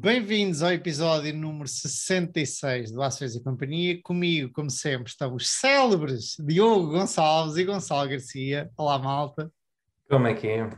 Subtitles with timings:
[0.00, 4.00] Bem-vindos ao episódio número 66 do Ações e Companhia.
[4.00, 8.70] Comigo, como sempre, estão os célebres Diogo Gonçalves e Gonçalo Garcia.
[8.76, 9.50] Olá, malta.
[10.08, 10.70] Como é que é?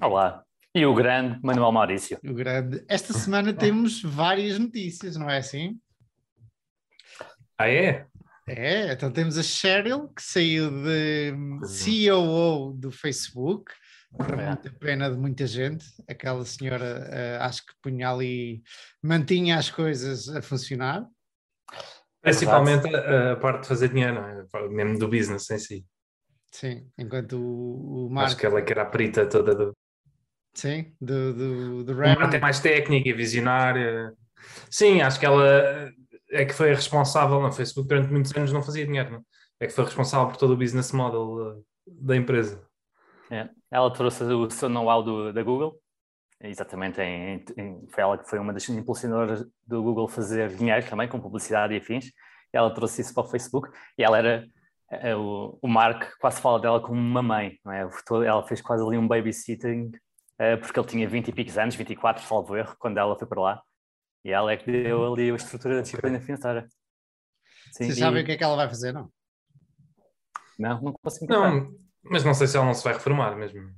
[0.00, 0.44] Olá.
[0.72, 2.20] E o grande Manuel Maurício.
[2.24, 2.84] O grande.
[2.86, 5.76] Esta semana temos várias notícias, não é assim?
[7.58, 8.06] Ah, é?
[8.46, 11.32] É, então temos a Cheryl, que saiu de
[11.84, 13.87] COO do Facebook, É.
[14.10, 15.86] muita pena de muita gente.
[16.08, 18.62] Aquela senhora, eh, acho que punha ali,
[19.02, 21.06] mantinha as coisas a funcionar.
[22.20, 24.68] Principalmente a, a parte de fazer dinheiro, não é?
[24.68, 25.86] mesmo do business em si.
[26.50, 29.76] Sim, enquanto o, o Acho Marco, que ela é que era a perita toda do.
[30.54, 32.40] sim, do, do, do é revenue.
[32.40, 34.12] mais técnica e visionária.
[34.70, 35.92] Sim, acho que ela
[36.30, 39.24] é que foi a responsável no Facebook durante muitos anos, não fazia dinheiro, não?
[39.60, 42.67] É que foi responsável por todo o business model uh, da empresa.
[43.30, 43.48] É.
[43.70, 45.78] Ela trouxe o seu know-how do- da Google,
[46.40, 51.08] exatamente, em- em- foi ela que foi uma das impulsionadoras do Google fazer dinheiro também
[51.08, 52.10] com publicidade e afins.
[52.52, 54.46] Ela trouxe isso para o Facebook e ela era,
[54.90, 57.86] eh, o, o Mark quase fala dela como uma mãe, não é?
[58.26, 59.90] Ela fez quase ali um babysitting,
[60.38, 63.40] eh, porque ele tinha 20 e picos anos, 24, salvo erro, quando ela foi para
[63.42, 63.62] lá.
[64.24, 66.66] E ela é que deu ali a estrutura da disciplina financeira.
[67.72, 69.10] Sim, Vocês e- sabem o que é que ela vai fazer, não?
[70.58, 71.32] Não, não consigo.
[71.32, 71.70] Não,
[72.10, 73.70] mas não sei se ela não se vai reformar mesmo.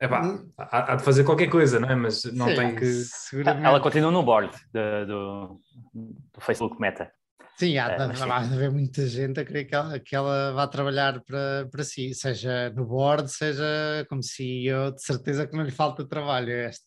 [0.00, 0.50] É pá, Hum.
[0.58, 1.94] há, há de fazer qualquer coisa, não é?
[1.94, 2.84] Mas não Sim, tem que.
[2.86, 3.66] Seguramente.
[3.66, 5.60] Ela continua no board de- do,
[5.94, 7.10] do Facebook Meta.
[7.56, 8.30] Sim, há É, de, mas sim.
[8.30, 11.84] há de haver muita gente a querer que ela, que ela vá trabalhar para, para
[11.84, 13.64] si, seja no board, seja
[14.08, 16.84] como CEO, de certeza que não lhe falta trabalho a esta.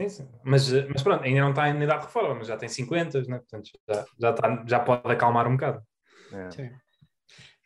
[0.00, 0.28] Sim, sim.
[0.42, 3.38] Mas, mas pronto, ainda não está em idade de reforma, mas já tem 50, né?
[3.38, 5.82] portanto já, já, está, já pode acalmar um bocado.
[6.32, 6.50] É.
[6.52, 6.70] Sim.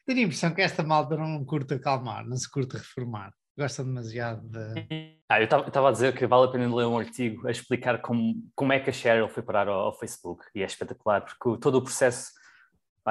[0.04, 3.32] Tenho a impressão que esta malta não curta acalmar, não se curta reformar.
[3.56, 5.16] Gostam demasiado de.
[5.28, 8.34] Ah, eu estava a dizer que vale a pena ler um artigo a explicar como,
[8.54, 10.44] como é que a Cheryl foi parar ao, ao Facebook.
[10.54, 12.32] E é espetacular, porque todo o processo,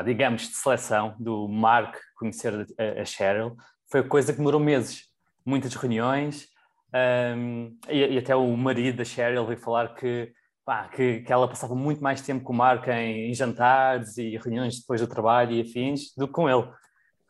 [0.04, 3.56] digamos, de seleção do Mark conhecer a, a Cheryl
[3.90, 5.04] foi coisa que demorou meses.
[5.46, 6.48] Muitas reuniões,
[6.94, 10.32] ahm, e, e até o marido da Cheryl veio falar que,
[10.66, 14.38] pá, que, que ela passava muito mais tempo com o Mark em, em jantares e
[14.38, 16.68] reuniões depois do trabalho e afins do que com ele.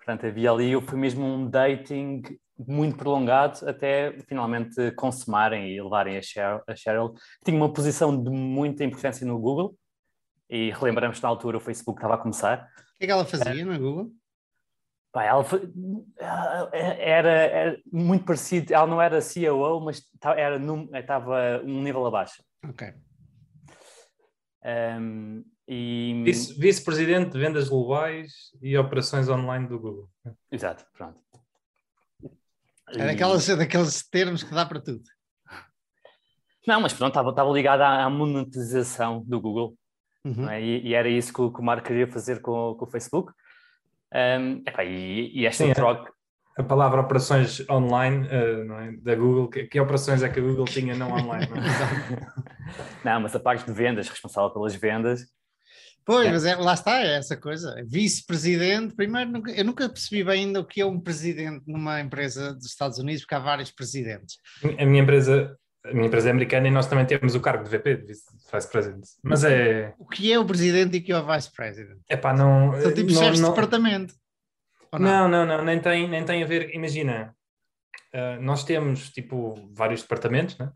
[0.04, 2.24] Portanto, havia ali, foi mesmo um dating
[2.58, 8.22] muito prolongado até finalmente consumarem e levarem a Cheryl, a Cheryl, que tinha uma posição
[8.22, 9.76] de muita importância no Google,
[10.50, 12.68] e relembramos que na altura o Facebook estava a começar.
[12.96, 14.12] O que é que ela fazia na Google?
[15.12, 15.46] Pá, ela
[16.18, 20.02] ela era, era muito parecido, ela não era COO, mas
[20.36, 22.44] era num- estava um nível abaixo.
[22.68, 22.92] Ok.
[24.64, 26.22] Um, e...
[26.26, 30.10] Vice- Vice-presidente de vendas globais e operações online do Google.
[30.52, 31.20] Exato, pronto.
[32.90, 35.04] É daquelas, é daqueles termos que dá para tudo.
[36.68, 39.76] Não, mas pronto, estava, estava ligada à, à monetização do Google.
[40.24, 40.34] Uhum.
[40.44, 40.62] não é?
[40.62, 43.34] e, e era isso que o, que o Marco queria fazer com, com o Facebook.
[44.14, 45.74] Um, epá, e, e esta Sim, é.
[45.74, 46.12] troca.
[46.58, 48.92] A palavra operações online uh, não é?
[48.98, 51.48] da Google, que, que operações é que a Google tinha não online?
[51.50, 52.42] Não, é?
[53.04, 55.22] Não, mas a parte de vendas, responsável pelas vendas.
[56.06, 56.32] Pois, É.
[56.32, 57.76] mas é- lá está, é essa coisa.
[57.86, 62.54] Vice-presidente, primeiro, nunca- eu nunca percebi bem ainda o que é um presidente numa empresa
[62.54, 64.38] dos Estados Unidos, porque há vários presidentes.
[64.78, 65.58] A minha empresa.
[65.84, 68.24] A minha empresa é americana e nós também temos o cargo de VP, de Vice
[68.54, 69.04] Vice President.
[69.24, 69.96] Mas é.
[69.98, 71.98] O que é o presidente e o que é o vice-president?
[72.08, 72.80] É pá, não.
[72.80, 74.14] São tipo não- chefes de departamento.
[74.94, 75.00] Não?
[75.00, 76.70] Não, não, não, nem tem, nem tem a ver.
[76.76, 77.36] Imagina,
[78.14, 80.72] ah, nós temos tipo vários departamentos, né?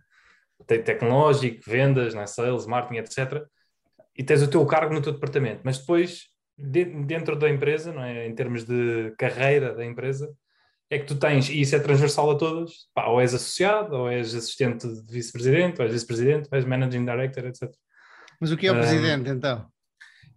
[0.65, 2.25] Tem tecnológico, vendas, né?
[2.25, 3.43] sales, marketing, etc.
[4.17, 6.27] E tens o teu cargo no teu departamento, mas depois,
[6.57, 8.25] de- dentro da empresa, não é?
[8.27, 10.33] em termos de carreira da empresa,
[10.89, 14.09] é que tu tens, e isso é transversal a todas, pá, ou és associado, ou
[14.09, 17.69] és assistente de vice-presidente, ou és vice-presidente, ou és managing director, etc.
[18.39, 19.67] Mas o que é o Ah, presidente, então?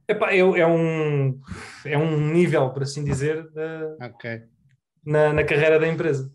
[0.09, 1.39] Epá, é, é, um,
[1.85, 4.43] é um nível, por assim dizer, da- Ok.
[5.05, 6.33] na, na carreira da empresa.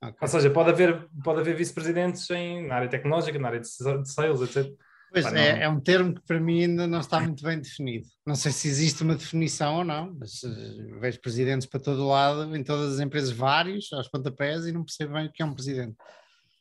[0.00, 0.16] ok.
[0.22, 2.26] Ou seja, pode haver, pode haver vice-presidentes
[2.68, 4.72] na área tecnológica, na área de de sales, etc.
[5.14, 5.38] Pois Pá, não.
[5.40, 8.04] é, é um termo que para mim ainda não está muito bem definido.
[8.26, 12.56] Não sei se existe uma definição ou não, mas eh, vejo presidentes para todo lado,
[12.56, 15.54] em todas as empresas, vários, aos pontapés, e não percebo bem o que é um
[15.54, 15.96] presidente.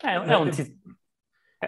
[0.03, 0.77] É, é um, Eu- ti-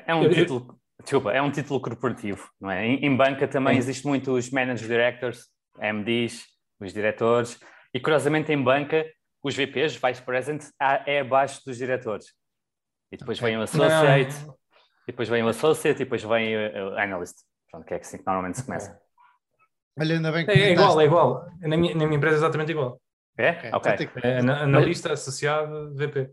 [0.05, 0.79] é um título.
[1.01, 2.85] Desculpa, é um título corporativo, não é?
[2.85, 3.79] Em, em banca também Sim.
[3.79, 5.47] existe muito os managing directors,
[5.79, 6.45] MDs,
[6.79, 7.59] os diretores,
[7.93, 9.03] e curiosamente em banca
[9.43, 10.63] os VPs, vice president,
[11.07, 12.27] é abaixo dos diretores.
[13.11, 13.49] E depois Ok.
[13.49, 14.45] vem o associate, e
[15.07, 17.37] depois vem o associate, e depois vem o, o analyst.
[17.69, 18.99] Pronto, que é assim que normalmente se começa.
[19.99, 21.47] Olha, ainda bem que É, é igual, é igual.
[21.61, 23.01] Na minha, na minha empresa é exatamente igual.
[23.37, 23.49] É?
[23.51, 23.95] Ok, Ok.
[23.97, 26.31] tem que- É ana- analista, associado, VP.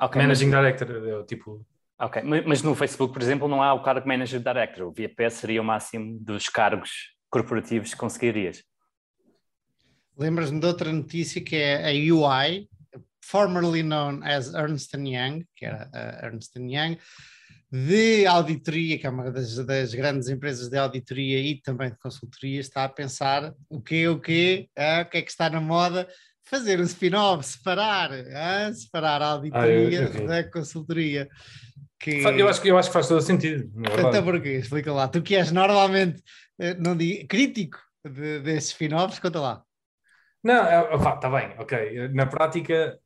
[0.00, 1.66] Ok, Managing Director, é o tipo.
[1.98, 4.86] Ok, mas no Facebook, por exemplo, não há o cargo Manager Director.
[4.88, 6.90] O VP seria o máximo dos cargos
[7.30, 8.62] corporativos que conseguirias.
[10.18, 12.68] Lembras-me de outra notícia que é a UI,
[13.24, 16.98] formerly known as Ernst Young, que era a Ernst Young,
[17.70, 22.60] de auditoria, que é uma das, das, grandes empresas de auditoria e também de consultoria,
[22.60, 26.08] está a pensar o que o que, ah, o que é que está na moda,
[26.44, 31.28] fazer um spin-off, separar, ah, separar a auditoria ah, eu, eu da consultoria.
[31.98, 32.22] Que...
[32.22, 33.70] Eu, acho, eu acho que faz todo sentido.
[33.78, 34.50] Então porquê?
[34.50, 35.08] Explica lá.
[35.08, 36.22] Tu que és normalmente
[36.58, 39.62] eh, não digo, crítico de, desses spin-offs, conta lá.
[40.42, 40.62] Não,
[40.94, 42.08] está é, bem, ok.
[42.08, 42.98] Na prática,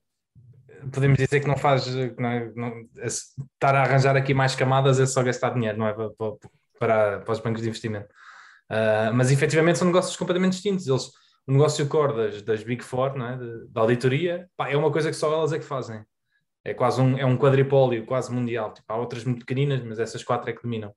[0.92, 1.86] podemos dizer que não faz.
[2.18, 5.86] Não, é, não, é, estar a arranjar aqui mais camadas é só gastar dinheiro, não
[5.88, 5.92] é?
[5.92, 6.10] Para,
[6.78, 8.08] para, para os bancos de investimento.
[8.70, 10.86] Uh, mas efetivamente são negócios completamente distintos.
[10.86, 11.10] Eles,
[11.46, 13.38] o negócio core das, das Big Four, não é?
[13.70, 16.04] da auditoria, pá, é uma coisa que só elas é que fazem.
[16.64, 18.72] É quase um, é um quadripólio quase mundial.
[18.74, 20.92] Tipo, há outras muito pequeninas, mas essas quatro é que dominam.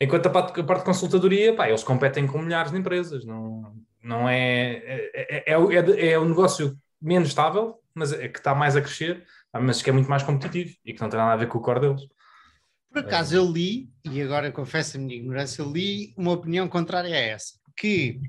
[0.00, 3.24] Enquanto a parte, a parte de consultadoria, pá, eles competem com milhares de empresas.
[3.24, 8.54] Não, não é, é, é, é, é o negócio menos estável, mas é que está
[8.54, 11.36] mais a crescer, mas que é muito mais competitivo e que não tem nada a
[11.36, 12.02] ver com o core deles.
[12.92, 17.18] Por acaso eu li, e agora confesso a minha ignorância, li uma opinião contrária a
[17.18, 18.20] essa, que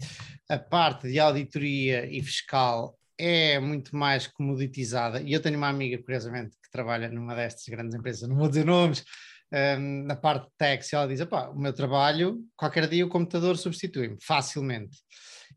[0.47, 6.01] a parte de auditoria e fiscal é muito mais comoditizada, e eu tenho uma amiga,
[6.01, 9.03] curiosamente, que trabalha numa destas grandes empresas, não vou dizer nomes,
[9.51, 14.17] um, na parte de tax, ela diz, o meu trabalho, qualquer dia o computador substitui-me,
[14.21, 14.97] facilmente.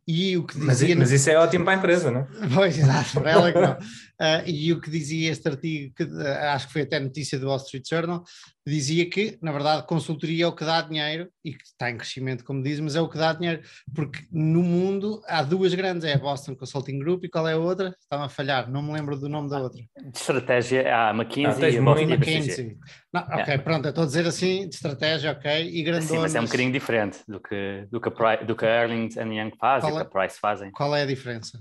[0.07, 2.27] E o que dizia mas, mas isso é ótimo para a empresa, não é?
[2.53, 3.77] Pois, exato, para ela que não.
[4.21, 7.49] Uh, e o que dizia este artigo, que uh, acho que foi até notícia do
[7.49, 8.23] Wall Street Journal,
[8.67, 12.45] dizia que, na verdade, consultoria é o que dá dinheiro, e que está em crescimento,
[12.45, 13.63] como diz, mas é o que dá dinheiro,
[13.95, 17.59] porque no mundo há duas grandes, é a Boston Consulting Group e qual é a
[17.59, 17.95] outra?
[18.01, 19.81] Estava a falhar, não me lembro do nome da outra.
[19.81, 22.79] De estratégia, a McKinsey ah, e a Boston McKinsey.
[23.13, 26.09] Não, ok, pronto, eu estou a dizer assim, de estratégia, ok, e grandonas...
[26.09, 29.09] Sim, mas é um bocadinho diferente do que, do que, a, do que a Erling
[29.17, 30.71] Young faz qual e é, que a Price fazem.
[30.71, 31.61] Qual é a diferença?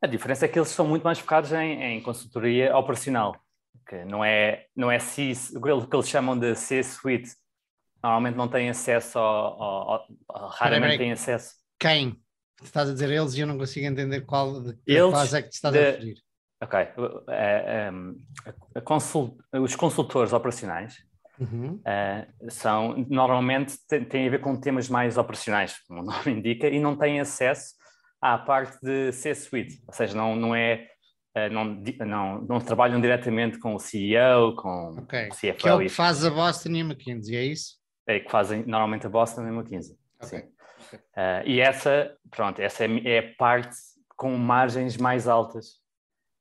[0.00, 3.36] A diferença é que eles são muito mais focados em, em consultoria operacional,
[3.88, 7.30] que não é, não é C, o que eles chamam de C-suite.
[8.02, 11.54] Normalmente não têm acesso ao, ao, ao raramente têm acesso.
[11.80, 12.16] Quem?
[12.62, 15.48] Estás a dizer eles e eu não consigo entender qual de eles, fase é que
[15.48, 16.22] te estás de, a referir.
[16.60, 16.78] Ok.
[17.28, 17.90] É,
[18.74, 20.96] a consult, os consultores operacionais
[21.38, 21.80] uhum.
[21.80, 26.80] uh, são normalmente têm a ver com temas mais operacionais, como o nome indica, e
[26.80, 27.77] não têm acesso
[28.20, 30.88] à parte de C-suite, ou seja, não, não é
[31.38, 31.64] eh, não,
[32.06, 35.28] não, não trabalham diretamente com o CEO, com okay.
[35.28, 35.56] o CFO.
[35.56, 37.76] Que é o que faz a Boston e a McKinsey, é isso?
[38.06, 39.96] É que fazem normalmente a Boston e a McKinsey.
[40.22, 40.40] Okay.
[40.40, 40.46] Sim.
[40.86, 40.98] Okay.
[40.98, 43.76] Uh, e essa, pronto, essa é, é, a parte
[44.16, 45.74] com margens mais altas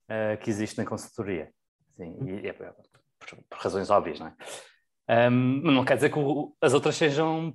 [0.10, 1.52] uh, que existe na consultoria.
[1.96, 2.74] Sim, e, é, por,
[3.50, 5.30] por, razões óbvias, não é?
[5.30, 7.54] Um, não quer dizer que o, as outras sejam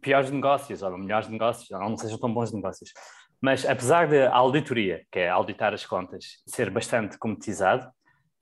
[0.00, 2.92] piores negócios, ou melhores negócios, ou não sejam tão bons negócios.
[3.40, 7.88] Mas apesar da auditoria, que é auditar as contas, ser bastante comoditizado,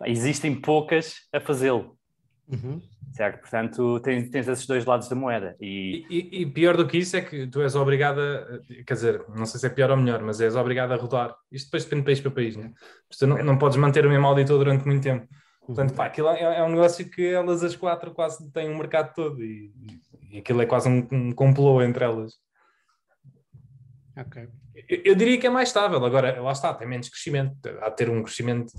[0.05, 1.97] existem poucas a fazê-lo.
[2.49, 2.81] Uhum.
[3.12, 3.41] Certo?
[3.41, 5.56] Portanto, tens, tens, esses dois lados da moeda.
[5.61, 6.05] E...
[6.08, 6.47] E, e...
[6.47, 9.67] pior do que isso é que tu és obrigado a, quer dizer, não sei se
[9.67, 11.35] é pior ou melhor, mas és obrigado a rodar.
[11.50, 12.73] Isto depois depende de país para país, né?
[13.19, 15.26] Tu não, não podes manter o mesmo auditor durante muito tempo.
[15.67, 19.13] Portanto, pá, aquilo é, é, um negócio que elas as quatro quase têm um mercado
[19.15, 19.73] todo e,
[20.31, 22.35] e aquilo é quase um, um complô entre elas.
[24.17, 24.49] Ok.
[24.89, 26.03] Eu, eu, diria que é mais estável.
[26.05, 27.56] Agora, lá está, tem menos crescimento.
[27.81, 28.73] Há de ter um crescimento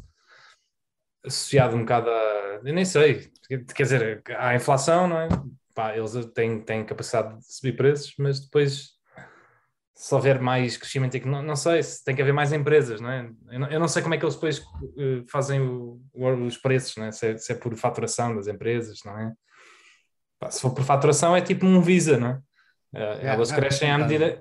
[1.26, 2.62] associado um bocado a.
[2.64, 3.30] Eu nem sei.
[3.76, 5.28] Quer dizer, há inflação, não é?
[5.76, 8.97] Pá, eles têm, têm capacidade de subir preços, mas depois,
[9.98, 13.28] se houver mais crescimento, não, não sei, se tem que haver mais empresas, não é?
[13.50, 16.00] Eu não, eu não sei como é que eles depois uh, fazem o,
[16.46, 17.12] os preços, não é?
[17.12, 17.38] Se, é?
[17.38, 17.56] se, é?
[17.56, 19.34] por faturação das empresas, não é?
[20.40, 22.34] Pá, se for por faturação, é tipo um Visa, não é?
[22.94, 24.40] Uh, elas crescem à medida,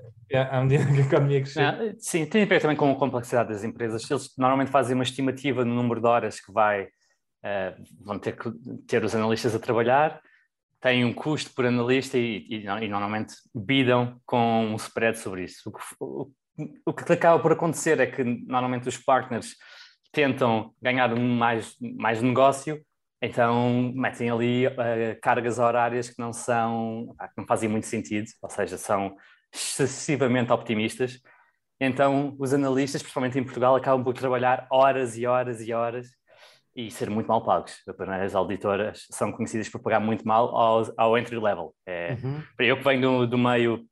[0.51, 1.97] à medida que a economia cresce.
[2.01, 4.09] Sim, tem a ver também com a complexidade das empresas.
[4.11, 8.51] Eles normalmente fazem uma estimativa no número de horas que vai, uh, vão ter que
[8.87, 10.21] ter os analistas a trabalhar,
[10.87, 15.69] têm um custo por analista e, e, e normalmente bidam com um spread sobre isso.
[15.69, 16.31] O que, o,
[16.87, 19.57] o que acaba por acontecer é que normalmente os partners
[20.13, 22.81] tentam ganhar mais, mais negócio,
[23.21, 24.71] então metem ali uh,
[25.21, 29.17] cargas horárias que não são, que não fazem muito sentido, ou seja, são
[29.53, 31.19] excessivamente optimistas.
[31.81, 36.07] Então, os analistas, principalmente em Portugal, acabam por trabalhar horas e horas e horas
[36.77, 37.83] e ser muito mal pagos.
[38.23, 41.75] As auditoras são conhecidas por pagar muito mal ao, ao entry level.
[41.87, 42.43] É, uhum.
[42.59, 43.83] Eu que venho do, do meio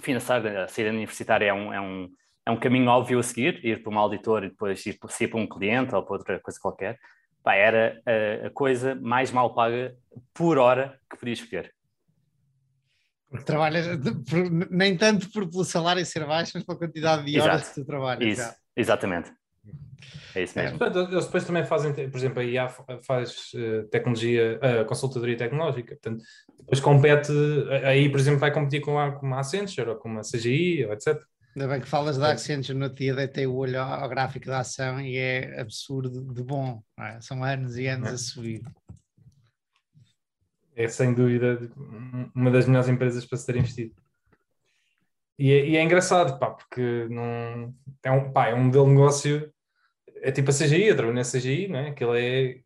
[0.00, 2.08] financeiro, a saída universitária é um, é, um,
[2.46, 5.38] é um caminho óbvio a seguir, ir para uma auditora e depois ir, ir para
[5.38, 6.98] um cliente ou para outra coisa qualquer.
[7.42, 9.94] pá, era a, a, coisa mais mal paga
[10.32, 11.74] por hora que podia escolher.
[13.44, 13.86] Trabalhas
[14.28, 17.74] por, nem tanto por, pelo salário ser baixo, mas pela quantidade de horas Exato.
[17.74, 18.38] que tu trabalhas.
[18.38, 19.30] Isso, exatamente.
[20.34, 20.78] É isso mesmo.
[20.78, 22.68] Portanto, eles depois também fazem, por exemplo, a IA
[23.02, 26.22] faz uh, tecnologia, uh, consultadoria tecnológica, portanto,
[26.58, 27.32] depois compete,
[27.84, 30.92] aí, por exemplo, vai competir com a, com a Accenture ou com a CGI, ou
[30.92, 31.20] etc.
[31.56, 34.60] Ainda bem que falas da Accenture no dia, deitei o olho ao, ao, gráfico da
[34.60, 37.18] ação e é absurdo de bom, é?
[37.20, 38.12] são anos e anos é.
[38.12, 38.62] a subir.
[40.74, 41.58] É sem dúvida
[42.34, 43.94] uma das melhores empresas para se ter investido.
[45.38, 48.92] E é, e é engraçado, pá, porque não, é, um, pá, é um modelo de
[48.92, 49.52] negócio,
[50.26, 51.88] é tipo a CGI, a na CGI, não é?
[51.90, 52.58] Aquilo é.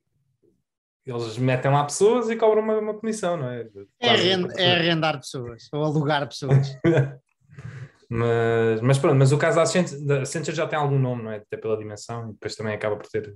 [1.05, 3.67] Eles metem lá pessoas e cobram uma, uma comissão, não é?
[4.01, 6.79] É, rend, é arrendar pessoas ou alugar pessoas.
[8.09, 9.57] mas, mas pronto, mas o caso
[10.07, 11.37] da Accenture já tem algum nome, não é?
[11.37, 13.35] Até pela dimensão, e depois também acaba por ter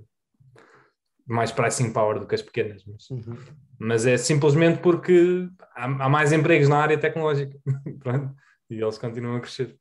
[1.27, 2.83] mais pricing power do que as pequenas.
[2.85, 3.37] Mas, uhum.
[3.77, 7.55] mas é simplesmente porque há, há mais empregos na área tecnológica.
[8.01, 8.35] pronto.
[8.71, 9.75] E eles continuam a crescer.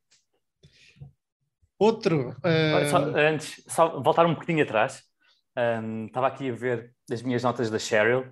[1.84, 2.30] Outro.
[2.30, 2.88] Uh...
[2.90, 5.02] Só, antes, só voltar um bocadinho atrás.
[5.56, 8.24] Um, estava aqui a ver as minhas notas da Cheryl,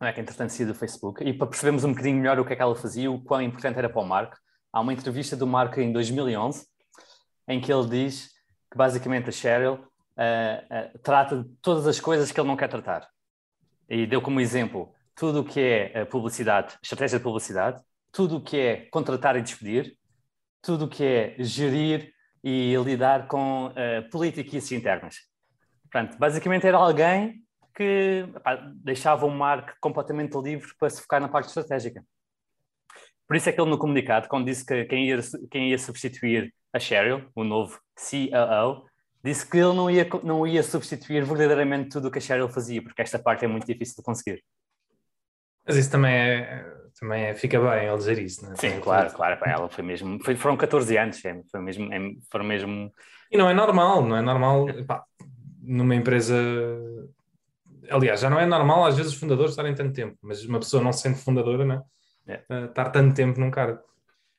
[0.00, 2.56] é, que entretanto saiu do Facebook, e para percebermos um bocadinho melhor o que é
[2.56, 4.36] que ela fazia, o quão importante era para o Marco,
[4.72, 6.66] há uma entrevista do Marco em 2011,
[7.46, 8.30] em que ele diz
[8.70, 12.68] que basicamente a Cheryl uh, uh, trata de todas as coisas que ele não quer
[12.68, 13.06] tratar.
[13.88, 18.58] E deu como exemplo tudo o que é publicidade, estratégia de publicidade, tudo o que
[18.58, 19.96] é contratar e despedir,
[20.60, 22.15] tudo o que é gerir
[22.48, 25.16] e lidar com uh, políticas internas.
[25.90, 27.42] Portanto, basicamente era alguém
[27.74, 28.24] que
[28.76, 32.04] deixava o Mark completamente livre para se focar na parte estratégica.
[33.26, 35.18] Por isso é que ele no comunicado, quando disse que quem ia,
[35.50, 38.86] quem ia substituir a Cheryl, o novo COO,
[39.24, 42.80] disse que ele não ia, não ia substituir verdadeiramente tudo o que a Cheryl fazia,
[42.80, 44.44] porque esta parte é muito difícil de conseguir.
[45.66, 46.64] Mas isso também é,
[46.98, 48.56] também é, fica bem ele dizer isso, não é?
[48.56, 49.38] Sim, também claro, claro.
[49.38, 50.18] Para ela foi mesmo.
[50.24, 51.98] Foi, foram 14 anos, é, foi mesmo, é,
[52.30, 52.92] foram mesmo.
[53.30, 54.66] E não é normal, não é normal.
[54.86, 55.04] Pá,
[55.60, 56.34] numa empresa.
[57.90, 60.82] Aliás, já não é normal às vezes os fundadores estarem tanto tempo, mas uma pessoa
[60.82, 61.82] não sendo fundadora, né?
[62.26, 62.42] É.
[62.50, 63.80] Uh, estar tanto tempo num cargo.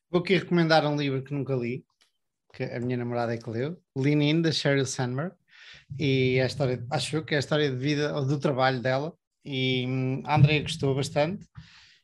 [0.10, 1.86] Vou aqui recomendar um livro que nunca li,
[2.54, 5.34] que a minha namorada é que leu, Lean In, da Sheryl Sandberg,
[5.98, 9.14] e é a história, acho que é a história de vida, ou do trabalho dela,
[9.46, 11.46] e hum, a Andrea gostou bastante.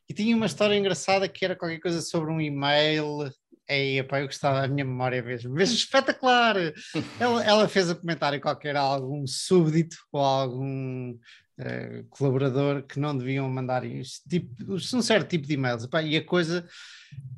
[0.08, 3.30] E tinha uma história engraçada que era qualquer coisa sobre um e-mail.
[3.66, 6.56] Ei, epá, eu gostava, a minha memória mesmo, mesmo espetacular.
[7.18, 13.00] ela, ela fez um comentário qualquer a algum súbdito ou a algum uh, colaborador que
[13.00, 15.84] não deviam mandar isto, tipo, um certo tipo de e-mails.
[15.84, 16.68] Epá, e a coisa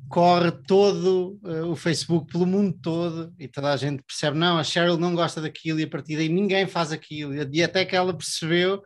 [0.09, 4.63] corre todo uh, o Facebook pelo mundo todo e toda a gente percebe, não, a
[4.63, 7.33] Cheryl não gosta daquilo e a partir daí ninguém faz aquilo.
[7.33, 8.83] E até que ela percebeu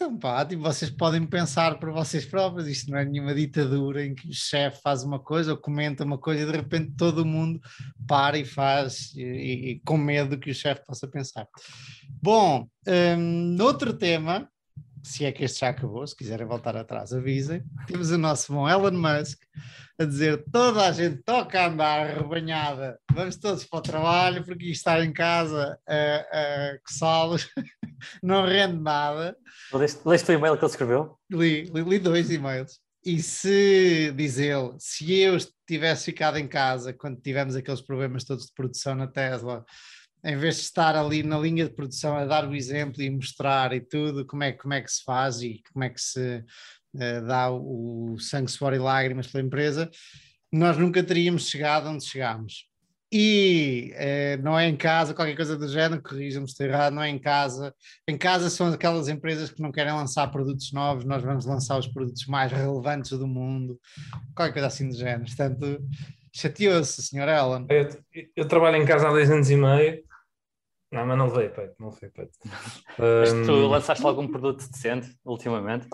[0.00, 4.14] então, pá, tipo, vocês podem pensar por vocês próprios, isto não é nenhuma ditadura em
[4.14, 7.60] que o chefe faz uma coisa ou comenta uma coisa e de repente todo mundo
[8.08, 11.46] para e faz e, e com medo que o chefe possa pensar.
[12.22, 14.48] Bom, um, outro tema,
[15.02, 17.62] se é que este já acabou, se quiserem voltar atrás, avisem.
[17.86, 19.42] Temos o nosso bom Elon Musk
[19.98, 24.66] a dizer toda a gente toca a andar rebanhada, vamos todos para o trabalho, porque
[24.66, 27.48] estar em casa a, a coçá-los
[28.22, 29.36] não rende nada.
[29.72, 31.18] Leste, leste o e-mail que ele escreveu?
[31.30, 32.80] Li, li, li dois e-mails.
[33.04, 38.46] E se, diz ele, se eu tivesse ficado em casa quando tivemos aqueles problemas todos
[38.46, 39.64] de produção na Tesla,
[40.24, 43.72] em vez de estar ali na linha de produção a dar o exemplo e mostrar
[43.72, 46.44] e tudo, como é, como é que se faz e como é que se
[46.94, 49.90] uh, dá o, sangue, suor e lágrimas pela empresa,
[50.52, 52.68] nós nunca teríamos chegado onde chegámos.
[53.12, 57.02] E uh, não é em casa, qualquer coisa do género, corrijam-me se estou errado, não
[57.02, 57.74] é em casa.
[58.06, 61.88] Em casa são aquelas empresas que não querem lançar produtos novos, nós vamos lançar os
[61.88, 63.80] produtos mais relevantes do mundo,
[64.34, 65.24] qualquer coisa assim do género.
[65.24, 65.82] Portanto,
[66.32, 67.28] chateou-se, Sr.
[67.28, 67.66] Ellen.
[67.68, 70.09] Eu, eu, trabalho em casa há 10 anos e meio.
[70.92, 72.36] Não, mas não veio, peito, não foi peito.
[72.98, 75.86] Mas tu lançaste algum produto decente ultimamente?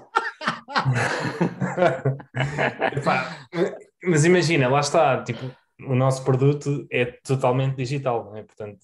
[4.02, 5.50] mas imagina, lá está, tipo,
[5.80, 8.42] o nosso produto é totalmente digital, não é?
[8.42, 8.78] Portanto,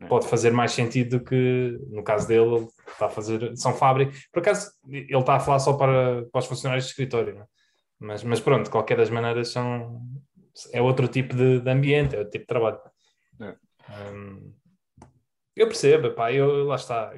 [0.00, 0.06] é.
[0.06, 4.28] pode fazer mais sentido do que, no caso dele, ele está a fazer, são fábricas.
[4.32, 7.46] Por acaso, ele está a falar só para, para os funcionários de escritório, não é?
[7.98, 10.02] Mas, mas pronto, de qualquer das maneiras, são,
[10.72, 12.78] é outro tipo de, de ambiente, é outro tipo de trabalho.
[13.40, 13.56] É.
[14.12, 14.54] Um,
[15.56, 17.12] eu percebo, pá, eu, lá está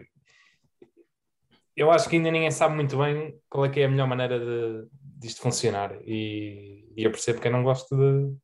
[1.79, 4.41] eu acho que ainda ninguém sabe muito bem qual é que é a melhor maneira
[4.41, 8.35] de, disto funcionar e, e eu percebo que eu não gosto de,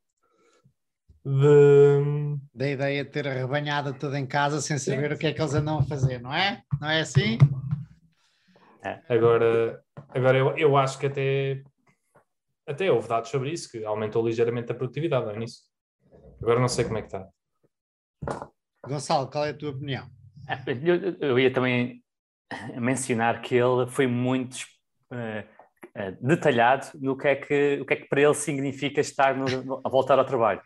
[1.25, 2.39] de...
[2.55, 5.15] Da ideia de ter a rebanhada toda em casa sem saber Sim.
[5.17, 6.63] o que é que eles andam a fazer, não é?
[6.81, 7.37] Não é assim?
[8.85, 9.03] É.
[9.09, 11.61] Agora, agora eu, eu acho que até,
[12.69, 15.63] até houve dados sobre isso, que aumentou ligeiramente a produtividade, não é nisso?
[16.41, 17.29] Agora não sei como é que está.
[18.87, 20.09] Gonçalo, qual é a tua opinião?
[20.85, 22.03] Eu, eu ia também
[22.77, 24.59] mencionar que ele foi muito
[25.11, 25.45] uh,
[26.21, 29.89] detalhado no que, é que, o que é que para ele significa estar no, a
[29.89, 30.61] voltar ao trabalho.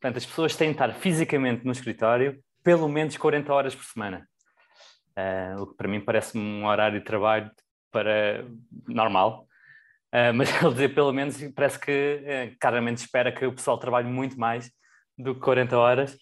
[0.00, 4.28] Portanto, as pessoas têm de estar fisicamente no escritório pelo menos 40 horas por semana.
[5.16, 7.50] Uh, o que para mim parece um horário de trabalho
[7.90, 8.44] para
[8.86, 9.46] normal.
[10.12, 12.20] Uh, mas ele dizer pelo menos parece que
[12.52, 14.70] uh, claramente espera que o pessoal trabalhe muito mais
[15.16, 16.18] do que 40 horas.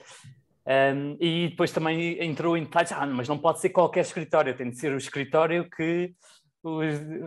[0.67, 4.71] Um, e depois também entrou em detalhes, ah, mas não pode ser qualquer escritório, tem
[4.71, 6.15] de ser o escritório que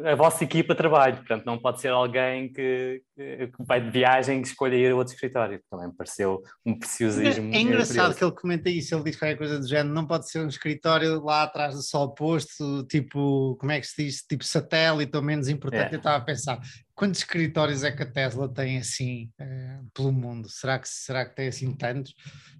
[0.04, 4.48] a vossa equipa trabalha, portanto não pode ser alguém que, que vai de viagem que
[4.48, 5.62] escolha ir a outro escritório.
[5.70, 7.54] Também me pareceu um preciosismo.
[7.54, 10.30] É, é engraçado que ele comenta isso, ele diz qualquer coisa do género, não pode
[10.30, 14.44] ser um escritório lá atrás do sol posto, tipo, como é que se diz, tipo
[14.44, 15.92] satélite ou menos importante.
[15.92, 15.96] É.
[15.96, 16.60] Eu estava a pensar,
[16.96, 20.50] quantos escritórios é que a Tesla tem assim uh, pelo mundo?
[20.50, 22.16] Será que, será que tem assim tantos?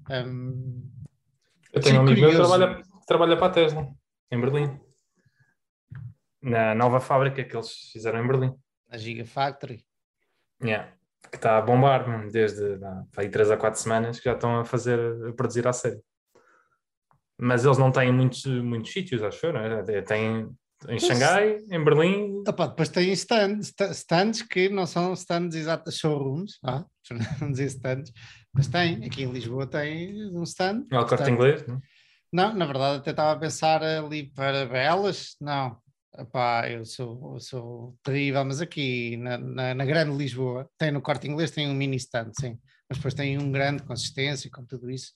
[0.10, 0.88] Um,
[1.74, 3.88] eu tenho um amigo que trabalha, trabalha para a Tesla,
[4.32, 4.87] em Berlim
[6.42, 8.54] na nova fábrica que eles fizeram em Berlim.
[8.90, 9.84] A Gigafactory.
[10.64, 10.94] Yeah.
[11.30, 12.80] Que está a bombar desde
[13.18, 16.00] aí 3 a 4 semanas que já estão a fazer, a produzir à série.
[17.40, 20.02] Mas eles não têm muitos, muitos sítios, acho eu, não é?
[20.02, 20.50] Têm
[20.88, 22.44] em Xangai, em Berlim.
[22.48, 26.86] Opa, depois tem stands, stands que não são stands exatos, showrooms, ah,
[27.42, 28.12] não dizer stands,
[28.54, 30.86] mas tem, aqui em Lisboa tem um stand.
[30.92, 31.82] É o corte inglês, não?
[32.32, 35.78] Não, na verdade até estava a pensar ali para Belas, não,
[36.18, 41.00] Epá, eu sou, eu sou terrível, mas aqui na, na, na, grande Lisboa, tem no
[41.00, 42.58] corte inglês, tem um mini stand, sim,
[42.90, 45.12] mas depois tem um grande consistência com tudo isso,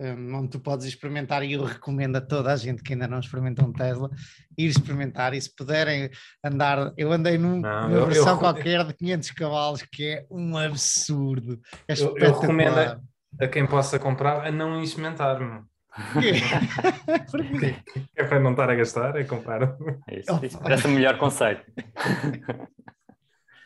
[0.00, 3.20] um, onde tu podes experimentar e eu recomendo a toda a gente que ainda não
[3.20, 4.08] experimentou um Tesla,
[4.56, 6.08] ir experimentar e se puderem
[6.42, 10.26] andar, eu andei num, não, numa eu, versão eu, qualquer de 500 cavalos que é
[10.30, 12.98] um absurdo, é eu, eu recomendo a,
[13.42, 15.62] a, quem possa comprar a não experimentar, -me
[17.30, 17.74] Porquê?
[18.14, 19.76] É para não estar a gastar, é comprar.
[20.08, 21.64] É isso, isso parece o melhor conceito.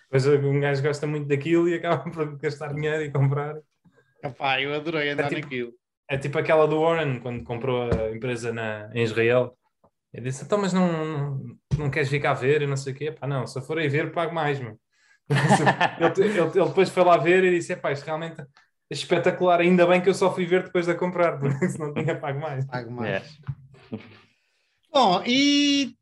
[0.08, 3.56] Pois um gajo gosta muito daquilo e acaba por gastar dinheiro e comprar.
[4.22, 5.72] Epá, eu adorei andar é tipo, naquilo.
[6.08, 9.56] É tipo aquela do Warren, quando comprou a empresa na, em Israel.
[10.12, 12.96] Ele disse, então, mas não, não, não queres ficar a ver e não sei o
[12.96, 13.12] quê?
[13.12, 14.78] Pá, não, se eu for aí ver, pago mais, meu.
[16.00, 18.42] ele, ele, ele, depois foi lá ver e disse, pá, isto realmente
[18.90, 19.60] espetacular.
[19.60, 22.40] Ainda bem que eu só fui ver depois de a comprar, porque senão tinha pago
[22.40, 22.64] mais.
[22.66, 23.10] Pago mais.
[23.10, 23.22] É.
[24.92, 25.96] Bom, e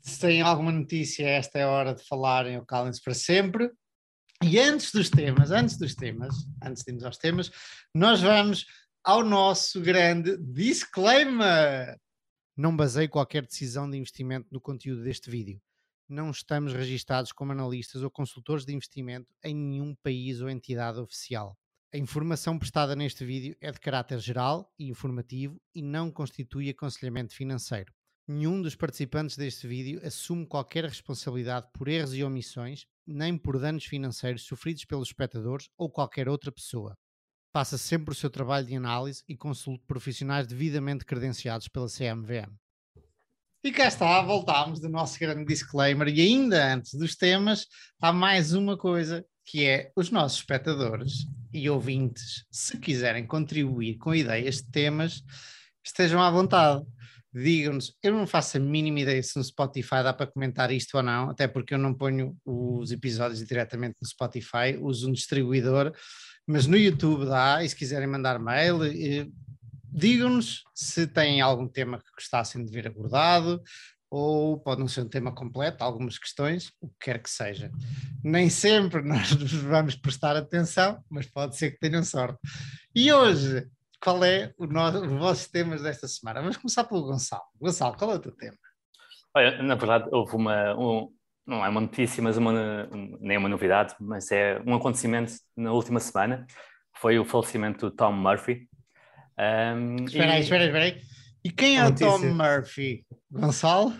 [0.00, 3.70] se têm alguma notícia, esta é a hora de falarem o Calem-se para sempre.
[4.42, 7.50] E antes dos temas, antes dos temas, antes de irmos aos temas,
[7.94, 8.66] nós vamos
[9.02, 11.98] ao nosso grande disclaimer.
[12.56, 15.60] Não baseio qualquer decisão de investimento no conteúdo deste vídeo.
[16.08, 21.56] Não estamos registados como analistas ou consultores de investimento em nenhum país ou entidade oficial.
[21.94, 27.32] A informação prestada neste vídeo é de caráter geral e informativo e não constitui aconselhamento
[27.32, 27.94] financeiro.
[28.26, 33.84] Nenhum dos participantes deste vídeo assume qualquer responsabilidade por erros e omissões, nem por danos
[33.84, 36.98] financeiros sofridos pelos espectadores ou qualquer outra pessoa.
[37.52, 42.52] Faça sempre o seu trabalho de análise e consulte profissionais devidamente credenciados pela CMVM.
[43.62, 46.08] E cá está, voltámos do nosso grande disclaimer.
[46.08, 47.68] E ainda antes dos temas,
[48.00, 54.14] há mais uma coisa que é os nossos espectadores e ouvintes, se quiserem contribuir com
[54.14, 55.22] ideias de temas,
[55.84, 56.84] estejam à vontade.
[57.32, 61.02] Digam-nos, eu não faço a mínima ideia se no Spotify dá para comentar isto ou
[61.02, 65.92] não, até porque eu não ponho os episódios diretamente no Spotify, uso um distribuidor,
[66.46, 68.78] mas no YouTube dá, e se quiserem mandar mail,
[69.90, 73.60] digam-nos se têm algum tema que gostassem de ver abordado,
[74.14, 77.68] ou pode não ser um tema completo, algumas questões, o que quer que seja.
[78.22, 82.38] Nem sempre nós vamos prestar atenção, mas pode ser que tenham sorte.
[82.94, 83.66] E hoje,
[84.00, 86.40] qual é o nosso, os vossos temas desta semana?
[86.40, 87.42] Vamos começar pelo Gonçalo.
[87.60, 88.56] Gonçalo, qual é o teu tema?
[89.34, 90.78] Olha, na verdade, houve uma.
[90.78, 91.12] Um,
[91.44, 92.88] não é uma notícia, mas uma,
[93.20, 96.46] nem uma novidade, mas é um acontecimento na última semana.
[96.94, 98.68] Foi o falecimento do Tom Murphy.
[99.36, 100.42] Um, espera aí, e...
[100.42, 101.13] espera aí, espera aí.
[101.44, 103.04] E quem é o Tom Murphy?
[103.30, 103.92] Gonçalo?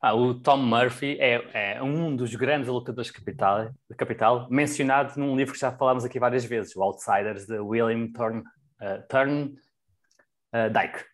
[0.00, 5.20] Ah, o Tom Murphy é, é, um dos grandes alocadores de capital, de capital, mencionado
[5.20, 9.54] num livro que já falámos aqui várias vezes, o Outsiders, de William Turn, uh, Turn
[10.54, 11.04] uh, Dyke.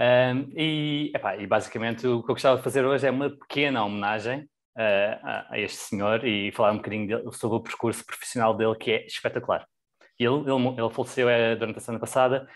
[0.00, 3.84] Um, e, epá, e, basicamente o que eu gostava de fazer hoje é uma pequena
[3.84, 4.40] homenagem
[4.76, 8.74] uh, a, a, este senhor e falar um bocadinho dele, sobre o percurso profissional dele,
[8.74, 9.64] que é espetacular.
[10.18, 12.48] ele, ele, ele faleceu é, durante a semana passada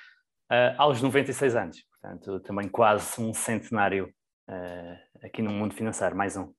[0.51, 4.13] uh, aos 96 anos, portanto, também quase um centenário
[4.49, 6.53] uh, aqui no mundo financeiro, mais um.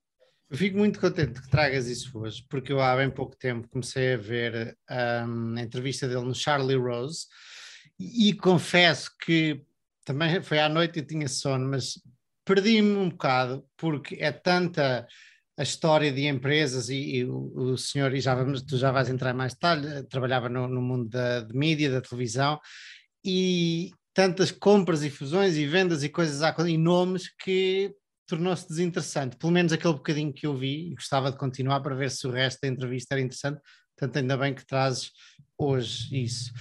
[0.50, 4.14] Eu fico muito contente que tragas isso hoje, porque eu há bem pouco tempo comecei
[4.14, 4.78] a ver
[5.28, 7.26] um, a entrevista dele no Charlie Rose
[8.00, 9.64] e, e confesso que
[10.06, 12.00] também foi à noite e tinha sono, mas
[12.46, 15.08] perdi-me um bocado porque é tanta
[15.58, 19.10] a história de empresas e, e o, o, senhor, e já vamos, tu já vais
[19.10, 22.60] entrar mais detalhe, trabalhava no, no mundo da, mídia, da televisão,
[23.26, 27.94] e tantas compras e fusões e vendas e coisas e nomes que
[28.28, 29.36] tornou-se desinteressante.
[29.36, 32.32] Pelo menos aquele bocadinho que eu vi e gostava de continuar para ver se o
[32.32, 33.60] resto da entrevista era interessante.
[33.98, 35.12] Portanto, ainda bem que trazes
[35.58, 36.54] hoje isso.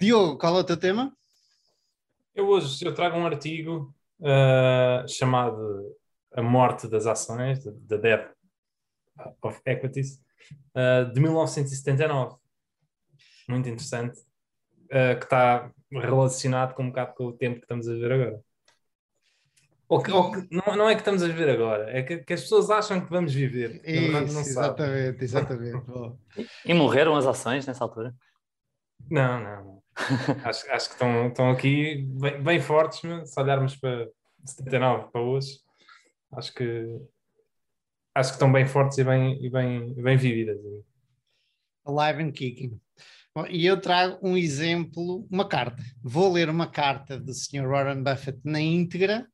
[0.00, 1.12] Diogo, qual é o teu tema?
[2.34, 5.96] Eu hoje eu trago um artigo uh, chamado
[6.32, 8.30] A Morte das Ações, The Death
[9.42, 10.22] of Equities,
[10.76, 12.36] uh, de 1979.
[13.48, 14.20] Muito interessante,
[14.90, 18.40] uh, que está relacionado com um bocado com o tempo que estamos a ver agora.
[19.88, 22.34] Ou que, ou que, não, não é que estamos a viver agora, é que, que
[22.34, 23.80] as pessoas acham que vamos viver.
[23.84, 25.82] Isso, não exatamente, exatamente.
[26.66, 28.14] e morreram as ações nessa altura?
[29.10, 29.82] Não, não.
[30.44, 34.06] acho, acho que estão, estão aqui bem, bem fortes, se olharmos para
[34.44, 35.58] 79 para hoje,
[36.32, 37.00] acho que
[38.14, 40.58] acho que estão bem fortes e bem, e bem, e bem vividas.
[41.86, 42.80] Alive and kicking.
[43.48, 45.82] E eu trago um exemplo, uma carta.
[46.02, 47.68] Vou ler uma carta do Sr.
[47.68, 49.26] Warren Buffett na íntegra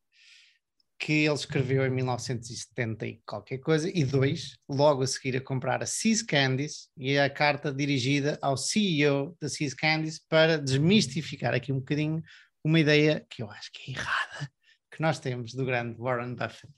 [0.98, 5.82] que ele escreveu em 1970 e qualquer coisa, e dois, logo a seguir a comprar
[5.82, 11.72] a Seas Candies, e a carta dirigida ao CEO da Seas Candies para desmistificar aqui
[11.72, 12.22] um bocadinho
[12.64, 14.50] uma ideia que eu acho que é errada,
[14.90, 16.72] que nós temos do grande Warren Buffett.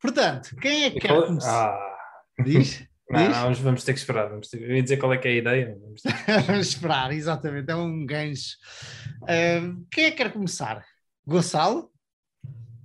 [0.00, 1.72] Portanto, quem é que quer começar?
[1.72, 2.42] Ah.
[2.44, 2.87] Diz?
[3.10, 4.28] Não, não, vamos ter que esperar.
[4.28, 4.62] Vamos ter...
[4.62, 5.78] Eu ia dizer qual é que é a ideia.
[5.80, 6.12] Vamos, ter...
[6.46, 7.70] vamos esperar, exatamente.
[7.70, 8.56] É um gancho.
[9.22, 10.84] Uh, quem é que quer começar?
[11.26, 11.90] Gonçalo?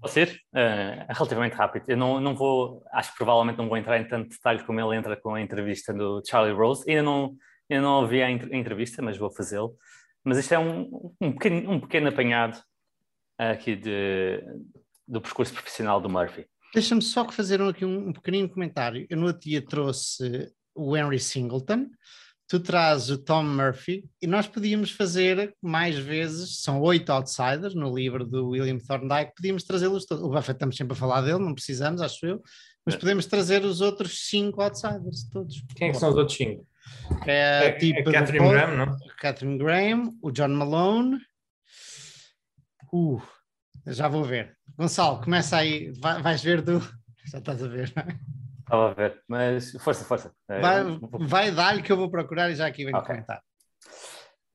[0.02, 0.40] Pode ser?
[0.54, 1.86] Uh, relativamente rápido.
[1.88, 4.98] Eu não, não vou, acho que provavelmente não vou entrar em tanto detalhe como ele
[4.98, 6.90] entra com a entrevista do Charlie Rose.
[6.90, 7.36] Ainda não,
[7.70, 9.76] ainda não ouvi a entrevista, mas vou fazê-lo.
[10.24, 12.62] Mas isto é um, um, pequeno, um pequeno apanhado
[13.38, 14.42] aqui de,
[15.08, 16.48] do percurso profissional do Murphy.
[16.74, 19.06] Deixa-me só fazer aqui um, um pequenino comentário.
[19.10, 21.88] Eu no outro dia trouxe o Henry Singleton,
[22.48, 27.96] tu trazes o Tom Murphy e nós podíamos fazer mais vezes, são oito outsiders no
[27.96, 30.24] livro do William Thorndike, podíamos trazê-los todos.
[30.24, 32.42] O Buffett estamos sempre a falar dele, não precisamos, acho eu,
[32.86, 32.98] mas é.
[32.98, 35.64] podemos trazer os outros cinco outsiders todos.
[35.76, 36.68] Quem é que são os outros cinco?
[37.26, 38.98] É, é, tipo é Catherine Graham, não?
[39.20, 41.18] Catherine Graham, o John Malone.
[42.92, 43.22] Uh,
[43.88, 44.58] já vou ver.
[44.78, 46.80] Gonçalo, começa aí, vai, vais ver do.
[47.26, 48.20] Já estás a ver, não é?
[48.60, 50.34] Estava a ver, mas força, força.
[50.50, 50.84] É, vai,
[51.22, 53.16] vai dar-lhe que eu vou procurar e já aqui venho okay.
[53.16, 53.42] comentar.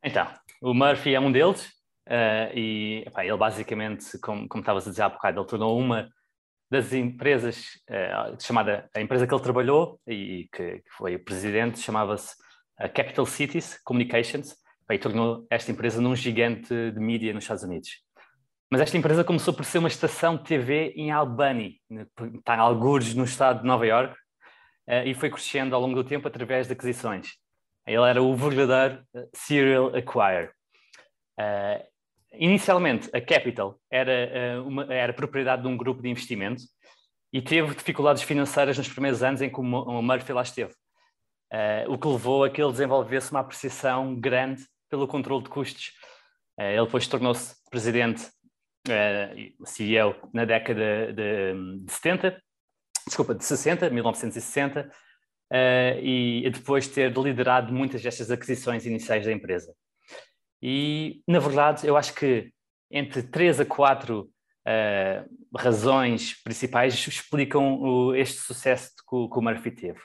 [0.04, 0.28] Então,
[0.60, 1.64] o Murphy é um deles
[2.08, 6.10] uh, e epá, ele basicamente, como, como estavas a dizer há bocado, ele tornou uma
[6.70, 12.34] das empresas, uh, chamada, a empresa que ele trabalhou e que, que foi presidente, chamava-se
[12.94, 14.54] Capital Cities Communications,
[14.90, 17.90] e tornou esta empresa num gigante de mídia nos Estados Unidos.
[18.70, 21.80] Mas esta empresa começou por ser uma estação de TV em Albany,
[22.34, 24.14] está em algures no estado de Nova York,
[24.88, 27.30] uh, e foi crescendo ao longo do tempo através de aquisições.
[27.86, 30.50] Ele era o verdadeiro uh, serial acquire.
[31.40, 31.82] Uh,
[32.34, 36.62] inicialmente, a Capital era, uma, era propriedade de um grupo de investimento
[37.32, 40.74] e teve dificuldades financeiras nos primeiros anos em que o Murphy lá esteve,
[41.88, 45.92] o que levou a que ele desenvolvesse uma apreciação grande pelo controle de custos.
[46.58, 48.30] ele depois tornou-se presidente
[48.90, 52.42] uh, CEO na década de, de 70,
[53.06, 54.90] desculpa, de 60, 1960,
[55.52, 59.74] uh, e depois ter liderado muitas destas aquisições iniciais da empresa.
[60.62, 62.52] E, na verdade, eu acho que
[62.90, 64.30] entre três a quatro
[64.66, 70.00] uh, razões principais explicam o, este sucesso que o, que o Murphy teve.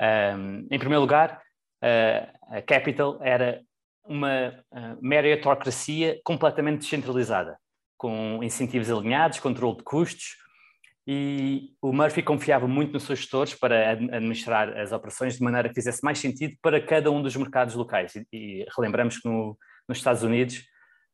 [0.00, 1.42] Um, em primeiro lugar,
[1.82, 3.62] uh, a Capital era
[4.04, 7.56] uma uh, meritocracia completamente descentralizada
[8.02, 10.36] com incentivos alinhados, controle de custos,
[11.06, 15.74] e o Murphy confiava muito nos seus gestores para administrar as operações de maneira que
[15.76, 18.14] fizesse mais sentido para cada um dos mercados locais.
[18.32, 19.56] E, relembramos que no,
[19.88, 20.58] nos Estados Unidos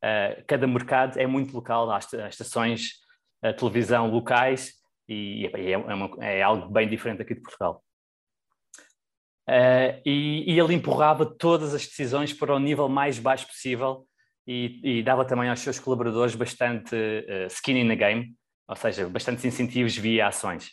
[0.02, 2.92] uh, cada mercado é muito local, há estações
[3.44, 4.72] uh, televisão locais
[5.06, 7.84] e, e é, uma, é, algo bem diferente aqui de Portugal.
[9.46, 14.07] Uh, e, e ele empurrava todas as decisões para o nível mais baixo possível
[14.48, 18.34] e, e dava também aos seus colaboradores bastante uh, skin in the game,
[18.66, 20.70] ou seja, bastantes incentivos via ações.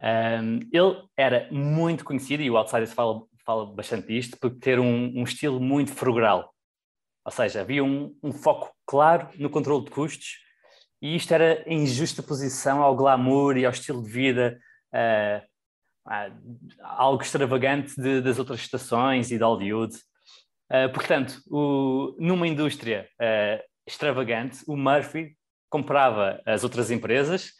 [0.00, 5.12] Um, ele era muito conhecido, e o Outsiders fala, fala bastante disto, por ter um,
[5.18, 6.50] um estilo muito frugal.
[7.26, 10.38] Ou seja, havia um, um, foco claro no controle de custos
[11.02, 14.58] e isto era em justa posição ao glamour e ao estilo de vida
[14.94, 15.44] uh,
[16.08, 19.94] uh, algo extravagante de, das outras estações e de Hollywood.
[20.70, 23.08] Uh, portanto, o, numa indústria
[23.86, 25.36] extravagante, o Murphy
[25.70, 27.52] comprava as outras empresas,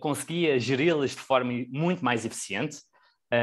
[0.00, 2.78] conseguia geri-las de forma muito mais eficiente,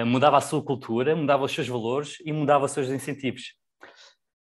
[0.05, 3.59] mudava a sua cultura, mudava os seus valores e mudava os seus incentivos.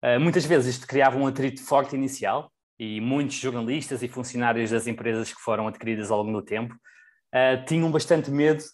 [0.04, 4.86] Uh, muitas vezes isto criava um atrito forte inicial e muitos jornalistas e funcionários das
[4.86, 8.68] empresas que foram adquiridas ao longo do tempo uh, tinham bastante medo uh,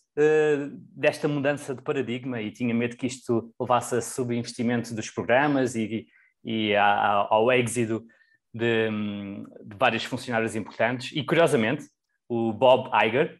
[0.95, 6.05] desta mudança de paradigma e tinham medo que isto levasse a subinvestimento dos programas e,
[6.43, 8.05] e ao êxito
[8.53, 8.89] de,
[9.63, 11.11] de, vários funcionários importantes.
[11.13, 11.85] E, curiosamente,
[12.29, 13.39] o Bob Iger,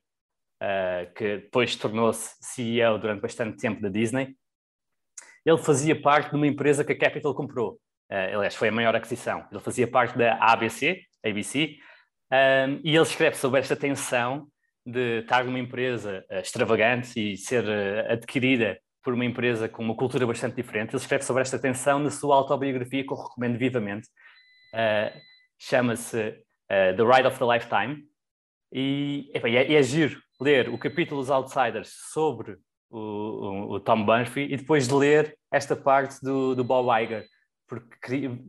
[1.16, 4.36] que depois tornou-se CEO durante bastante tempo da Disney,
[5.46, 7.74] ele fazia parte de uma empresa que a Capital comprou.
[8.10, 9.46] Uh, aliás, foi a maior aquisição.
[9.52, 11.78] Ele fazia parte da ABC, ABC,
[12.32, 14.48] um, e ele escreve sobre esta tensão
[14.86, 19.96] de estar numa empresa uh, extravagante e ser uh, adquirida por uma empresa com uma
[19.96, 20.92] cultura bastante diferente.
[20.92, 24.08] Ele escreve sobre esta tensão na sua autobiografia, que eu recomendo vivamente.
[25.60, 26.36] Chama-se
[26.70, 28.08] The Ride of the Lifetime.
[28.72, 32.58] E, epa, é, é giro ler o capítulo dos Outsiders sobre
[32.90, 37.26] o, o, o, Tom Murphy e depois de ler esta parte do, do Bob Iger,
[37.68, 38.42] porque cri,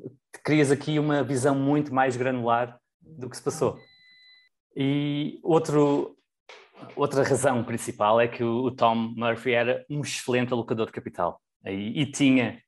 [0.42, 3.78] crias aqui uma visão muito mais granular do que se passou.
[4.76, 6.16] E outro,
[6.96, 11.40] outra razão principal é que o, Tom Murphy era um excelente alocador de capital.
[11.64, 12.60] E, e tinha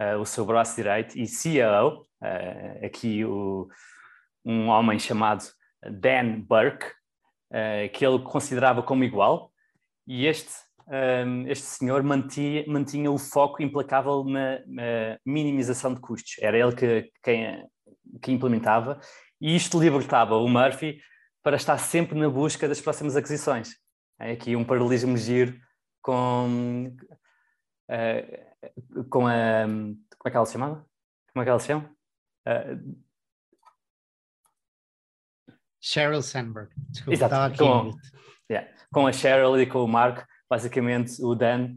[0.00, 3.68] uh, o seu braço direito e CEO, uh, eh, aqui o,
[4.44, 5.44] um homem chamado
[5.82, 6.86] Dan Burke,
[7.50, 9.50] uh, que ele considerava como igual,
[10.06, 16.36] e este um, este senhor mantinha, mantinha, o foco implacável na, na, minimização de custos.
[16.40, 17.66] Era ele que, quem,
[18.20, 19.00] que implementava.
[19.40, 20.98] E isto libertava o Murphy
[21.44, 23.76] para estar sempre na busca das próximas aquisições.
[24.18, 25.56] É aqui um paralelismo giro
[26.02, 26.96] com,
[27.90, 29.66] uh, com a.
[30.18, 30.86] Como é que ela se chamava?
[31.32, 31.90] Como é que ela se chama?
[32.48, 33.04] Uh,
[35.80, 36.72] Sheryl Sandberg.
[36.88, 37.90] Desculpa, Exato, com,
[38.50, 41.76] yeah, com a Sheryl e com o Mark basicamente o Dan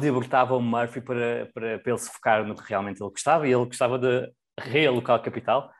[0.00, 3.52] libertava o Murphy para, para, para ele se focar no que realmente ele gostava e
[3.52, 5.70] ele gostava de realocar capital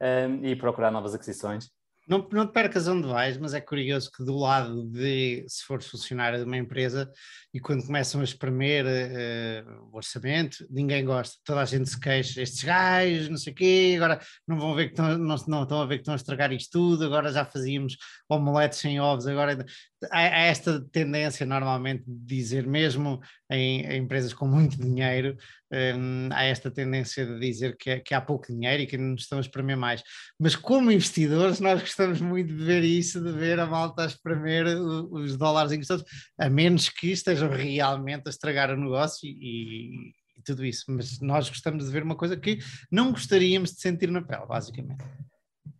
[0.00, 1.70] um, e procurar novas aquisições.
[2.08, 5.86] Não, não te percas onde vais, mas é curioso que do lado de, se fores
[5.86, 7.10] funcionário de uma empresa
[7.54, 12.42] e quando começam a espremer uh, o orçamento, ninguém gosta, toda a gente se queixa,
[12.42, 15.80] estes gajos, não sei o quê, agora não vão ver que estão, não, não estão
[15.80, 17.96] a ver que estão a estragar isto tudo, agora já fazíamos
[18.28, 19.64] omeletes sem ovos, agora
[20.10, 25.36] há, esta tendência normalmente de dizer, mesmo em, em empresas com muito dinheiro,
[25.72, 29.38] um, há esta tendência de dizer que, que, há pouco dinheiro e que não estão
[29.38, 30.02] a espremer mais.
[30.38, 34.66] Mas como investidores, nós gostamos muito de ver isso, de ver a malta a espremer
[34.66, 36.04] os dólares todos,
[36.38, 40.84] a menos que estejam realmente a estragar o negócio e, e tudo isso.
[40.88, 42.58] Mas nós gostamos de ver uma coisa que
[42.90, 45.04] não gostaríamos de sentir na pele, basicamente.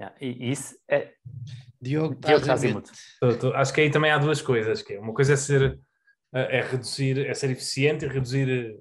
[0.00, 1.12] Yeah, e isso é.
[1.82, 2.44] Diogo, Diogo
[3.56, 4.82] Acho que aí também há duas coisas.
[4.82, 5.80] Que é, uma coisa é ser
[6.32, 8.78] é reduzir, é ser eficiente e reduzir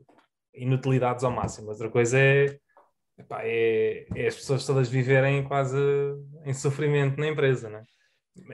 [0.53, 1.69] inutilidades ao máximo.
[1.69, 2.57] Outra coisa é,
[3.17, 5.77] epá, é, é, as pessoas todas viverem quase
[6.45, 7.83] em sofrimento na empresa, né?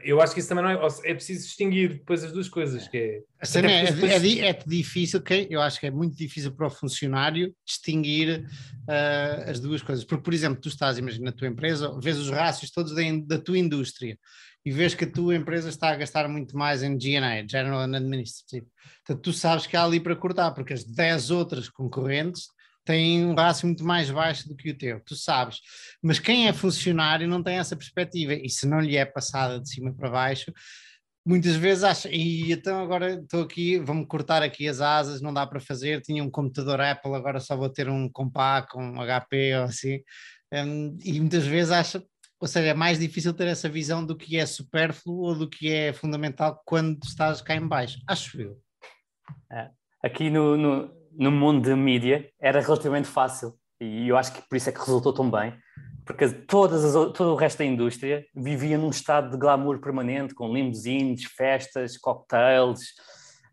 [0.03, 0.87] Eu acho que isso também não é.
[1.05, 2.87] É preciso distinguir depois as duas coisas.
[2.87, 4.11] Que é, é, depois...
[4.11, 8.45] é, é, difícil, que eu acho que é muito difícil para o funcionário distinguir
[8.89, 10.03] uh, as duas coisas.
[10.03, 13.39] Porque, por exemplo, tu estás, imagina, na tua empresa, vês os rácios todos da, da
[13.39, 14.17] tua indústria
[14.65, 17.95] e vês que a tua empresa está a gastar muito mais em G&A, General and
[17.95, 18.67] Administrative.
[19.05, 22.47] Portanto, tu sabes que há ali para cortar, porque as 10 outras concorrentes
[22.87, 25.59] têm um rácio muito mais baixo do que o teu, tu sabes.
[26.01, 29.69] Mas quem é funcionário não tem essa perspectiva, e se não lhe é passada de
[29.69, 30.53] cima para baixo,
[31.25, 35.45] muitas vezes acha, e então agora estou aqui, vão-me cortar aqui as asas, não dá
[35.45, 39.63] para fazer, tinha um computador Apple, agora só vou ter um Compaq, um HP ou
[39.65, 39.99] assim,
[40.53, 42.01] um, e muitas vezes acha,
[42.39, 45.69] ou seja, é mais difícil ter essa visão do que é supérfluo ou do que
[45.69, 48.57] é fundamental quando estás cá em baixo, acho eu.
[49.51, 49.69] É.
[50.01, 54.55] Aqui no, no, no mundo da mídia era relativamente fácil e eu acho que por
[54.55, 55.53] isso é que resultou tão bem,
[56.05, 60.51] porque todas as, todo o resto da indústria vivia num estado de glamour permanente, com
[60.51, 62.81] limusines, festas, cocktails,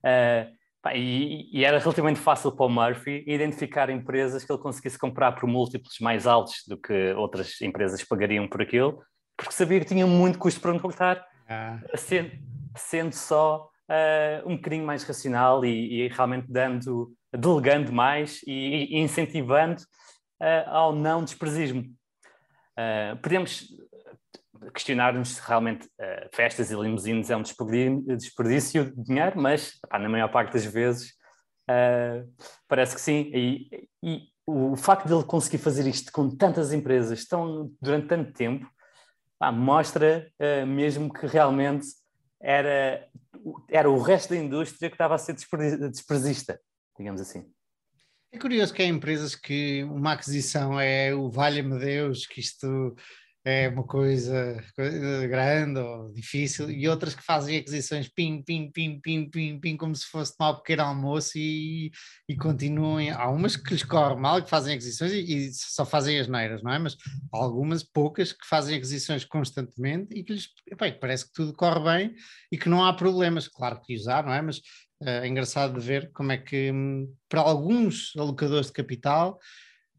[0.05, 0.51] uh,
[0.95, 5.47] e, e, era relativamente fácil para o Murphy identificar empresas que ele conseguisse comprar por
[5.49, 9.03] múltiplos mais altos do que outras empresas pagariam por aquilo,
[9.35, 11.81] porque sabia que tinha muito custo para importar, ah.
[11.97, 12.33] sendo,
[12.77, 19.83] sendo, só uh, um bocadinho mais racional e, e, realmente dando delegando mais e, incentivando
[20.41, 21.83] uh, ao não desprezismo.
[22.79, 23.69] Uh, podemos
[24.73, 30.09] questionar-nos se realmente uh, festas e limusines é um desperdício de dinheiro, mas pá, na
[30.09, 31.15] maior parte das vezes
[32.69, 33.31] parece que sim.
[33.33, 38.31] E, e, o facto de ele conseguir fazer isto com tantas empresas tão, durante tanto
[38.35, 38.69] tempo
[39.39, 40.31] pá, mostra
[40.67, 41.87] mesmo que realmente
[42.39, 43.09] era,
[43.71, 46.61] era o resto da indústria que estava a ser desprezista,
[46.99, 47.45] digamos assim.
[48.33, 52.97] É curioso que há empresas que uma aquisição é o valha-me Deus, que isto
[53.45, 58.99] é uma coisa, coisa, grande ou difícil, e outras que fazem aquisições pim, pim, pim,
[59.01, 61.93] pim, pim, pim, como se fosse um pequeno almoço e,
[62.27, 63.11] e continuem.
[63.11, 66.63] Há umas que lhes corre mal, que fazem aquisições e, e, só fazem as neiras,
[66.63, 66.79] não é?
[66.79, 66.97] Mas
[67.33, 70.49] há algumas, poucas, que fazem aquisições constantemente e que lhes
[70.81, 72.15] bem, parece que tudo corre bem
[72.51, 73.47] e que não há problemas.
[73.47, 74.41] Claro que usar, não é?
[74.41, 74.63] Mas
[75.05, 79.39] é engraçado de ver como é que, hum, para alguns alocadores de capital,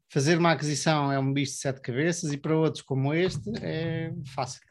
[0.09, 4.11] fazer uma aquisição é um bicho de sete cabeças e para outros como este é
[4.33, 4.61] fácil.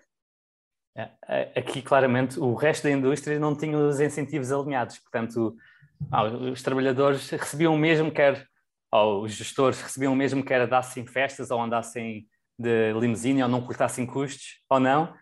[0.97, 5.57] É, é aqui, claramente, o resto da indústria não tinha os incentivos alinhados, portanto,
[6.53, 8.47] os trabalhadores recebiam o mesmo, quer
[8.93, 14.07] os gestores recebiam o mesmo, quer andassem festas ou andassem de limusine ou não cortassem
[14.07, 15.13] custos ou não.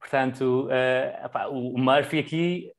[0.00, 2.72] Portanto, uh, o Murphy aqui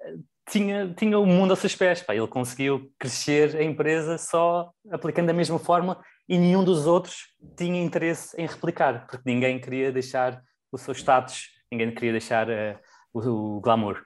[0.50, 2.02] tinha, tinha o mundo a seus pés.
[2.02, 2.16] Pá.
[2.16, 7.82] Ele conseguiu crescer a empresa só aplicando a mesma forma e nenhum dos outros tinha
[7.82, 12.78] interesse em replicar, porque ninguém queria deixar o seu status, ninguém queria deixar uh,
[13.14, 14.02] o, o, glamour.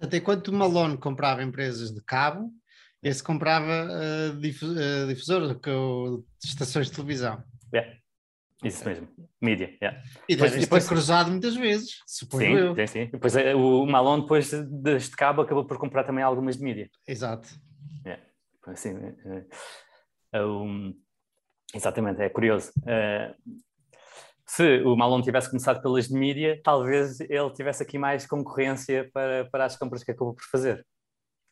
[0.00, 2.50] Até quando o Malone comprava empresas de cabo,
[3.02, 5.56] esse comprava uh, difusores,
[6.44, 7.42] estações de televisão.
[7.72, 7.96] Yeah.
[8.64, 9.08] Isso mesmo,
[9.40, 9.76] mídia.
[9.82, 10.02] Yeah.
[10.28, 12.74] E depois, depois cruzado muitas vezes, suponho sim, eu.
[12.74, 13.10] Sim, sim.
[13.12, 16.90] Depois, eh, o Malone, depois deste cabo, acabou por comprar também algumas de mídia.
[17.06, 17.48] Exato.
[18.04, 18.22] Yeah.
[18.66, 20.94] Assim, uh, um,
[21.74, 22.72] exatamente, é curioso.
[22.78, 23.34] Uh,
[24.46, 29.44] se o Malone tivesse começado pelas de mídia, talvez ele tivesse aqui mais concorrência para,
[29.50, 30.86] para as compras que acabou por fazer.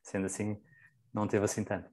[0.02, 0.56] Sendo assim,
[1.12, 1.90] não teve assim tanto.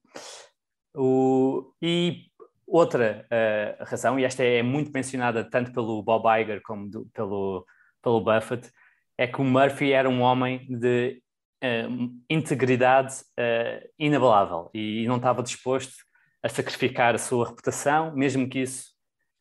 [0.96, 2.31] O, e
[2.74, 7.66] Outra uh, razão, e esta é muito mencionada tanto pelo Bob Iger como do, pelo,
[8.02, 8.72] pelo Buffett,
[9.18, 11.22] é que o Murphy era um homem de
[11.62, 15.94] uh, integridade uh, inabalável e não estava disposto
[16.42, 18.92] a sacrificar a sua reputação, mesmo que isso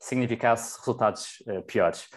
[0.01, 2.09] significasse resultados piores.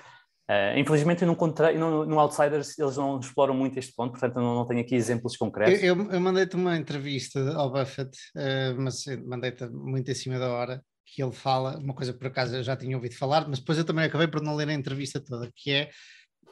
[0.49, 4.65] Uh, infelizmente, encontrei, no, no, Outsiders eles não exploram muito este ponto, portanto, não, não
[4.65, 5.81] tenho aqui exemplos concretos.
[5.81, 10.51] Eu, eu, eu mandei-te uma entrevista ao Buffett, uh, mas mandei-te muito em cima da
[10.51, 13.59] hora, que ele fala, uma coisa que por acaso eu já tinha ouvido falar, mas
[13.59, 15.89] depois eu também acabei por não ler a entrevista toda, que é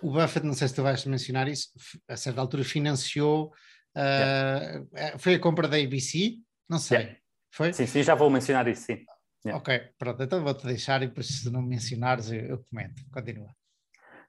[0.02, 1.70] o Buffett, não sei se tu vais mencionar isso,
[2.08, 3.52] a certa altura financiou,
[3.96, 5.18] uh, yeah.
[5.18, 6.38] foi a compra da ABC,
[6.70, 7.18] não sei, yeah.
[7.52, 7.74] foi?
[7.74, 9.04] Sim, sim, já vou mencionar isso, sim.
[9.44, 9.60] Yeah.
[9.60, 13.50] Ok, pronto, então vou-te deixar e depois se não mencionares eu, eu comento, continua.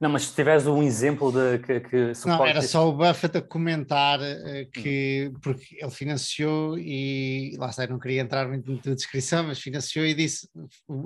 [0.03, 3.41] Não, mas se tiveres um exemplo de que, que Não, era só o Buffett a
[3.41, 4.19] comentar
[4.73, 5.39] que, hum.
[5.41, 10.05] porque ele financiou e, lá está, eu não queria entrar muito na descrição, mas financiou
[10.05, 10.49] e disse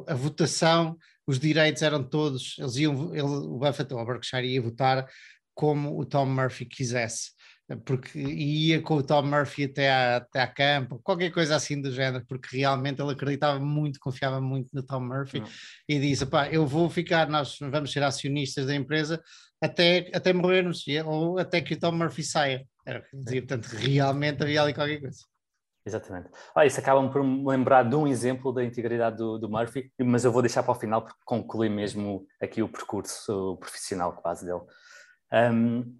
[0.08, 4.62] a votação, os direitos eram todos, eles iam, ele, o Buffett ou a Berkshire ia
[4.62, 5.06] votar
[5.54, 7.32] como o Tom Murphy quisesse
[7.84, 11.90] porque ia com o Tom Murphy até à, até à campo, qualquer coisa assim do
[11.90, 15.48] género, porque realmente ele acreditava muito, confiava muito no Tom Murphy Não.
[15.88, 19.20] e disse: pá, eu vou ficar, nós vamos ser acionistas da empresa
[19.60, 22.64] até, até morrermos, ou até que o Tom Murphy saia.
[22.86, 25.18] Era o que dizia, portanto, realmente havia ali qualquer coisa.
[25.84, 26.30] Exatamente.
[26.54, 30.24] Olha, isso acaba por me lembrar de um exemplo da integridade do, do, Murphy, mas
[30.24, 34.62] eu vou deixar para o final porque conclui mesmo aqui o percurso profissional quase dele.
[35.32, 35.96] Um,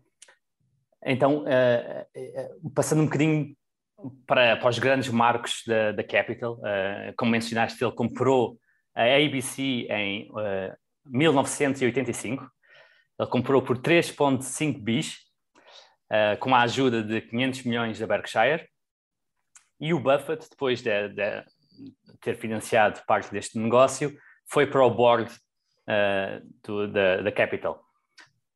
[1.05, 3.57] então, uh, uh, passando um bocadinho
[4.27, 8.59] para, para os grandes marcos da, da Capital, uh, como mencionaste, ele comprou
[8.95, 10.31] a ABC em
[11.05, 12.51] 1985.
[13.19, 15.19] Ele comprou por 3,5 bis,
[16.41, 18.67] com a ajuda de 500 milhões da Berkshire.
[19.79, 21.45] E o Buffett, depois de, de
[22.23, 24.17] ter financiado parte deste negócio,
[24.51, 25.31] foi para o board
[26.65, 27.85] do, da, da Capital.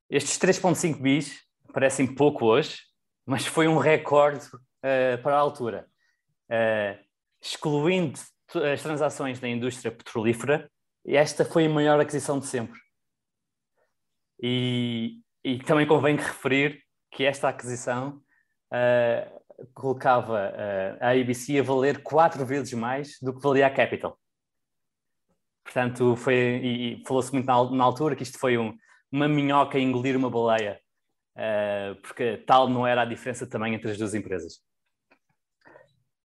[0.08, 2.78] Estes 3,5 bis parecem pouco hoje,
[3.26, 5.88] mas foi um recorde uh, para a altura.
[6.50, 6.98] Uh,
[7.40, 8.18] excluindo
[8.72, 10.70] as transações da indústria petrolífera,
[11.06, 12.78] esta foi a maior aquisição de sempre.
[14.42, 18.20] E, e também convém referir que esta aquisição
[18.72, 19.40] uh,
[19.74, 20.52] colocava
[21.00, 24.18] a ABC a valer quatro vezes mais do que valia a Capital.
[25.64, 28.76] Portanto, foi, e, e falou-se muito na, na, altura que isto foi um,
[29.12, 30.89] uma minhoca engolir uma baleia uh,
[32.02, 34.60] porque tal não era a diferença também entre as duas empresas.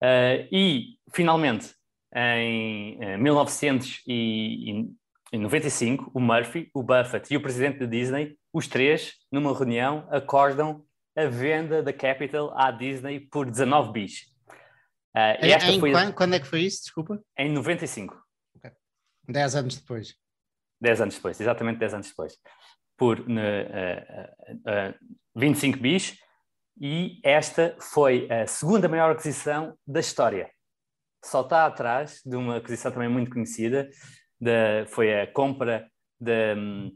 [0.04, 1.74] Uh, e, finalmente,
[2.16, 9.58] em uh, 1995, o Murphy, o Buffett e o presidente da Disney, os três, numa
[9.58, 10.86] reunião, acordam
[11.16, 14.28] a venda da Capital à Disney por 19 bis.
[15.16, 15.92] Uh, em, em foi...
[15.92, 16.84] quando, quando, é que foi isso?
[16.84, 17.20] Desculpa.
[17.36, 18.16] Em 95.
[18.58, 18.70] Okay.
[19.28, 20.16] 10 anos depois.
[20.80, 22.38] 10 anos depois, exatamente 10 anos depois.
[22.98, 24.94] Por uh, uh,
[25.36, 26.18] 25 bis.
[26.80, 30.50] E esta foi a segunda maior aquisição da história.
[31.24, 33.90] Só está atrás de uma aquisição também muito conhecida,
[34.40, 35.90] de, foi a compra
[36.20, 36.92] da um,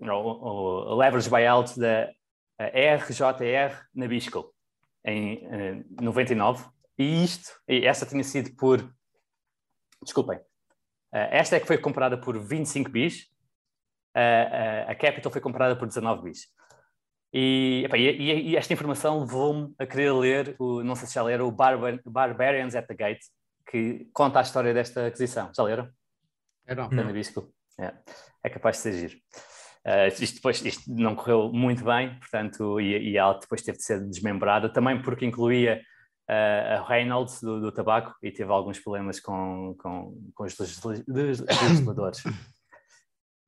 [0.00, 2.10] o, leverage buyout da
[2.60, 4.52] RJR Nabisco
[5.04, 6.64] em uh, 99
[6.98, 8.88] e isto, e essa tinha sido por
[10.02, 13.26] desculpem, uh, esta é que foi comprada por 25 bis
[14.16, 16.46] uh, a Capital foi comprada por 19 bis
[17.32, 21.22] e, epa, e, e esta informação levou-me a querer ler, o, não sei se já
[21.22, 23.20] leram, o Barbar Barbarians at the Gate
[23.68, 25.90] que conta a história desta aquisição, já leram?
[26.66, 26.88] É não.
[27.78, 27.92] É,
[28.44, 29.20] é capaz de ser giro.
[29.84, 33.84] Uh, isto depois isto não correu muito bem, portanto, e, e ela depois teve de
[33.84, 35.80] ser desmembrada, também porque incluía
[36.28, 40.56] uh, a Reynolds do, do, tabaco e teve alguns problemas com, com, com os
[41.06, 42.22] legisladores.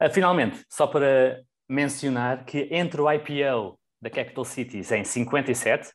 [0.01, 5.93] Uh, finalmente, só para mencionar que entre o IPO da Capital Cities em 57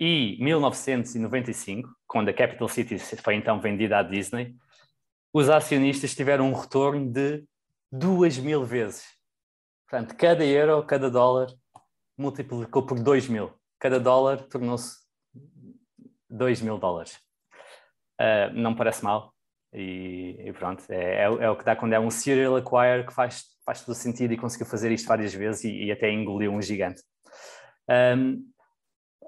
[0.00, 4.56] e 1995, quando a Capital Cities foi então vendida à Disney,
[5.32, 7.44] os acionistas tiveram um retorno de
[7.90, 9.04] duas mil vezes.
[9.88, 11.48] Portanto, cada euro, cada dólar
[12.16, 13.52] multiplicou por dois mil.
[13.78, 14.98] Cada dólar tornou-se
[16.28, 17.18] dois mil dólares.
[18.20, 19.34] Uh, não parece mal.
[19.72, 23.12] E, e pronto, é, é, é, o que dá quando é um serial acquire que
[23.12, 26.60] faz, faz todo sentido e conseguiu fazer isto várias vezes e, e até engoliu um
[26.60, 27.02] gigante.
[27.88, 28.44] Um,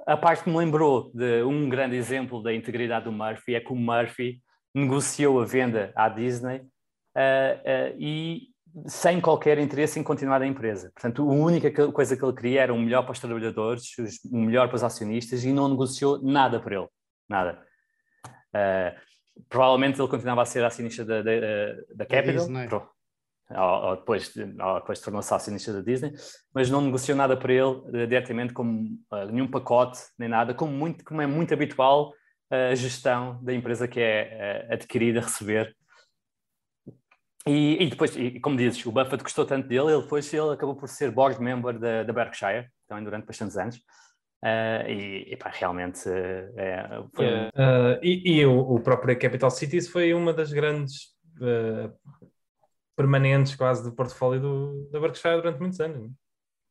[0.06, 3.72] a parte que me lembrou de um grande exemplo da integridade do Murphy é que
[3.72, 4.42] o Murphy
[4.74, 8.48] negociou a venda à Disney uh, uh, e
[8.86, 10.90] sem qualquer interesse em continuar a empresa.
[10.94, 13.84] Portanto, a única coisa que ele queria era o melhor para os trabalhadores,
[14.30, 16.88] o melhor para os acionistas e não negociou nada para ele.
[17.28, 17.62] Nada.
[18.54, 19.11] Uh,
[19.48, 21.30] provavelmente ele continuava a ser acionista da, da,
[21.94, 22.46] da Capital.
[23.50, 26.12] Ou, ou, depois, ou depois tornou-se acionista da Disney,
[26.54, 30.72] mas não negociou nada para ele uh, diretamente, como uh, nenhum pacote, nem nada, como,
[30.72, 32.14] muito, como é muito habitual
[32.50, 35.74] a gestão da empresa que é adquirida, receber
[37.46, 40.76] e, e, depois, e, como dizes, o Buffett gostou tanto dele, ele depois ele acabou
[40.76, 43.80] por ser board member da, da Berkshire, também durante bastantes anos.
[44.42, 47.26] Uh, e, e pá, realmente uh, é, foi...
[47.26, 51.12] uh, e, e o, o, próprio Capital Cities foi uma das grandes
[52.96, 56.10] permanentes quase do portfólio do, da Berkshire durante muitos anos.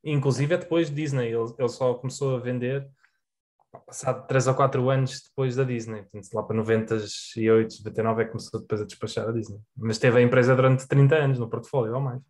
[0.04, 2.90] Inclusive é depois de Disney, ele, ele só começou a vender
[3.86, 8.32] passado 3 ou 4 anos depois da Disney, portanto, lá para 98, 99 é que
[8.32, 9.60] começou depois a despachar a Disney.
[9.78, 12.22] Mas teve a empresa durante 30 anos no portfólio ou mais.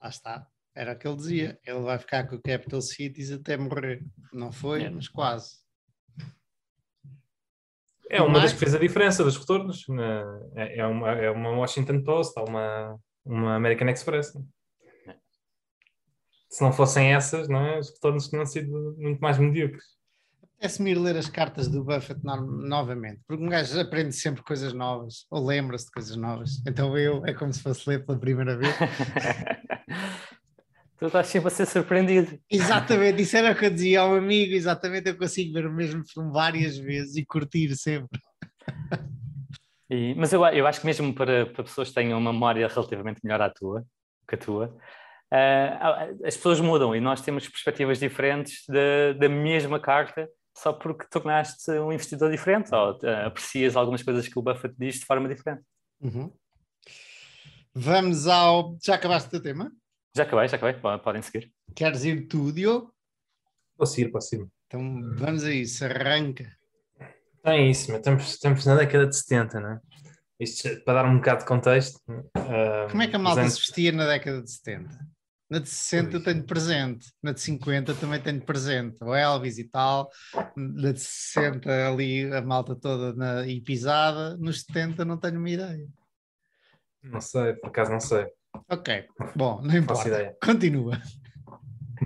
[0.00, 0.51] Lá está.
[0.74, 1.60] Era o que ele dizia.
[1.64, 4.04] Ele vai ficar com o Capital Cities até morrer.
[4.32, 4.90] Não foi, é.
[4.90, 5.62] mas quase.
[8.10, 8.44] É uma mais?
[8.44, 9.86] das que fez a diferença dos retornos.
[10.56, 14.34] É, é, uma, é uma Washington Post, há uma, uma American Express.
[14.34, 14.44] Né?
[16.52, 17.78] se não fossem essas, não é?
[17.78, 19.84] os retornos tinham sido muito mais medíocres.
[20.42, 24.74] Apetece-me ir ler as cartas do Buffett no novamente, porque um gajo aprende sempre coisas
[24.74, 26.62] novas, ou lembra-se de coisas novas.
[26.68, 28.72] Então eu, é como se fosse ler pela primeira vez.
[31.02, 32.38] tu estás sempre a ser surpreendido.
[32.48, 36.04] Exatamente, isso era o que eu dizia ao amigo, exatamente, eu consigo ver o mesmo
[36.06, 38.20] filme várias vezes e curtir sempre.
[39.90, 43.20] E, mas eu, eu acho que mesmo para, para pessoas que tenham uma memória relativamente
[43.22, 43.84] melhor à tua,
[44.26, 49.80] que a tua, uh, as pessoas mudam e nós temos perspectivas diferentes da, da mesma
[49.80, 54.74] carta só porque tornaste um investidor diferente ou uh, aprecias algumas coisas que o Buffett
[54.78, 55.62] diz de forma diferente.
[56.00, 56.32] Uhum.
[57.74, 58.78] Vamos ao.
[58.82, 59.70] Já acabaste o teu tema?
[60.14, 60.98] Já acabei, já acabei.
[60.98, 61.52] Podem seguir.
[61.74, 62.94] Queres ir tu, Diogo?
[63.76, 64.46] Posso ir, posso ir.
[64.66, 66.50] Então vamos a isso, arranca.
[67.38, 69.80] Então é isso, mas estamos, estamos na década de 70, não é?
[70.38, 72.00] Isto para dar um bocado de contexto.
[72.08, 73.54] Uh, Como é que a malta anos...
[73.54, 74.98] se vestia na década de 70?
[75.50, 76.24] Na de 60 pois.
[76.24, 80.10] tenho presente, na de 50 também tenho presente, o Elvis e tal,
[80.56, 85.50] na de 60 ali a malta toda na, e pisada, nos 70 não tenho uma
[85.50, 85.86] ideia.
[87.02, 88.26] Não sei, por acaso não sei.
[88.68, 90.36] Ok, bom, não importa.
[90.42, 91.00] Continua.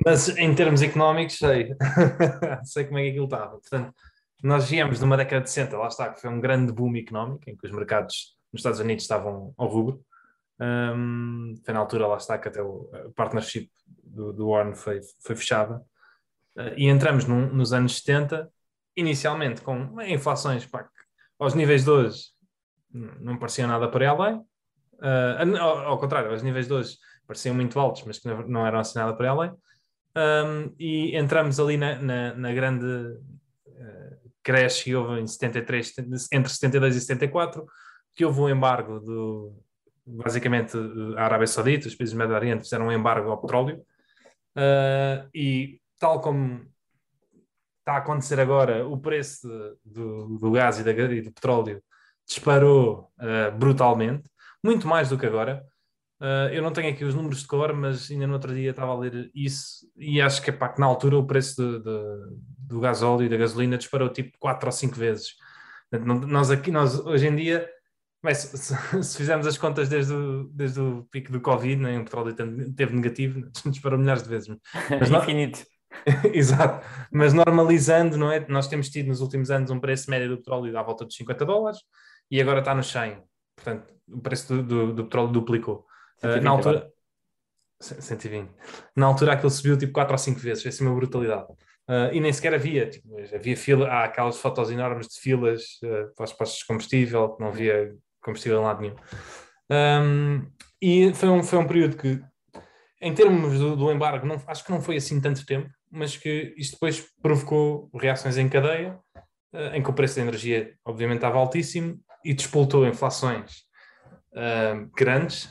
[0.05, 1.75] Mas em termos económicos, sei.
[2.65, 3.59] sei como é que aquilo estava.
[3.59, 3.95] Portanto,
[4.43, 7.49] nós viemos de uma década de 60, lá está, que foi um grande boom económico,
[7.49, 10.05] em que os mercados nos Estados Unidos estavam ao rubro.
[10.61, 13.71] Um, foi na altura, lá está, que até o partnership
[14.03, 15.83] do, do Warren foi, foi fechada.
[16.57, 18.51] Uh, e entramos num, nos anos 70,
[18.97, 20.91] inicialmente com inflações pá, que
[21.39, 22.25] aos níveis de hoje
[23.21, 24.43] não parecia nada para além.
[24.99, 28.83] Uh, ao, ao, contrário, aos níveis de hoje pareciam muito altos, mas que não, eram
[28.95, 29.53] nada para além.
[30.17, 35.95] Um, e entramos ali na, na, na grande uh, creche que houve em 73,
[36.33, 37.67] entre 72 e 74,
[38.15, 39.63] que houve um embargo do,
[40.07, 40.77] basicamente
[41.17, 43.85] a Arábia Saudita, os países do Médio Oriente fizeram um embargo ao petróleo
[44.57, 46.65] uh, e tal como
[47.81, 49.49] está a acontecer agora, o preço
[49.85, 51.83] do, do gás e, da, e, do petróleo
[52.27, 54.29] disparou uh, brutalmente,
[54.67, 55.65] muito mais do que agora.
[56.21, 58.93] Uh, eu não tenho aqui os números de cor, mas ainda no outro dia estava
[58.93, 63.27] a ler isso e acho que, que na altura o preço de, de, do gasóleo
[63.27, 65.35] e da gasolina disparou tipo 4 ou 5 vezes.
[66.27, 67.69] Nós aqui, nós hoje em dia,
[68.25, 72.05] bem, se, se, fizermos as contas desde o, desde o pico do Covid, né, o
[72.05, 74.49] petróleo teve negativo, disparou milhares de vezes.
[74.99, 75.65] Mas Infinito.
[76.33, 78.45] Exato, mas normalizando, não é?
[78.49, 81.45] Nós temos tido nos últimos anos um preço médio do petróleo à volta dos 50
[81.45, 81.81] dólares
[82.31, 83.23] e agora está no 100.
[83.57, 85.87] Portanto, o preço do, do, do petróleo duplicou.
[86.23, 86.91] Uh, na altura,
[87.81, 88.51] 120.
[88.95, 91.47] Na altura aquilo subiu tipo 4 ou 5 vezes, foi assim uma brutalidade.
[91.89, 96.13] Uh, e nem sequer havia, tipo, havia fila, há aquelas fotos enormes de filas uh,
[96.17, 98.97] para os postos de combustível, não havia combustível em lado nenhum.
[99.71, 100.51] Um,
[100.83, 102.21] e foi um, foi um período que,
[103.01, 106.53] em termos do, do embargo, não, acho que não foi assim tanto tempo, mas que
[106.57, 108.99] isto depois provocou reações em cadeia,
[109.55, 113.63] uh, em que o preço da energia, obviamente, estava altíssimo e despoltou inflações
[114.33, 115.49] uh, grandes.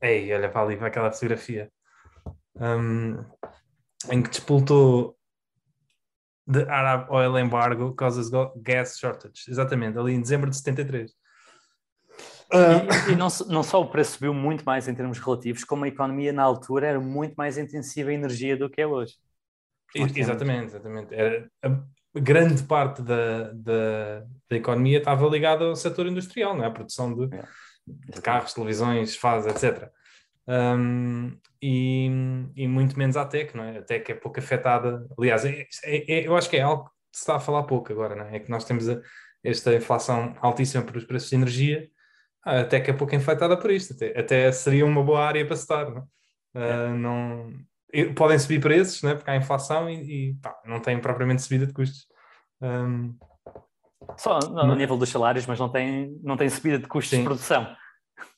[0.00, 1.70] Ei, olha para ali, para aquela fotografia.
[2.56, 3.24] Um,
[4.10, 5.16] em que despoltou
[6.50, 9.44] the Arab Oil Embargo causes gas shortage.
[9.48, 11.10] Exatamente, ali em dezembro de 73.
[11.10, 13.08] Uh...
[13.08, 15.88] E, e não, não, só o preço subiu muito mais em termos relativos, como a
[15.88, 19.14] economia na altura era muito mais intensiva em energia do que é hoje.
[19.94, 21.14] Exatamente, exatamente.
[21.14, 21.48] Era,
[22.20, 26.68] grande parte da, da, da, economia estava ligada ao setor industrial, não é?
[26.68, 27.44] a produção de, é.
[27.86, 29.90] de carros, televisões, faz, etc.
[30.46, 32.06] Um, e,
[32.54, 33.78] e, muito menos à tech, não é?
[33.78, 35.06] A tech é pouco afetada.
[35.18, 37.92] Aliás, é, é, é, eu acho que é algo que se está a falar pouco
[37.92, 38.36] agora, não é?
[38.36, 39.00] É que nós temos a,
[39.42, 41.88] esta inflação altíssima por os preços de energia,
[42.44, 45.90] a tech é pouco afetada por isto, até, até seria uma boa área para estar,
[45.90, 46.08] não
[46.54, 46.90] é?
[46.90, 47.52] Uh, não
[48.14, 51.72] podem subir preços, né, porque há inflação e, e pá, não têm propriamente subida de
[51.72, 52.06] custos.
[52.60, 53.16] Um,
[54.16, 54.74] Só no não...
[54.74, 57.18] nível dos salários, mas não tem, não tem subida de custos Sim.
[57.18, 57.76] de produção.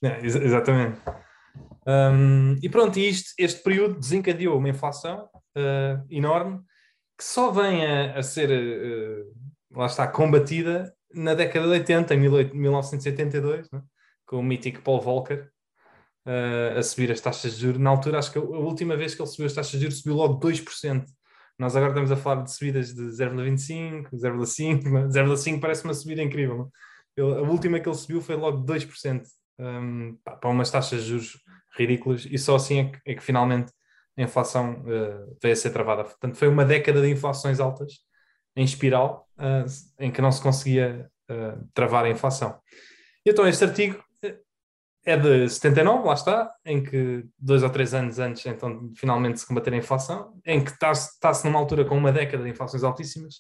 [0.03, 1.01] É, ex exatamente.
[1.87, 6.61] Um, e pronto, isto, este período desencadeou uma inflação uh, enorme
[7.17, 12.19] que só vem a, a ser, uh, lá está, combatida na década de 80, em
[12.53, 13.81] 1982, né,
[14.27, 15.51] com o mítico Paul Volcker,
[16.27, 17.81] uh, a subir as taxas de juros.
[17.81, 20.14] Na altura, acho que a última vez que ele subiu as taxas de juros, subiu
[20.14, 21.05] logo 2%.
[21.59, 26.70] Nós agora estamos a falar de subidas de 0,25, 0,5, 0,5 parece uma subida incrível.
[27.16, 29.22] Ele, a última que ele subiu foi logo 2%,
[29.59, 31.39] um, para umas taxas de juros
[31.74, 33.72] ridículas, e só assim é que, é que finalmente
[34.18, 36.05] a inflação uh, veio a ser travada.
[36.05, 37.95] Portanto, foi uma década de inflações altas,
[38.55, 39.64] em espiral, uh,
[39.99, 42.59] em que não se conseguia uh, travar a inflação.
[43.24, 44.03] Então, este artigo
[45.07, 49.39] é de 79, lá está, em que dois ou três anos antes, então, de finalmente
[49.39, 52.83] se combater a inflação, em que está-se está numa altura com uma década de inflações
[52.83, 53.37] altíssimas,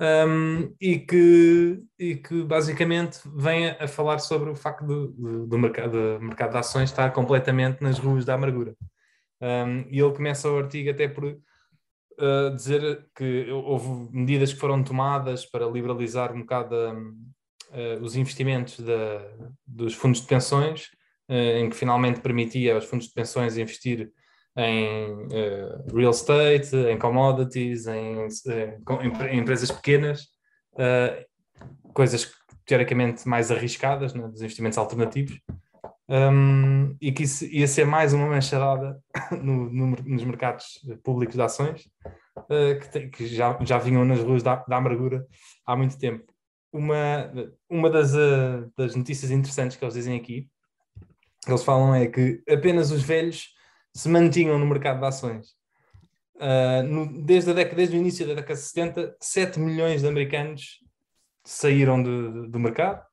[0.00, 5.58] um, e, que, e que basicamente vem a, falar sobre o facto do, do, do,
[5.58, 8.74] mercado, do mercado de ações estar completamente nas ruas da amargura.
[9.40, 14.82] Um, e ele começa o artigo até por uh, dizer que houve medidas que foram
[14.82, 16.74] tomadas para liberalizar um bocado
[17.70, 19.22] uh, os investimentos da,
[19.66, 20.86] dos fundos de pensões,
[21.28, 24.10] uh, em que finalmente permitia aos fundos de pensões investir
[24.56, 30.28] em uh, real estate, em commodities, em, em, em empresas pequenas,
[31.94, 32.30] coisas
[32.66, 35.40] teoricamente mais arriscadas, né, dos investimentos alternativos,
[36.08, 38.98] um, e que isso ia ser mais uma manchadada
[39.42, 41.88] no, no, nos mercados públicos de ações,
[42.80, 45.26] que, te, que, já, já vinham nas ruas da, da amargura
[45.66, 46.29] há muito tempo
[46.72, 47.32] uma,
[47.68, 50.48] uma das, uh, das notícias interessantes que eles dizem aqui,
[51.46, 53.48] eles falam é que apenas os velhos
[53.94, 55.48] se mantinham no mercado de ações.
[56.36, 60.08] Uh, no, desde, a década, desde o início da década de 70, 7 milhões de
[60.08, 60.78] americanos
[61.44, 63.04] saíram do, do mercado.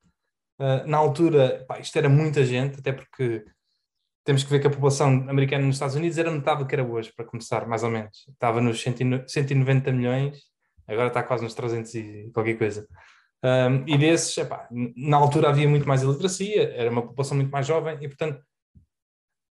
[0.59, 3.45] Uh, na altura, pá, isto era muita gente, até porque
[4.23, 7.13] temos que ver que a população americana nos Estados Unidos era do que era hoje,
[7.15, 8.27] para começar, mais ou menos.
[8.27, 10.41] Estava nos 190 milhões,
[10.85, 12.87] agora está quase nos 300 e qualquer coisa.
[13.43, 17.67] Um, e desses, epá, na altura havia muito mais iliteracia, era uma população muito mais
[17.67, 18.41] jovem e, portanto,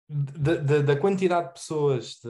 [0.09, 2.29] da quantidade de pessoas de,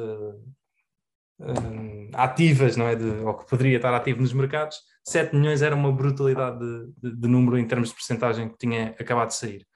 [1.41, 2.97] uh, ativas, não é?
[2.97, 7.17] De, ou que poderia estar ativo nos mercados, 7 milhões era uma brutalidade de, de,
[7.17, 9.67] de número em termos de percentagem que tinha acabado de sair.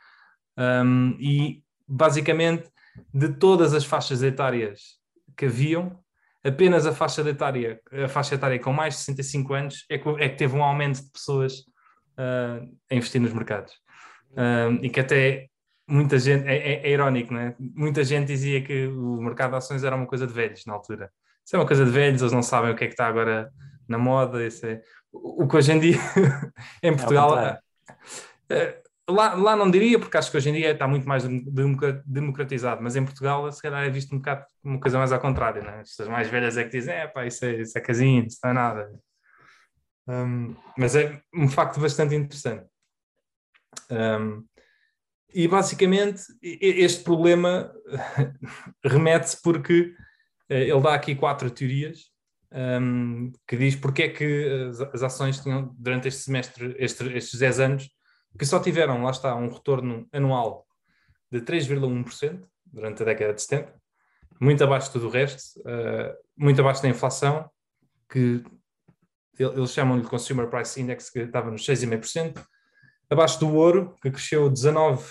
[0.58, 2.70] Um, e basicamente,
[3.14, 4.98] de todas as faixas etárias
[5.36, 6.01] que haviam,
[6.44, 10.28] apenas a faixa etária, a faixa etária com mais de 65 anos é que, é
[10.28, 11.58] que teve um aumento de pessoas
[12.18, 13.72] uh, a investir nos mercados.
[14.32, 15.46] Uh, e que até
[15.86, 17.54] muita gente, é, é, é, irónico, não é?
[17.58, 21.10] Muita gente dizia que o mercado de ações era uma coisa de velhos na altura.
[21.44, 23.50] Isso é uma coisa de velhos, eles não sabem o que é que está agora
[23.88, 24.44] na moda.
[24.46, 24.80] Isso é...
[25.12, 25.98] O que hoje em dia,
[26.82, 27.38] em Portugal,
[28.48, 31.24] é lá, lá não diria, porque acho que hoje em dia está muito mais
[32.04, 35.62] democratizado, mas em Portugal, se calhar, é visto um bocado uma coisa mais ao contrário,
[35.62, 35.80] né?
[35.80, 38.50] As mais velhas é que dizem, é pá, isso é, isso é casinho, isso não
[38.50, 38.92] é nada.
[40.08, 42.66] Um, mas é um facto bastante interessante.
[43.90, 44.44] Um,
[45.34, 47.72] e basicamente este problema
[48.84, 49.94] remete-se porque
[50.48, 52.12] eh, ele dá aqui quatro teorias
[52.52, 57.40] um, que diz porque é que as, as ações tinham, durante este semestre, este, estes
[57.40, 57.90] 10 anos,
[58.38, 60.66] que só tiveram, lá está, um retorno anual
[61.30, 63.74] de 3,1% durante a década de 70,
[64.40, 67.50] muito abaixo de tudo o resto, uh, muito abaixo da inflação,
[68.10, 68.42] que
[69.38, 72.44] eles chamam-lhe Consumer Price Index, que estava nos 6,5%,
[73.08, 75.08] abaixo do ouro, que cresceu 19%,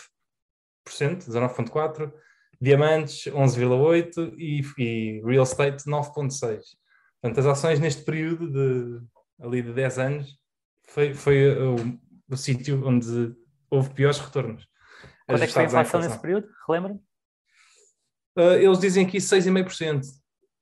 [0.88, 2.14] 19,4%,
[2.60, 6.60] diamantes 11,8% e, e real estate 9,6%.
[7.22, 9.02] Portanto, as ações neste período de
[9.40, 10.40] ali de 10 anos
[10.88, 11.76] foi, foi o,
[12.34, 13.36] o sítio onde
[13.70, 14.68] houve piores retornos.
[15.28, 16.48] Quanto é que foi a inflação nesse período?
[16.68, 17.00] Relembra-me?
[18.38, 20.02] Uh, eles dizem aqui 6,5%.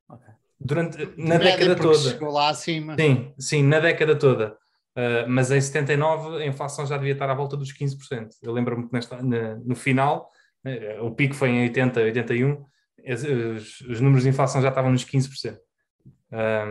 [0.10, 0.34] Okay.
[0.60, 1.98] Durante, na década toda.
[1.98, 2.96] Chegou lá acima.
[3.00, 4.58] Sim, sim, na década toda.
[4.98, 8.30] Uh, mas em 79 a inflação já devia estar à volta dos 15%.
[8.42, 10.30] Eu lembro-me que nesta, na, no final,
[10.66, 12.66] uh, o pico foi em 80, 81,
[13.08, 15.56] os, os, números de inflação já estavam nos 15%.
[15.56, 15.60] Uh,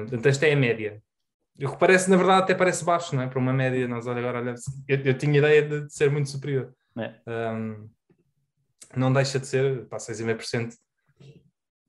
[0.00, 1.02] portanto, esta é a média.
[1.60, 3.26] O que parece, na verdade, até parece baixo, não é?
[3.26, 4.54] Para uma média, nós olha agora, olha,
[4.86, 6.72] eu, eu tinha ideia de, de, ser muito superior.
[6.96, 7.14] É.
[7.26, 7.90] Um,
[8.96, 10.74] não deixa de ser, para 6,5%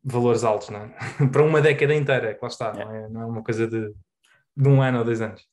[0.04, 0.96] valores altos, não é?
[1.32, 2.86] para uma década inteira, que lá está, é.
[2.86, 3.94] Não, é, não, é, uma coisa de,
[4.58, 5.46] de um ano ou dois anos.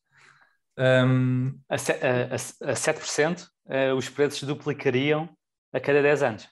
[0.78, 5.28] Um, a, a, a 7% uh, os preços duplicariam
[5.72, 6.48] a cada 10 anos.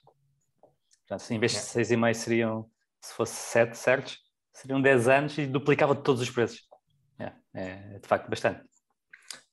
[1.07, 1.83] Portanto, em vez de é.
[1.83, 4.19] 6,5 seriam, se fosse 7 certos,
[4.53, 6.63] seriam 10 anos e duplicava todos os preços.
[7.55, 8.63] É, de facto bastante.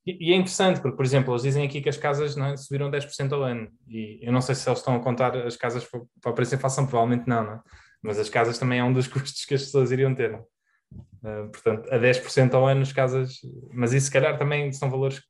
[0.05, 2.57] E, e, é interessante, porque, por exemplo, eles dizem aqui que as casas não, é,
[2.57, 3.69] subiram 10% ao ano.
[3.87, 6.57] E eu não sei se eles estão a contar as casas para o preço de
[6.57, 7.61] inflação, provavelmente não, não é?
[8.01, 10.33] Mas as casas também é um dos custos que as pessoas iriam ter.
[10.33, 13.35] Uh, portanto, a 10% ao ano as casas.
[13.71, 15.21] Mas isso, se calhar, também são valores.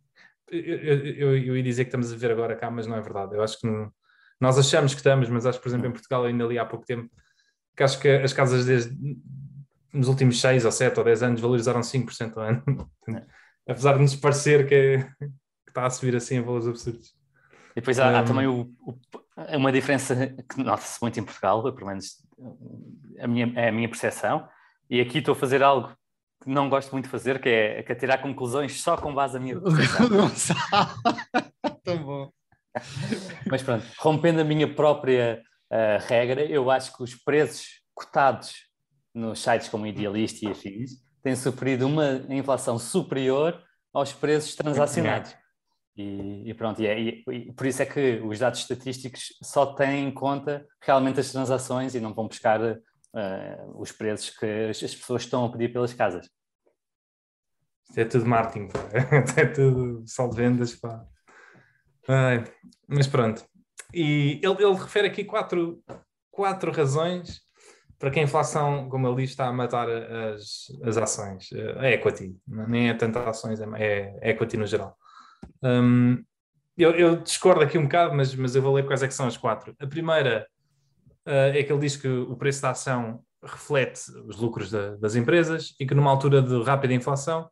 [0.49, 3.01] Eu, eu, eu, eu ia dizer que estamos a ver agora cá, mas não é
[3.01, 3.35] verdade.
[3.35, 3.91] Eu acho que não...
[4.39, 6.85] nós achamos que estamos, mas acho que, por exemplo, em Portugal, ainda ali há pouco
[6.85, 7.09] tempo,
[7.75, 8.95] que acho que as casas desde
[9.93, 12.63] nos últimos 6 ou 7 ou 10 anos valorizaram 5% ao ano.
[13.67, 13.71] É.
[13.71, 15.31] Apesar de nos parecer que, que,
[15.67, 17.13] está a subir assim em valores absurdos.
[17.71, 18.97] E depois há, um, há também o, o,
[19.57, 22.23] uma diferença que nota-se muito em Portugal, pelo menos
[23.19, 24.47] a minha, é a minha percepção,
[24.89, 25.91] e aqui estou a fazer algo
[26.41, 29.33] que não gosto muito de fazer, que é, que é tirar conclusões só com base
[29.35, 30.07] na minha percepção.
[31.83, 32.31] Tão bom.
[33.49, 38.70] Mas pronto, rompendo a minha própria uh, regra, eu acho que os preços cotados
[39.13, 40.91] nos sites como Idealista e afins,
[41.21, 43.61] tem sofrido uma inflação superior
[43.93, 45.35] aos preços transacionados.
[45.95, 50.07] E, e pronto, e, é, e, por isso é que os dados estatísticos só têm
[50.07, 52.77] em conta realmente as transações e não vão buscar uh,
[53.75, 56.29] os preços que as pessoas estão a pedir pelas casas.
[57.89, 58.69] Isto é tudo marketing,
[59.35, 60.75] é tudo só de vendas.
[60.75, 61.05] Pá.
[62.07, 62.45] Ai,
[62.87, 63.45] mas pronto.
[63.93, 65.83] E ele, ele refere aqui quatro,
[66.31, 67.41] quatro razões
[68.01, 71.49] para que a inflação, como diz, está a matar as, as ações.
[71.81, 74.97] É equity, nem é tanto ações, é, é equity no geral.
[75.61, 76.23] Um,
[76.75, 79.27] eu, eu, discordo aqui um bocado, mas, mas eu vou ler quais é que são
[79.27, 79.75] as quatro.
[79.79, 80.47] A primeira
[81.27, 85.15] uh, é que ele diz que o preço da ação reflete os lucros da, das
[85.15, 87.47] empresas e que numa altura de rápida inflação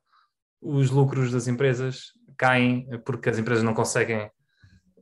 [0.59, 4.31] os lucros das empresas caem porque as empresas não conseguem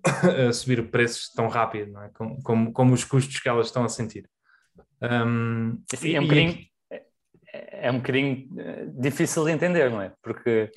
[0.53, 2.09] subir preços tão rápido, é?
[2.09, 4.29] como, como, como os custos que elas estão a sentir.
[5.01, 8.49] Um, Sim, é, um bocadinho, é, é um bocadinho
[8.99, 10.11] difícil de entender, não é?
[10.21, 10.71] Porque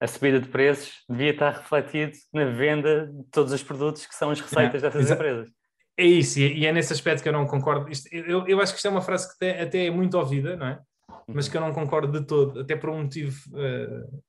[0.00, 4.30] a subida de preços devia estar refletido na venda de todos os produtos que são
[4.30, 5.48] as receitas é, dessas empresas.
[5.96, 7.88] É isso, e é nesse aspecto que eu não concordo.
[7.88, 10.56] Isto, eu, eu acho que isto é uma frase que até, até é muito ouvida,
[10.56, 10.80] não é?
[11.28, 14.22] Mas que eu não concordo de todo, até por um motivo uh,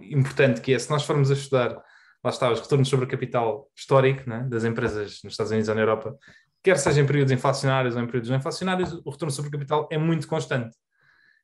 [0.00, 1.80] importante, que é se nós formos a estudar,
[2.24, 5.74] lá está, os retornos sobre o capital histórico né, das empresas nos Estados Unidos ou
[5.76, 6.18] na Europa,
[6.62, 9.98] quer seja em períodos inflacionários ou em períodos não inflacionários, o retorno sobre capital é
[9.98, 10.76] muito constante.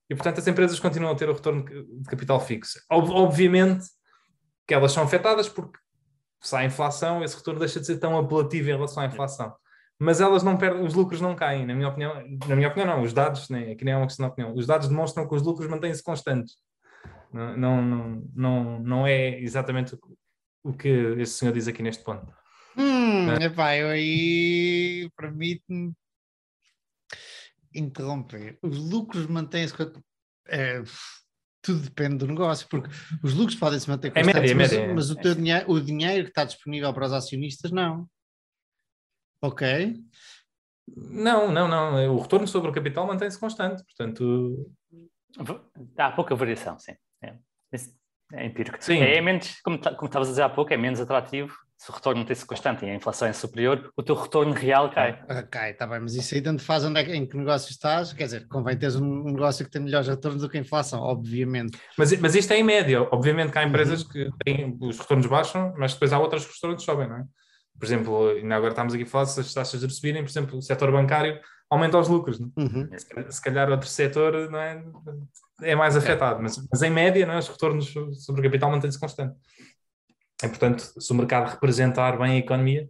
[0.08, 2.80] E, portanto, as empresas continuam a ter o retorno de capital fixo.
[2.90, 3.86] Ob obviamente
[4.66, 5.78] que elas são afetadas porque
[6.40, 9.54] se há inflação, esse retorno deixa de ser tão apelativo em relação à inflação.
[9.98, 12.14] Mas elas não perdem, os lucros não caem, na minha opinião.
[12.46, 13.02] Na minha opinião, não.
[13.02, 14.54] Os dados, né, aqui nem é uma questão de opinião.
[14.54, 16.56] Os dados demonstram que os lucros mantêm-se constantes.
[17.32, 19.96] Não, não, não, não é exatamente
[20.62, 20.88] o que
[21.18, 22.32] esse senhor diz aqui neste ponto.
[22.76, 23.44] Hum, é?
[23.44, 25.94] epá, eu aí permite-me
[27.74, 28.58] interromper.
[28.62, 29.74] Os lucros mantêm-se.
[30.48, 30.82] É,
[31.62, 32.88] tudo depende do negócio, porque
[33.22, 34.94] os lucros podem se manter constantes, é média, mas, média.
[34.94, 38.06] mas o, teu dinheiro, o dinheiro que está disponível para os acionistas, não.
[39.42, 39.96] Ok?
[40.96, 42.14] Não, não, não.
[42.14, 43.82] O retorno sobre o capital mantém-se constante.
[43.84, 44.70] Portanto,
[45.96, 46.94] há pouca variação, sim.
[47.20, 47.34] É,
[48.34, 48.76] é empírico.
[48.80, 48.98] Sim.
[49.00, 52.20] É menos, como, como estavas a dizer há pouco, é menos atrativo se o retorno
[52.20, 55.22] mantém-se constante e a inflação é superior, o teu retorno real cai.
[55.28, 58.12] Ah, cai, está bem, mas isso aí tanto faz onde é, em que negócio estás,
[58.12, 61.78] quer dizer, convém teres um negócio que tem melhores retornos do que a inflação, obviamente.
[61.98, 63.02] Mas, mas isto é em média.
[63.12, 64.08] Obviamente que há empresas uhum.
[64.08, 67.24] que têm os retornos baixam, mas depois há outras que os retornos sobem, não é?
[67.78, 70.58] Por exemplo, ainda agora estamos aqui a falar, se as taxas de subirem, por exemplo,
[70.58, 72.40] o setor bancário aumenta os lucros.
[72.40, 72.50] Não?
[72.56, 72.60] É?
[72.62, 72.88] Uhum.
[73.30, 74.82] Se calhar outro setor não é,
[75.62, 77.38] é mais afetado, mas, mas em média não é?
[77.38, 77.92] os retornos
[78.24, 79.36] sobre o capital mantêm-se constantes.
[80.42, 82.88] E, portanto, se o mercado representar bem a economia,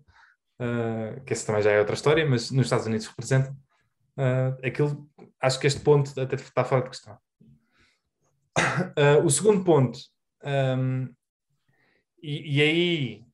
[0.60, 3.50] uh, que essa também já é outra história, mas nos Estados Unidos representa,
[4.16, 5.08] uh, aquilo,
[5.40, 7.16] acho que este ponto até está fora de questão.
[8.58, 9.98] Uh, o segundo ponto,
[10.44, 11.08] um,
[12.22, 13.26] e, e, aí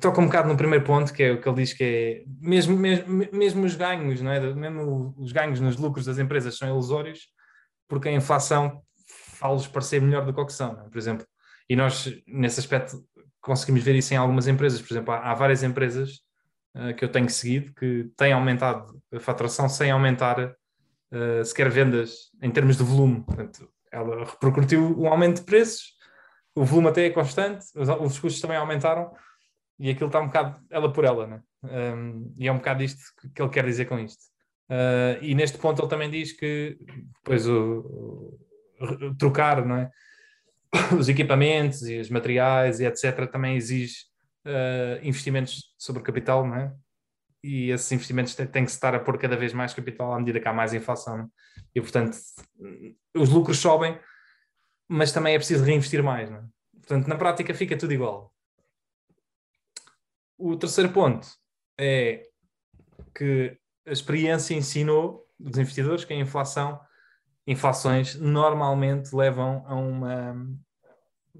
[0.00, 2.76] toca um bocado no primeiro ponto, que é o que ele diz que é mesmo,
[2.76, 4.40] mesmo, mesmo os ganhos, não é?
[4.54, 7.28] mesmo os ganhos nos lucros das empresas são ilusórios,
[7.88, 10.80] porque a inflação faz-los parecer melhor do que o que são.
[10.80, 10.88] É?
[10.88, 11.26] Por exemplo,
[11.68, 13.04] e nós, nesse aspecto,
[13.40, 14.80] conseguimos ver isso em algumas empresas.
[14.80, 16.20] Por exemplo, há, há várias empresas
[16.74, 22.30] uh, que eu tenho seguido que têm aumentado a faturação sem aumentar uh, sequer vendas
[22.42, 23.22] em termos de volume.
[23.22, 25.96] Portanto, ela repercutiu um aumento de preços,
[26.54, 29.12] o volume até é constante, os, os custos também aumentaram
[29.78, 31.42] e aquilo está um bocado ela por ela, né?
[31.62, 33.00] Um, e é um bocado isto
[33.34, 34.22] que ele quer dizer com isto.
[34.68, 36.76] Uh, e neste ponto ele também diz que
[37.16, 38.36] depois o,
[38.80, 39.90] o, trocar, não é?
[40.98, 43.30] os equipamentos e os materiais e etc.
[43.30, 44.04] também exige
[44.46, 46.74] uh, investimentos sobre capital, não é?
[47.42, 50.48] E esses investimentos têm, que estar a pôr cada vez mais capital à medida que
[50.48, 51.20] há mais inflação.
[51.20, 51.26] É?
[51.74, 52.18] E, portanto,
[53.14, 53.98] os lucros sobem,
[54.88, 56.30] mas também é preciso reinvestir mais.
[56.30, 56.42] É?
[56.72, 58.34] Portanto, na prática fica tudo igual.
[60.36, 61.28] O terceiro ponto
[61.78, 62.28] é
[63.14, 63.56] que
[63.86, 66.80] a experiência ensinou os investidores que a inflação
[67.48, 70.36] inflações normalmente levam a uma.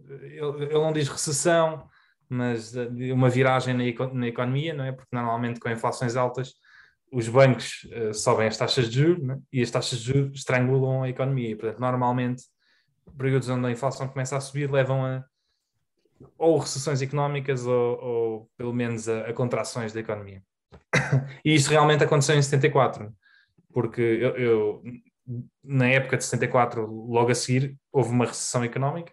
[0.08, 1.86] Ele não diz recessão,
[2.28, 2.72] mas
[3.12, 4.92] uma viragem na, economia, não é?
[4.92, 6.54] Porque normalmente com inflações altas
[7.12, 9.38] os bancos uh, sobem as taxas de juros é?
[9.52, 11.50] e as taxas de juros estrangulam a economia.
[11.50, 12.42] E, portanto, normalmente,
[13.16, 15.24] períodos onde a inflação começa a subir levam a
[16.36, 20.42] ou recessões económicas ou, ou pelo menos a, a, contrações da economia.
[21.44, 23.10] e isto realmente aconteceu em 74,
[23.72, 24.82] porque eu, eu
[25.62, 29.12] na época de 74, logo a seguir, houve uma recessão económica,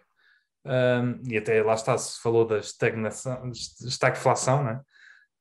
[0.64, 4.80] um, e até lá está, se falou da estagnação, estagflação, né?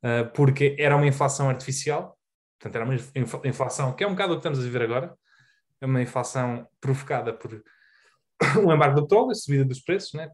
[0.04, 2.16] Uh, porque era uma inflação artificial,
[2.60, 5.16] portanto, era uma inflação que é um bocado o que estamos a viver agora,
[5.82, 7.64] é uma inflação provocada por
[8.64, 10.30] o embargo do petróleo, a subida dos preços, né?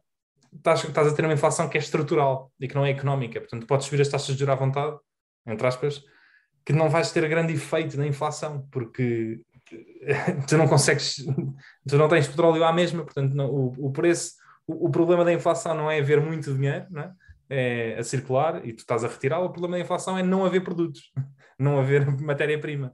[0.54, 3.66] Estás, estás, a ter uma inflação que é estrutural e que não é económica, portanto,
[3.66, 4.98] podes subir as taxas de juros à vontade,
[5.48, 6.04] entre aspas,
[6.66, 9.42] que não vais ter grande efeito na inflação, porque
[10.48, 11.16] tu não consegues,
[11.88, 14.34] tu não tens petróleo à mesma, portanto, não, o, o, preço,
[14.68, 17.12] o, o, problema da inflação não é haver muito dinheiro é?
[17.54, 20.64] É a circular e tu estás a retirá-lo, o problema da inflação é não haver
[20.64, 21.12] produtos,
[21.60, 22.94] não haver matéria-prima.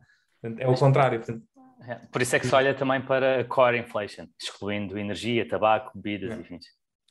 [0.58, 1.20] É o contrário.
[1.20, 1.44] Portanto,
[1.88, 6.32] é, por isso é que se olha também para core inflation, excluindo energia, tabaco, bebidas,
[6.32, 6.42] é.
[6.42, 6.60] enfim.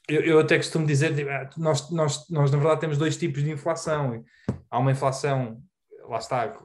[0.08, 3.50] Eu, eu, até costumo dizer, ah, nós, nós, nós na verdade temos dois tipos de
[3.50, 4.24] inflação.
[4.70, 5.60] Há uma inflação,
[6.08, 6.56] lá está,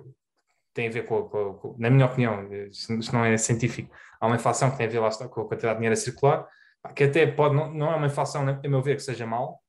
[0.74, 4.36] tem a ver com, com, com, na minha opinião, isto não é científico, há uma
[4.36, 6.48] inflação que tem a ver lá com a quantidade de dinheiro a circular,
[6.96, 9.62] que até pode, não, não é uma inflação, a meu ver, que seja mal,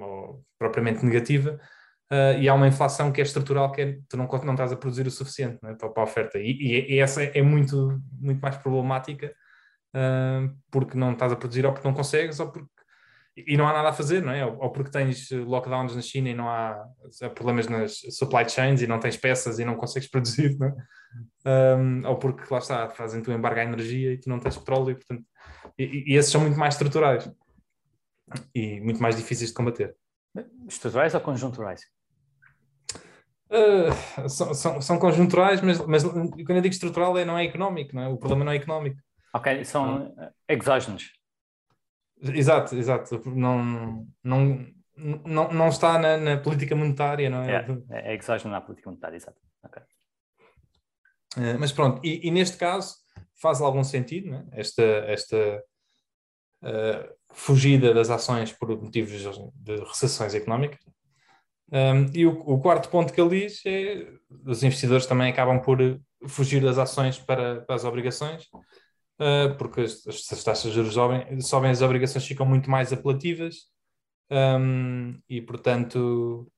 [0.00, 1.58] ou propriamente negativa,
[2.12, 4.76] uh, e há uma inflação que é estrutural, que é, tu não, não estás a
[4.76, 6.38] produzir o suficiente né, para, para, a oferta.
[6.38, 9.32] E, e, e, essa é muito, muito mais problemática,
[9.94, 12.68] uh, porque não estás a produzir ou porque não consegues, ou porque
[13.46, 14.44] e não há nada a fazer, não é?
[14.44, 16.86] Ou porque tens lockdowns na China e não há,
[17.34, 20.74] problemas nas supply chains e não tens peças e não consegues produzir, não é?
[21.76, 24.90] Um, ou porque lá está, fazem-te o embargo à energia e tu não tens petróleo,
[24.90, 25.24] e, portanto,
[25.78, 27.30] e, e, esses são muito mais estruturais
[28.54, 29.96] e muito mais difíceis de combater.
[30.68, 31.82] Estruturais ou conjunturais?
[33.50, 37.94] Uh, são, são, são, conjunturais, mas, mas quando eu digo estrutural é, não é económico,
[37.94, 38.08] não é?
[38.08, 38.98] o problema não é económico.
[39.32, 40.14] Ok, são
[40.46, 41.17] exógenos.
[42.20, 43.22] Exato, exato.
[43.30, 44.66] Não, não,
[44.96, 47.64] não, não está na, na política monetária, não é?
[47.90, 49.38] É, é exógeno na política monetária, exato.
[49.64, 49.82] Okay.
[51.36, 52.96] Uh, mas pronto, e, e, neste caso
[53.40, 54.46] faz algum sentido né?
[54.52, 55.62] esta, esta
[56.62, 59.12] uh, fugida das ações por motivos
[59.54, 60.80] de recessões económicas.
[61.70, 64.10] Um, e o, o, quarto ponto que ele diz é
[64.46, 65.78] os investidores também acabam por
[66.26, 68.48] fugir das ações para, para as obrigações,
[69.58, 73.66] porque as, as, taxas de juros sobem, sobem, as obrigações ficam muito mais apelativas
[74.30, 76.50] um, e, portanto,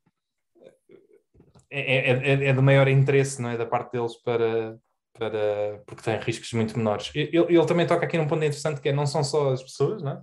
[1.70, 4.76] é, é, é, é, de maior interesse não é, da parte deles para,
[5.12, 7.10] para, porque têm riscos muito menores.
[7.14, 10.04] Ele, ele também toca aqui num ponto interessante que é não são só as pessoas
[10.04, 10.16] é,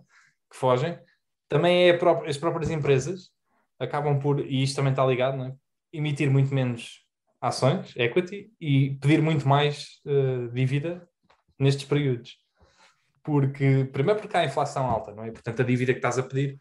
[0.50, 1.00] que fogem,
[1.48, 3.30] também é própria, as próprias empresas
[3.80, 5.54] acabam por, e isto também está ligado, é,
[5.94, 7.06] emitir muito menos
[7.40, 11.08] ações, equity, e pedir muito mais uh, dívida
[11.60, 12.38] nestes períodos.
[13.24, 15.32] Porque, primeiro porque há inflação alta, não é?
[15.32, 16.60] Portanto, a dívida que estás a pedir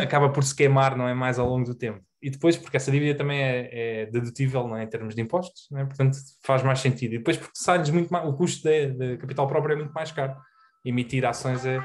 [0.00, 1.14] acaba por se queimar, não é?
[1.14, 2.00] Mais ao longo do tempo.
[2.20, 3.68] E depois, porque essa dívida também é,
[4.02, 4.82] é dedutível não é?
[4.82, 5.84] em termos de impostos, não é?
[5.84, 7.14] portanto faz mais sentido.
[7.14, 10.10] E depois, porque sai-lhes muito mais, o custo de, de, capital próprio é muito mais
[10.10, 10.36] caro.
[10.84, 11.78] Emitir ações é,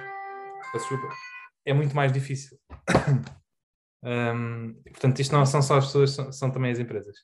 [1.65, 2.57] é muito mais difícil.
[4.03, 7.15] um, portanto, isto não são só as pessoas, são, são também as empresas.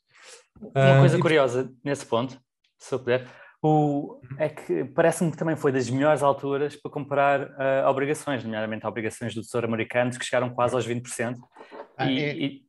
[0.61, 2.39] Uma coisa curiosa nesse ponto,
[2.77, 3.27] se eu puder,
[3.61, 8.87] o, é que parece-me que também foi das melhores alturas para comprar uh, obrigações, nomeadamente
[8.87, 11.37] obrigações do Tesouro Americano, que chegaram quase aos 20%.
[11.97, 12.35] Ah, e, é...
[12.37, 12.65] e,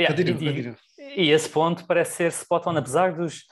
[0.00, 0.74] yeah, e,
[1.16, 3.44] e, esse ponto parece ser spot on, apesar dos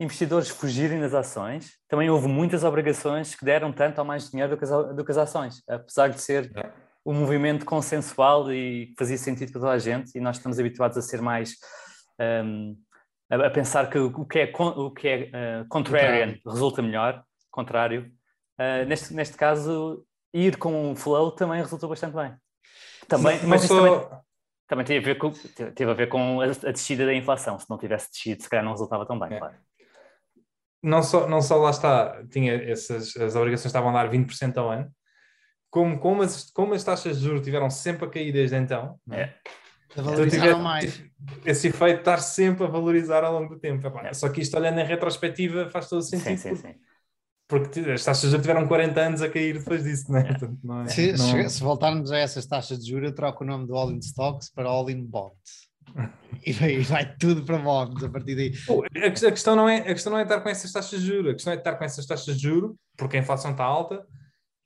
[0.00, 4.58] investidores fugirem das ações, também houve muitas obrigações que deram tanto ou mais dinheiro do
[4.58, 6.72] que as, do que as ações, apesar de ser é.
[7.04, 10.96] um movimento consensual e que fazia sentido para toda a gente, e nós estamos habituados
[10.96, 11.56] a ser mais
[12.44, 12.76] um,
[13.30, 18.10] a, a, pensar que o que é, o que é uh, contrarian resulta melhor, contrário.
[18.58, 22.34] Uh, neste, neste caso, ir com o flow também resultou bastante bem.
[23.06, 23.76] Também, mas só...
[23.76, 24.20] também,
[24.66, 25.30] também teve, a ver com,
[25.74, 27.58] teve a ver com a, a, descida da inflação.
[27.58, 29.38] Se não tivesse descido, se calhar não resultava tão bem, é.
[29.38, 29.54] claro.
[30.82, 34.70] Não só, não só lá está, tinha essas, as obrigações estavam a dar 20% ao
[34.70, 34.92] ano,
[35.70, 39.34] como, como, as, como as taxas de juros tiveram sempre a cair desde então, é.
[39.96, 41.02] Valorizaram mais.
[41.44, 43.86] Esse efeito de estar sempre a valorizar ao longo do tempo.
[43.98, 44.12] É.
[44.12, 46.38] Só que isto, olhando em retrospectiva, faz todo o sentido.
[46.38, 46.74] Sim, sim, sim.
[47.48, 50.24] Porque as taxas já tiveram 40 anos a cair depois disso, não é?
[50.24, 51.48] Portanto, não é se, não...
[51.48, 54.50] se, voltarmos a essas taxas de juros, eu troco o nome do All in Stocks
[54.50, 55.68] para All in Bonds.
[56.44, 58.52] e vai, vai, tudo para bonds a partir daí.
[59.02, 61.34] a, questão não é, a questão não é estar com essas taxas de juros, a
[61.34, 64.06] questão é estar com essas taxas de juros, porque a inflação está alta,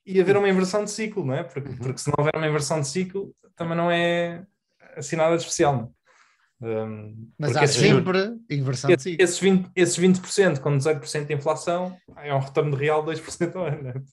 [0.04, 1.44] e haver uma inversão de ciclo, não é?
[1.44, 1.76] Porque, uhum.
[1.76, 4.44] porque se não houver uma inversão de ciclo, também não é
[4.96, 5.92] assim nada de especial.
[6.60, 11.96] Um, Mas há sempre juros, inversão de Esses 20%, esses 20% com 18% de inflação
[12.18, 14.04] é um retorno real de 2% ao ano.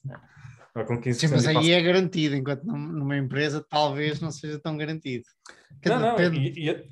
[0.76, 5.24] 15% Sim, mas aí é garantido, enquanto numa empresa talvez não seja tão garantido.
[5.84, 6.88] Não, não, e, e,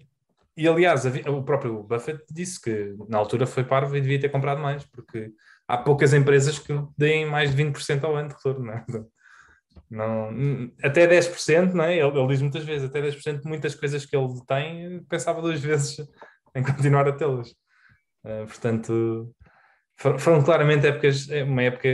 [0.57, 4.61] e, aliás, o próprio Buffett disse que na altura foi parvo e devia ter comprado
[4.61, 5.33] mais, porque
[5.67, 8.65] há poucas empresas que deem mais de 20% ao ano de retorno.
[8.65, 8.85] Não é?
[9.91, 10.31] Não,
[10.83, 11.97] até 10%, não é?
[11.97, 15.61] Ele, ele diz muitas vezes, até 10% de muitas coisas que ele tem, pensava duas
[15.63, 15.97] vezes
[16.55, 17.51] em continuar a tê-las.
[18.25, 19.35] Uh, portanto,
[19.97, 21.89] foram claramente épocas, é uma época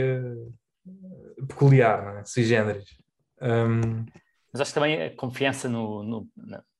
[1.47, 2.25] peculiar, não é?
[2.25, 2.97] Sui generis.
[3.41, 4.05] Um...
[4.51, 6.27] Mas acho que também a confiança no, no,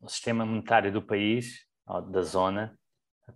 [0.02, 1.66] no sistema monetário do país,
[2.12, 2.78] da zona,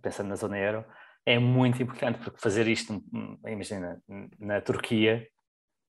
[0.00, 0.84] pensando na zona euro,
[1.26, 3.02] é muito importante, porque fazer isto,
[3.46, 4.00] imagina,
[4.38, 5.26] na Turquia,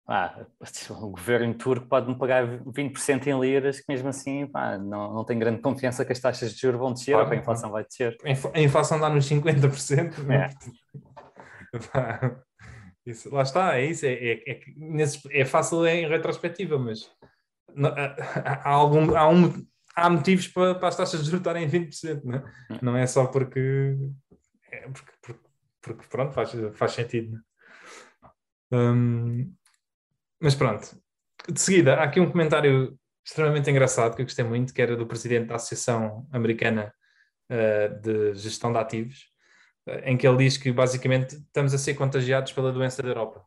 [0.09, 0.47] ah,
[0.91, 5.41] o governo turco pode-me pagar 20% em liras, que mesmo assim pá, não, não tenho
[5.41, 7.85] grande confiança que as taxas de juros vão descer claro, ou que a inflação vai
[7.85, 8.17] descer.
[8.55, 10.51] A inflação dá nos 50%, não é?
[13.07, 14.05] Isso, lá está, é isso.
[14.05, 14.61] É, é, é,
[15.31, 17.09] é fácil em retrospectiva, mas
[18.65, 22.25] há, algum, há, um, há motivos para, para as taxas de juros estarem em 20%,
[22.25, 22.39] não é?
[22.71, 22.79] Hum.
[22.83, 23.97] Não é só porque,
[24.73, 25.41] é porque, porque,
[25.81, 27.39] porque, pronto, faz, faz sentido.
[28.73, 29.55] Hum,
[30.41, 30.97] mas pronto.
[31.49, 35.07] De seguida, há aqui um comentário extremamente engraçado que eu gostei muito, que era do
[35.07, 36.95] presidente da Associação Americana
[37.51, 39.27] uh, de Gestão de Ativos,
[39.89, 43.45] uh, em que ele diz que basicamente estamos a ser contagiados pela doença da Europa.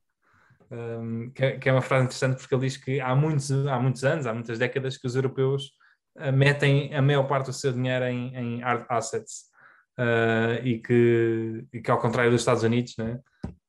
[0.72, 4.04] Um, que, que, é uma frase interessante porque ele diz que há muitos, há muitos
[4.04, 5.72] anos, há muitas décadas que os europeus
[6.18, 9.50] uh, metem a maior parte do seu dinheiro em, em hard assets
[10.64, 13.20] e, que, e que ao contrário dos Estados Unidos, né,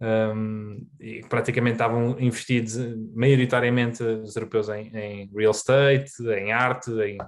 [0.01, 2.77] um, e praticamente estavam investidos
[3.15, 7.19] maioritariamente os europeus em, em real estate, em arte, em,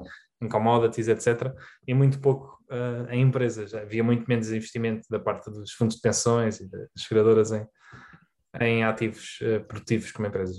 [0.41, 1.53] em, commodities, etc.,
[1.87, 3.75] e muito pouco uh, em empresas.
[3.75, 7.67] Havia muito menos investimento da parte dos fundos de pensões e das seguradoras em,
[8.61, 10.57] em ativos uh, produtivos como empresas.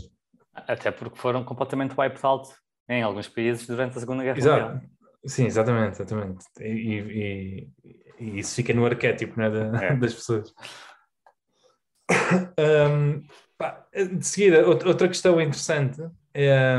[0.54, 2.48] Até porque foram completamente wiped out
[2.88, 4.66] em alguns países durante a Segunda Guerra Exato.
[4.66, 4.90] Mundial.
[5.26, 6.46] Sim, exatamente, exatamente.
[6.60, 7.70] E, e,
[8.20, 9.96] e isso fica no arquétipo né, de, é.
[9.98, 10.54] das pessoas.
[12.12, 13.24] Um,
[13.58, 16.02] pá, de seguida, outra questão interessante
[16.34, 16.78] é,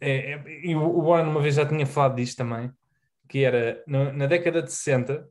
[0.00, 2.70] é, e o Warren uma vez já tinha falado disto também,
[3.28, 5.28] que era no, na década de 60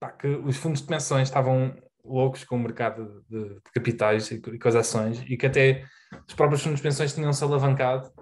[0.00, 4.34] pá, que os fundos de pensões estavam loucos com o mercado de, de capitais e,
[4.34, 5.84] e com as ações e que até
[6.28, 8.12] os próprios fundos de pensões tinham-se alavancado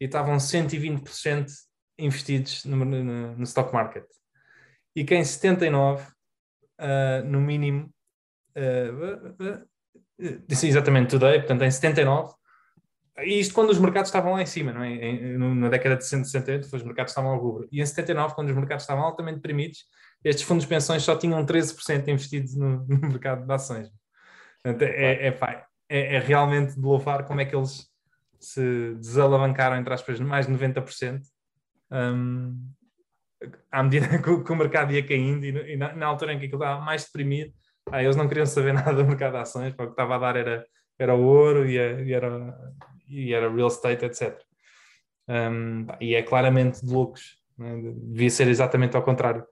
[0.00, 1.46] e estavam 120%
[1.98, 4.04] investidos no, no, no, stock market.
[4.96, 6.04] E que em 79,
[6.80, 7.92] uh, no mínimo,
[8.56, 12.34] uh, uh, sim, exatamente, today, portanto, em 79,
[13.18, 14.90] e isto quando os mercados estavam lá em cima, não é?
[14.90, 17.68] Em, na década de 160, os mercados estavam ao rubro.
[17.70, 19.84] E em 79, quando os mercados estavam altamente deprimidos,
[20.24, 23.88] estes fundos de pensões só tinham 13% investidos no, no, mercado de ações.
[24.62, 25.38] Portanto, é, é,
[25.88, 27.86] é, é, realmente de louvar como é que eles
[28.40, 31.20] se desalavancaram, entre aspas, mais de 90%,
[31.90, 32.56] um,
[33.70, 36.38] à medida que o, que o, mercado ia caindo e, e na, na, altura em
[36.38, 37.52] que aquilo estava mais deprimido,
[37.90, 40.18] ah, eles não queriam saber nada do mercado de ações, porque o que estava a
[40.18, 40.66] dar era,
[40.98, 42.56] era o ouro e, e, era,
[43.08, 44.38] e era real estate, etc.
[45.28, 47.80] Um, e é claramente de loucos, né?
[47.94, 49.44] devia ser exatamente ao contrário,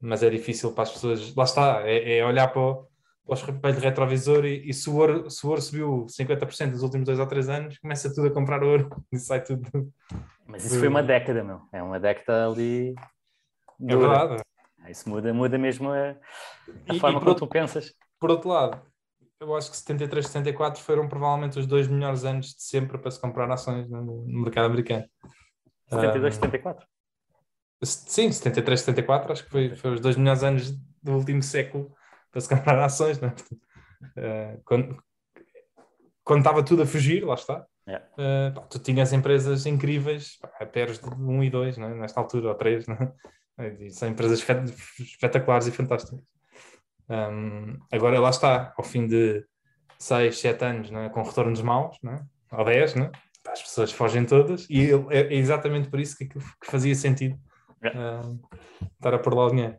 [0.00, 1.34] mas é difícil para as pessoas.
[1.34, 2.88] Lá está, é, é olhar para o,
[3.26, 6.70] para os espelho de retrovisor e, e se, o ouro, se o ouro subiu 50%
[6.70, 9.68] nos últimos dois ou três anos, começa tudo a comprar ouro e sai tudo.
[10.46, 11.60] Mas isso foi uma década, meu.
[11.72, 12.94] É uma década ali.
[13.88, 14.42] É verdade.
[14.90, 17.94] Isso muda, muda mesmo a, a e, forma e como outro, tu pensas.
[18.18, 18.80] Por outro lado,
[19.40, 23.20] eu acho que 73, 74 foram provavelmente os dois melhores anos de sempre para se
[23.20, 25.04] comprar ações no, no mercado americano.
[25.88, 26.86] 72, um, 74?
[27.82, 30.70] Sim, 73, 74, acho que foi, foi os dois melhores anos
[31.02, 31.94] do último século
[32.30, 33.34] para se comprar ações, não é?
[34.02, 35.02] Uh, quando,
[36.22, 38.06] quando estava tudo a fugir, lá está, yeah.
[38.14, 41.94] uh, pá, tu tinhas empresas incríveis, pá, pairs de 1 um e 2, é?
[41.94, 42.86] nesta altura, ou 3,
[43.60, 43.90] é?
[43.90, 44.44] são empresas
[44.98, 46.20] espetaculares e fantásticas.
[47.08, 49.44] Um, agora lá está, ao fim de
[49.98, 51.08] 6, 7 anos, é?
[51.08, 52.56] com retornos maus, é?
[52.56, 53.10] ou 10, é?
[53.48, 57.38] as pessoas fogem todas, e é, é exatamente por isso que, que fazia sentido
[57.82, 58.22] yeah.
[58.26, 58.40] uh,
[58.94, 59.76] estar a pôr lá o dinheiro.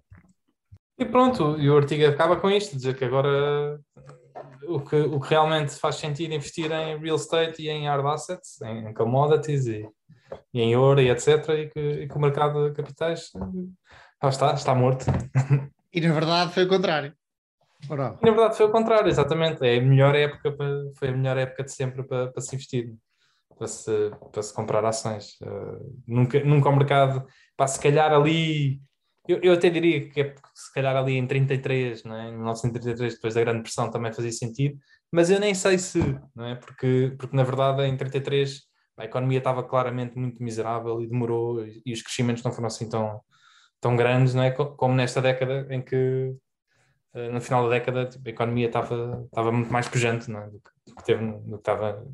[0.98, 3.80] E pronto, e o artigo acaba com isto, dizer que agora
[4.68, 8.62] o que, o que realmente faz sentido investir em real estate e em hard assets,
[8.62, 9.88] em, commodities e,
[10.54, 11.50] e, em ouro e etc.
[11.50, 13.32] E que, e que o mercado de capitais
[14.20, 15.06] ah, está, está morto.
[15.94, 17.14] E na verdade foi o contrário.
[18.22, 19.66] E, na verdade foi o contrário, exatamente.
[19.66, 22.96] É a melhor época para, foi a melhor época de sempre para, para se investir,
[23.58, 25.36] para se, para se comprar ações.
[25.42, 27.26] Uh, nunca, nunca o mercado,
[27.58, 28.82] para se calhar ali
[29.28, 32.30] eu, eu até diria que é se calhar ali em 33, não é?
[32.30, 34.78] em 1933, depois da grande pressão, também fazia sentido,
[35.12, 36.00] mas eu nem sei se,
[36.36, 36.56] não é?
[36.56, 38.62] Porque, porque na verdade em 33
[39.02, 43.20] a economia estava claramente muito miserável e demorou, e os crescimentos não foram assim tão,
[43.80, 44.52] tão grandes, não é?
[44.52, 46.36] Como nesta década em que
[47.14, 50.48] eh, no final da década tipo, a economia estava, estava muito mais pujante é?
[50.48, 52.08] do, que, do que teve do que estava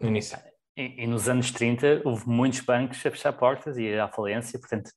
[0.00, 0.38] no início.
[0.76, 4.90] E, e, nos anos 30 houve muitos bancos a fechar portas e à falência, portanto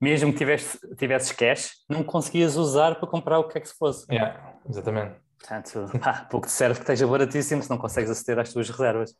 [0.00, 3.76] mesmo que tivesse, tivesses cash, não conseguias usar para comprar o que é que se
[3.78, 4.04] fosse.
[4.12, 5.14] Yeah, exatamente.
[5.38, 9.14] Portanto, pá, pouco te serve que esteja baratíssimo se não consegues aceder às tuas reservas.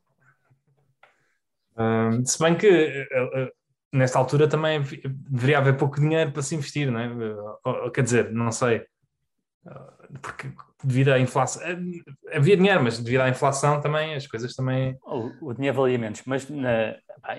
[2.25, 3.51] Se bem que uh, uh,
[3.93, 4.83] nesta altura também
[5.29, 7.91] deveria haver pouco dinheiro para se investir, não é?
[7.91, 8.85] Quer dizer, não sei,
[10.21, 10.51] porque
[10.85, 11.63] devido à inflação,
[12.33, 14.97] havia dinheiro, mas devido à inflação também as coisas também.
[15.05, 16.97] O, o dinheiro valia menos, mas na,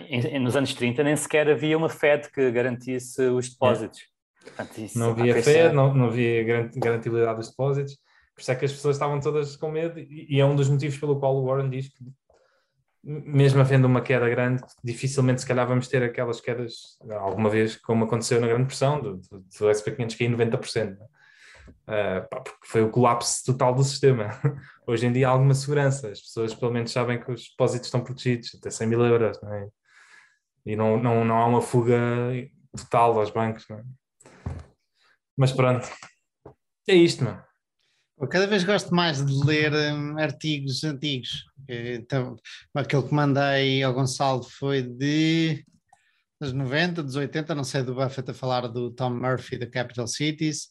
[0.08, 4.00] em, nos anos 30 nem sequer havia uma Fed que garantisse os depósitos.
[4.00, 4.04] É.
[4.44, 6.44] Portanto, não havia Fed, não, não havia
[6.76, 7.98] garantibilidade dos depósitos,
[8.36, 10.70] por isso é que as pessoas estavam todas com medo, e, e é um dos
[10.70, 12.04] motivos pelo qual o Warren diz que,
[13.04, 18.06] mesmo havendo uma queda grande, dificilmente se calhar vamos ter aquelas quedas alguma vez, como
[18.06, 20.98] aconteceu na Grande Pressão, do, do, do SP500 cair 90%.
[21.84, 24.30] Uh, pá, porque foi o colapso total do sistema.
[24.88, 28.02] Hoje em dia há alguma segurança, as pessoas pelo menos sabem que os depósitos estão
[28.02, 29.68] protegidos, até 100 mil euros, não é?
[30.66, 31.98] e não, não, não há uma fuga
[32.76, 33.70] total aos bancos.
[33.70, 33.84] É?
[35.38, 35.88] Mas pronto,
[36.88, 37.44] é isto, mano.
[38.20, 41.46] Eu cada vez gosto mais de ler um, artigos antigos.
[41.68, 42.36] Então,
[42.74, 45.66] aquele que mandei ao Gonçalo foi de
[46.40, 50.08] dos 90, dos 80, não sei do Buffett a falar do Tom Murphy da Capital
[50.08, 50.68] Cities.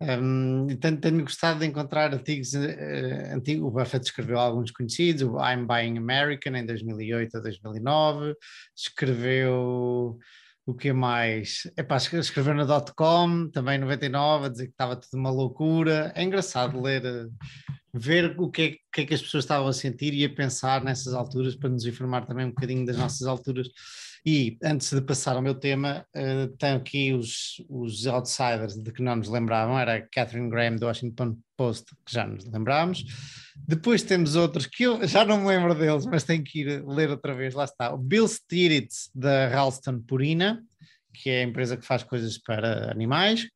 [0.00, 3.66] Um, tenho, tenho, gostado de encontrar artigos uh, antigos.
[3.66, 8.34] O Buffett escreveu alguns conhecidos, o I'm Buying American em 2008 a 2009,
[8.76, 10.18] escreveu
[10.66, 11.70] o que mais?
[11.76, 16.12] Epá, escreveu na .com, também em 99, a dizer que estava tudo uma loucura.
[16.14, 17.02] É engraçado ler,
[17.92, 20.82] ver o que é, que é, que as pessoas estavam a sentir e a pensar
[20.82, 23.68] nessas alturas, para nos informar também um bocadinho das nossas alturas.
[24.26, 29.02] E antes de passar ao meu tema, uh, tenho aqui os, os outsiders de que
[29.02, 33.04] não nos lembravam, era Catherine Graham do Washington Post, que já nos lembrámos.
[33.54, 37.10] Depois temos outros que eu já não me lembro deles, mas tenho que ir ler
[37.10, 37.52] outra vez.
[37.54, 37.92] Lá está.
[37.92, 40.62] O Bill Stiritz, da Ralston Purina,
[41.12, 43.46] que é a empresa que faz coisas para animais.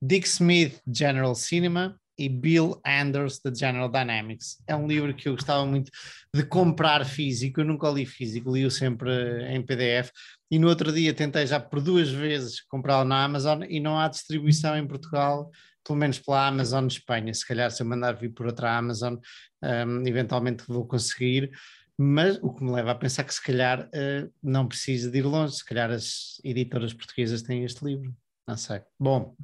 [0.00, 4.62] Dick Smith, General Cinema, e Bill Anders, da General Dynamics.
[4.66, 5.90] É um livro que eu gostava muito
[6.32, 9.10] de comprar físico, eu nunca li físico, li-o sempre
[9.54, 10.10] em PDF.
[10.50, 14.08] E no outro dia tentei já por duas vezes comprá-lo na Amazon e não há
[14.08, 15.50] distribuição em Portugal,
[15.84, 17.32] pelo menos pela Amazon Espanha.
[17.34, 19.16] Se calhar, se eu mandar vir por outra Amazon,
[19.62, 21.50] um, eventualmente vou conseguir.
[21.98, 25.22] Mas o que me leva a pensar que se calhar uh, não preciso de ir
[25.22, 28.14] longe, se calhar as editoras portuguesas têm este livro.
[28.46, 28.80] Não sei.
[29.00, 29.34] Bom,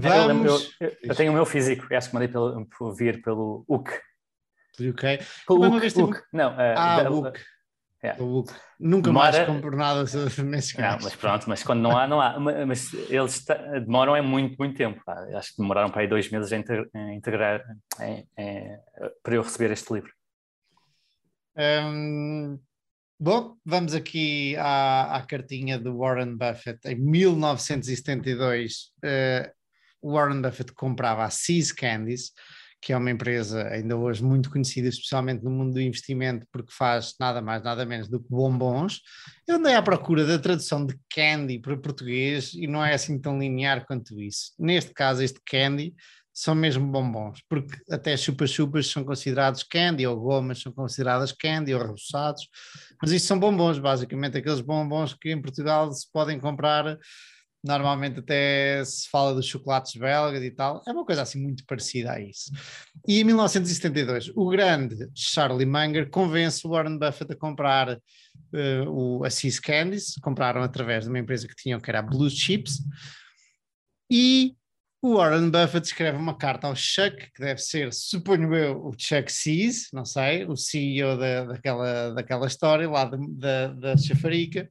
[0.00, 0.74] vamos...
[0.80, 3.90] eu, eu, eu, tenho o meu físico, acho que mandei pelo, por vir pelo UC.
[4.80, 5.18] UK?
[5.46, 6.22] Pelo UC, UC.
[6.32, 7.40] Não, uh, ah, da, UC.
[8.02, 8.22] Yeah.
[8.78, 9.32] Nunca Demora...
[9.32, 10.04] mais compro nada
[10.44, 10.96] nesse caso.
[10.96, 12.40] Não, mas pronto, mas quando não há, não há.
[12.40, 13.44] Mas eles
[13.84, 15.02] demoram é muito, muito tempo.
[15.04, 15.26] Pá.
[15.34, 17.62] Acho que demoraram para aí dois meses a integrar
[19.22, 20.10] para eu receber este livro.
[21.56, 22.58] Um,
[23.22, 26.80] Bom, vamos aqui à, à, cartinha do Warren Buffett.
[26.88, 29.52] Em 1972, uh,
[30.02, 32.32] Warren Buffett comprava a Seas Candies,
[32.82, 37.14] que é uma empresa ainda hoje muito conhecida, especialmente no mundo do investimento, porque faz
[37.20, 39.00] nada mais, nada menos do que bombons.
[39.46, 43.38] Eu andei à procura da tradução de candy para português e não é assim tão
[43.38, 44.52] linear quanto isso.
[44.58, 45.94] Neste caso, este candy
[46.32, 51.82] são mesmo bombons, porque até chupas-chupas são considerados candy, ou gomas são consideradas candy, ou
[51.82, 52.48] reboçados,
[53.02, 56.98] mas isto são bombons, basicamente, aqueles bombons que em Portugal se podem comprar,
[57.62, 62.12] normalmente até se fala dos chocolates belgas e tal, é uma coisa assim muito parecida
[62.12, 62.50] a isso.
[63.06, 69.24] E em 1972, o grande Charlie Munger convence o Warren Buffett a comprar uh, o
[69.24, 72.78] Assis Candies, compraram através de uma empresa que tinham, que era a Blue Chips,
[74.10, 74.56] e
[75.02, 79.32] o Warren Buffett escreve uma carta ao Chuck, que deve ser, suponho eu, o Chuck
[79.32, 84.70] Seas, não sei, o CEO da, daquela, daquela história lá de, da, da chafarica.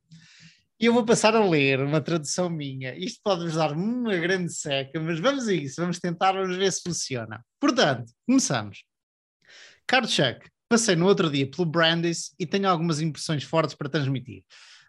[0.79, 2.95] E eu vou passar a ler uma tradução minha.
[2.97, 6.81] Isto pode-vos dar uma grande seca, mas vamos a isso, vamos tentar, vamos ver se
[6.81, 7.43] funciona.
[7.59, 8.85] Portanto, começamos.
[9.85, 14.45] Caro Chuck, passei no outro dia pelo Brandis e tenho algumas impressões fortes para transmitir.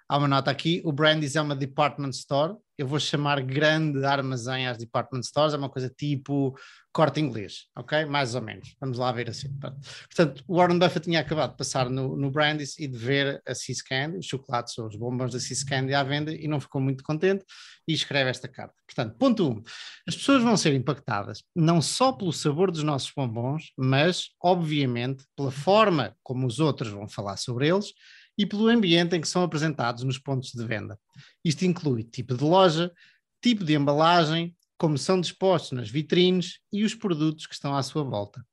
[0.09, 2.57] Há uma nota aqui: o Brandy's é uma department store.
[2.81, 6.59] Eu vou chamar grande armazém às department stores, é uma coisa tipo
[6.91, 8.07] corte inglês, ok?
[8.07, 8.74] Mais ou menos.
[8.81, 9.51] Vamos lá ver assim.
[9.61, 13.55] Portanto, o Warren Buffett tinha acabado de passar no, no Brandy's e de ver a
[13.55, 16.81] Seas Candy, os chocolates ou os bombons da Seas Candy à venda e não ficou
[16.81, 17.45] muito contente
[17.87, 18.74] e escreve esta carta.
[18.87, 19.53] Portanto, ponto 1.
[19.53, 19.62] Um,
[20.09, 25.51] as pessoas vão ser impactadas não só pelo sabor dos nossos bombons, mas, obviamente, pela
[25.51, 27.93] forma como os outros vão falar sobre eles
[28.37, 30.99] e pelo ambiente em que são apresentados nos pontos de venda.
[31.45, 32.93] Isto inclui tipo de loja,
[33.43, 38.03] tipo de embalagem, como são dispostos nas vitrines e os produtos que estão à sua
[38.03, 38.45] volta.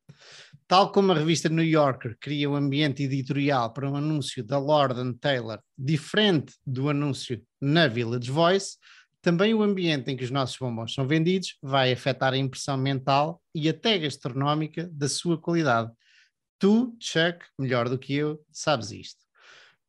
[0.68, 5.14] Tal como a revista New Yorker cria um ambiente editorial para um anúncio da Lord
[5.20, 8.78] Taylor diferente do anúncio na Village Voice,
[9.22, 13.42] também o ambiente em que os nossos bombons são vendidos vai afetar a impressão mental
[13.54, 15.92] e até gastronómica da sua qualidade.
[16.60, 19.27] Tu, Chuck, melhor do que eu, sabes isto.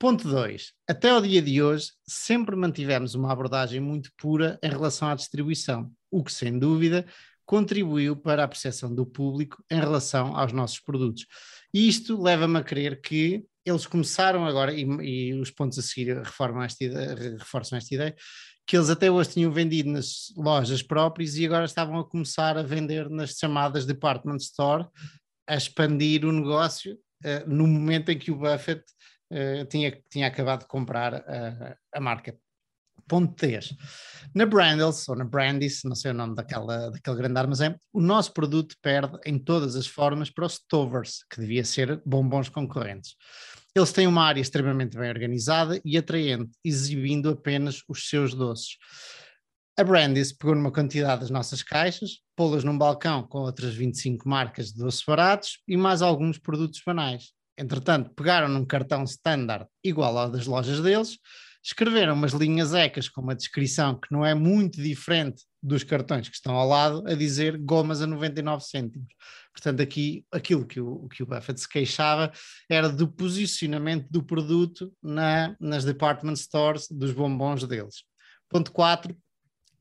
[0.01, 0.75] Ponto 2.
[0.89, 5.91] Até ao dia de hoje, sempre mantivemos uma abordagem muito pura em relação à distribuição,
[6.09, 7.05] o que, sem dúvida,
[7.45, 11.27] contribuiu para a percepção do público em relação aos nossos produtos.
[11.75, 16.17] E isto leva-me a crer que eles começaram agora, e, e os pontos a seguir
[16.17, 18.15] reforçam esta, ideia, reforçam esta ideia,
[18.69, 22.63] que eles até hoje tinham vendido nas lojas próprias e agora estavam a começar a
[22.63, 24.87] vender nas chamadas department store,
[25.45, 26.95] a expandir o negócio
[27.25, 28.85] uh, no momento em que o Buffett
[29.33, 32.37] uh, tinha, tinha acabado de comprar a, a marca.
[33.07, 33.75] Ponto 3.
[34.35, 38.35] Na Brandels, ou na Brandis, não sei o nome daquela, daquele grande armazém, o nosso
[38.35, 43.17] produto perde em todas as formas para os Tovers, que devia ser bombons concorrentes.
[43.75, 48.77] Eles têm uma área extremamente bem organizada e atraente, exibindo apenas os seus doces.
[49.79, 54.73] A Brandis pegou numa quantidade das nossas caixas, pô-las num balcão com outras 25 marcas
[54.73, 57.33] de doces baratos e mais alguns produtos banais.
[57.59, 61.19] Entretanto, pegaram num cartão standard igual ao das lojas deles,
[61.63, 66.37] escreveram umas linhas ecas com uma descrição que não é muito diferente dos cartões que
[66.37, 69.09] estão ao lado, a dizer gomas a 99 cêntimos.
[69.53, 72.33] Portanto, aqui aquilo que o, que o Buffett se queixava
[72.71, 78.05] era do posicionamento do produto na, nas department stores dos bombons deles.
[78.49, 79.17] Ponto 4.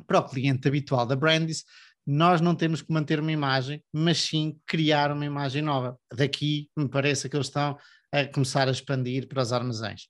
[0.06, 1.64] Para o cliente habitual da Brandis,
[2.08, 6.00] nós não temos que manter uma imagem, mas sim criar uma imagem nova.
[6.16, 7.78] Daqui me parece que eles estão
[8.12, 10.08] a começar a expandir para os armazéns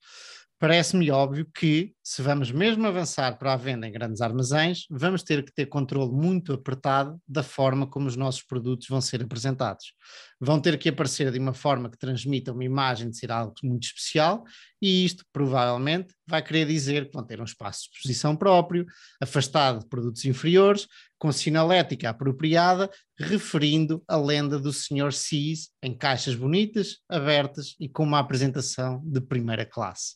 [0.59, 5.43] parece-me óbvio que, se vamos mesmo avançar para a venda em grandes armazéns, vamos ter
[5.43, 9.93] que ter controle muito apertado da forma como os nossos produtos vão ser apresentados.
[10.39, 13.83] Vão ter que aparecer de uma forma que transmita uma imagem de ser algo muito
[13.83, 14.43] especial,
[14.81, 18.85] e isto provavelmente vai querer dizer que vão ter um espaço de exposição próprio,
[19.21, 20.87] afastado de produtos inferiores,
[21.19, 22.89] com sinalética apropriada,
[23.19, 25.11] referindo a lenda do Sr.
[25.11, 30.15] Cis em caixas bonitas, abertas e com uma apresentação de primeira classe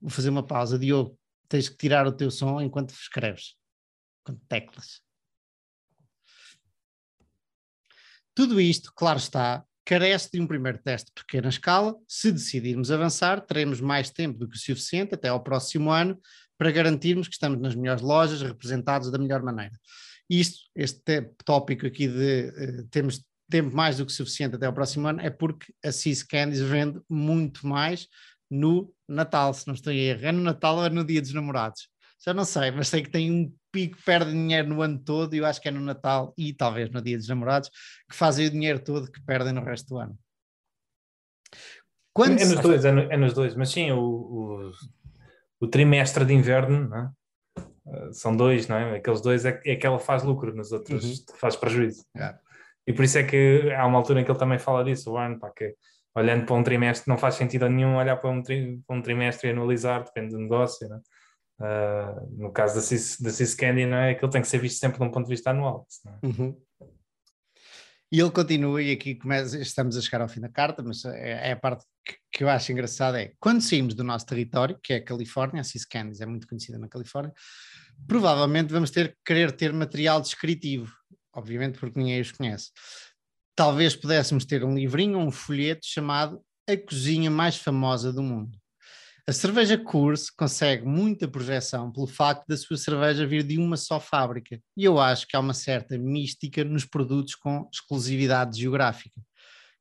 [0.00, 0.78] vou fazer uma pausa.
[0.78, 1.18] Diogo,
[1.48, 3.56] tens que tirar o teu som enquanto escreves,
[4.24, 5.02] com teclas.
[8.34, 11.94] Tudo isto, claro está, carece de um primeiro teste de pequena escala.
[12.08, 16.18] Se decidirmos avançar, teremos mais tempo do que o suficiente até ao próximo ano
[16.58, 19.78] para garantirmos que estamos nas melhores lojas, representados da melhor maneira.
[20.28, 25.06] Isto, este tópico aqui de uh, temos tempo mais do que suficiente até ao próximo
[25.06, 28.08] ano, é porque a Cis Candies vende muito mais
[28.54, 30.26] no Natal, se não estou em erro.
[30.26, 31.88] É no Natal ou é no Dia dos Namorados?
[32.24, 35.38] Já não sei, mas sei que tem um pico, perde dinheiro no ano todo e
[35.38, 37.68] eu acho que é no Natal e talvez no Dia dos Namorados
[38.08, 40.18] que fazem o dinheiro todo que perdem no resto do ano.
[42.14, 44.72] Quando é, nos dois, é, no, é, nos dois, mas sim, o, o,
[45.60, 47.10] o trimestre de inverno não é?
[47.86, 48.96] uh, são dois, não é?
[48.96, 51.36] Aqueles dois é, é que ela faz lucro, nos outros uhum.
[51.36, 52.06] faz prejuízo.
[52.16, 52.38] Yeah.
[52.86, 55.14] E por isso é que há uma altura em que ele também fala disso, o
[55.14, 55.74] Warren, pá, que
[56.14, 59.48] olhando para um trimestre, não faz sentido nenhum olhar para um, tri, para um trimestre
[59.48, 60.86] e anualizar, depende do negócio.
[61.58, 64.10] Uh, no caso da, Cis, da Ciscandy, não é?
[64.10, 65.86] Aquilo tem que ser visto sempre de um ponto de vista anual.
[66.06, 66.26] É?
[66.26, 66.56] Uhum.
[68.12, 71.48] E ele continua, e aqui começa, estamos a chegar ao fim da carta, mas é,
[71.48, 71.84] é a parte
[72.32, 75.64] que, eu acho engraçada: é quando saímos do nosso território, que é a Califórnia, a
[75.64, 77.32] Ciscandies é muito conhecida na Califórnia,
[78.06, 80.92] provavelmente vamos ter que querer ter material descritivo,
[81.32, 82.70] obviamente porque ninguém os conhece
[83.54, 88.58] talvez pudéssemos ter um livrinho ou um folheto chamado A Cozinha Mais Famosa do Mundo.
[89.26, 93.98] A cerveja Coors consegue muita projeção pelo facto da sua cerveja vir de uma só
[93.98, 99.18] fábrica, e eu acho que há uma certa mística nos produtos com exclusividade geográfica.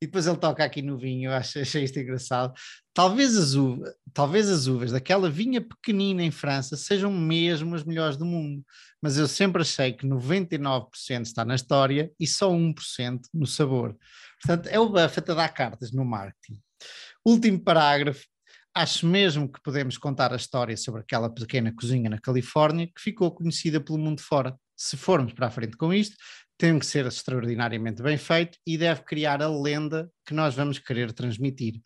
[0.04, 2.54] E depois ele toca aqui no vinho, eu acho, achei isto engraçado.
[2.94, 8.18] Talvez as, uvas, talvez as uvas daquela vinha pequenina em França sejam mesmo as melhores
[8.18, 8.66] do mundo,
[9.02, 13.96] mas eu sempre achei que 99% está na história e só 1% no sabor.
[14.42, 16.62] Portanto, é o Buffett a dar cartas no marketing.
[17.26, 18.26] Último parágrafo.
[18.76, 23.32] Acho mesmo que podemos contar a história sobre aquela pequena cozinha na Califórnia que ficou
[23.32, 24.54] conhecida pelo mundo fora.
[24.76, 26.18] Se formos para a frente com isto,
[26.64, 31.12] tem que ser extraordinariamente bem feito e deve criar a lenda que nós vamos querer
[31.12, 31.82] transmitir.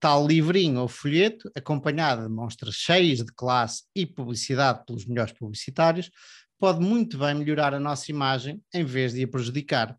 [0.00, 6.10] Tal livrinho ou folheto, acompanhado de monstros cheias de classe e publicidade pelos melhores publicitários,
[6.58, 9.94] pode muito bem melhorar a nossa imagem em vez de a prejudicar.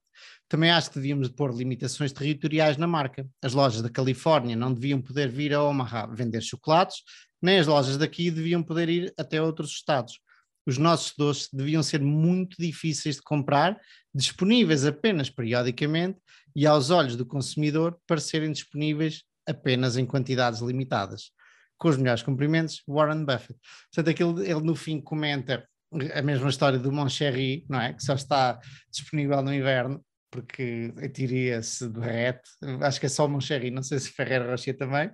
[0.49, 3.27] Também acho que devíamos pôr limitações territoriais na marca.
[3.43, 7.03] As lojas da Califórnia não deviam poder vir a Omaha vender chocolates,
[7.39, 10.19] nem as lojas daqui deviam poder ir até outros estados
[10.65, 13.79] os nossos doces deviam ser muito difíceis de comprar,
[14.13, 16.19] disponíveis apenas periodicamente
[16.55, 21.31] e, aos olhos do consumidor, parecerem disponíveis apenas em quantidades limitadas.
[21.77, 23.59] Com os melhores cumprimentos, Warren Buffett.
[23.93, 25.67] Portanto, aquele, ele no fim comenta
[26.13, 27.93] a mesma história do Moncherry, não é?
[27.93, 28.59] Que só está
[28.89, 32.49] disponível no inverno, porque a tiria se derrete.
[32.81, 35.11] Acho que é só o Moncherry, não sei se Ferreira Rocher também.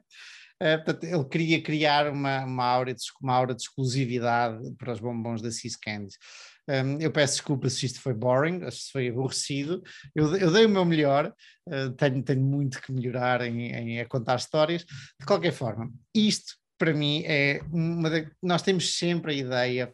[0.62, 5.00] Uh, portanto, ele queria criar uma, uma, aura de, uma aura de exclusividade para os
[5.00, 6.18] bombons da Cis Candies.
[6.70, 9.82] Um, eu peço desculpa se isto foi boring, se foi aborrecido.
[10.14, 11.34] Eu, eu dei o meu melhor,
[11.68, 14.86] uh, tenho, tenho muito que melhorar em, em a contar histórias.
[15.20, 19.94] De qualquer forma, isto para mim é uma de, nós temos sempre a ideia,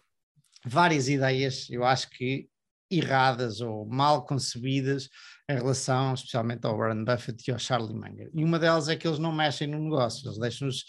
[0.65, 2.49] várias ideias, eu acho que
[2.89, 5.09] erradas ou mal concebidas
[5.49, 8.30] em relação especialmente ao Warren Buffett e ao Charlie Munger.
[8.34, 10.85] E uma delas é que eles não mexem no negócio, eles deixam-nos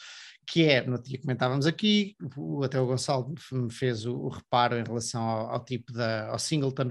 [0.47, 2.17] que é, no dia comentávamos aqui,
[2.65, 6.39] até o Gonçalo me fez o, o reparo em relação ao, ao, tipo da, ao
[6.39, 6.91] Singleton,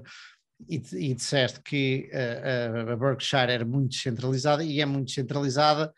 [0.70, 5.94] e, e disseste que a, a, Berkshire era muito descentralizada, e é muito descentralizada,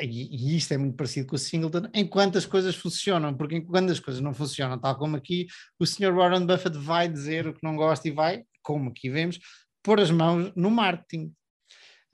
[0.00, 3.90] e, e isto é muito parecido com o Singleton, enquanto as coisas funcionam, porque quando
[3.90, 5.46] as coisas não funcionam, tal como aqui,
[5.78, 6.14] o Sr.
[6.14, 9.38] Warren Buffett vai dizer o que não gosta e vai, como aqui vemos,
[9.82, 11.32] pôr as mãos no marketing.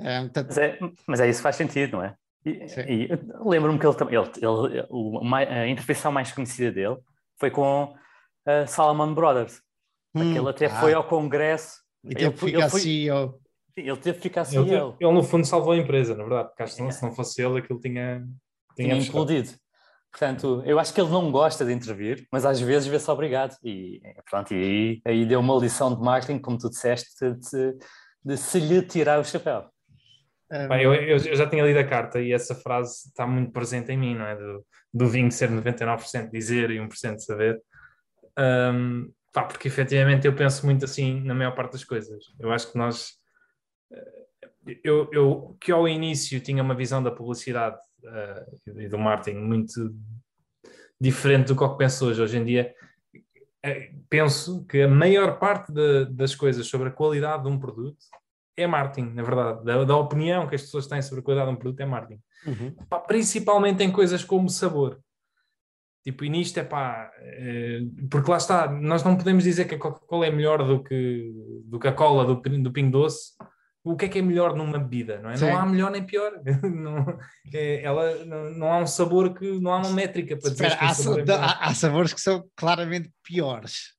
[0.01, 0.47] Uh, portanto...
[0.49, 2.15] mas, é, mas é isso faz sentido, não é?
[2.45, 2.51] E,
[2.89, 3.09] e
[3.45, 6.97] lembro-me que ele, ele, ele, ele, a intervenção mais conhecida dele
[7.39, 7.95] foi com
[8.47, 9.61] a Salomon Brothers.
[10.15, 10.81] Hum, ele até ah.
[10.81, 11.81] foi ao Congresso.
[12.05, 13.41] E que ficar CEO.
[13.77, 14.67] Ele teve que ficar CEO.
[14.67, 17.43] Ele, ele, no fundo, salvou a empresa, na verdade, porque acho que se não fosse
[17.43, 18.27] ele, aquilo tinha,
[18.75, 19.51] tinha, tinha implodido.
[20.11, 23.55] Portanto, eu acho que ele não gosta de intervir, mas às vezes vê-se obrigado.
[23.63, 24.01] E
[24.31, 27.77] pronto, e aí, aí deu uma lição de marketing, como tu disseste, de,
[28.25, 29.69] de se lhe tirar o chapéu.
[30.51, 30.75] Um...
[30.75, 34.15] eu, eu, já tinha lido a carta e essa frase está muito presente em mim,
[34.15, 34.37] não é?
[34.37, 37.61] Do, do vinho ser 99% dizer e 1% saber.
[38.39, 42.25] Um, pá, porque efetivamente eu penso muito assim na maior parte das coisas.
[42.41, 43.13] Eu acho que nós.
[43.93, 44.27] Eh,
[44.83, 49.95] eu, eu que ao início tinha uma visão da publicidade uh, e do marketing muito
[51.01, 52.21] diferente do que, que penso hoje.
[52.21, 52.75] Hoje em dia
[53.65, 58.05] uh, penso que a maior parte de, das coisas sobre a qualidade de um produto
[58.57, 59.65] é marketing, na verdade.
[59.65, 62.23] Da, da, opinião que as pessoas têm sobre a qualidade de um produto é marketing.
[62.47, 62.75] Uhum.
[62.89, 64.99] Pá, principalmente em coisas como sabor.
[66.03, 69.79] Tipo, e nisto é pá, é, porque lá está, nós não podemos dizer que a
[69.79, 71.33] Coca-Cola é melhor do que,
[71.65, 73.33] do que a cola do, do Pingo Doce.
[73.87, 75.37] O que é que é melhor numa bebida, não é?
[75.37, 75.47] Sim.
[75.47, 76.33] Não há melhor nem pior.
[76.65, 77.19] não,
[77.55, 80.77] é, ela, não, não, há um sabor que, não há uma métrica para dizer Espera,
[80.77, 83.95] que há, é há, há sabores que são claramente piores.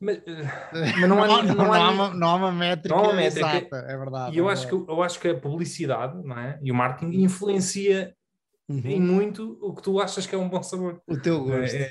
[0.00, 0.22] Mas,
[0.72, 3.56] mas não, há, não, não, não, há, uma, não há uma métrica, há uma métrica
[3.58, 4.34] exata, é verdade.
[4.34, 4.86] E eu, é acho verdade.
[4.86, 6.58] que, eu acho que a publicidade não é?
[6.62, 8.14] e o marketing influencia
[8.70, 8.80] uhum.
[8.86, 11.02] em muito o que tu achas que é um bom sabor.
[11.06, 11.76] O teu gosto.
[11.76, 11.90] É,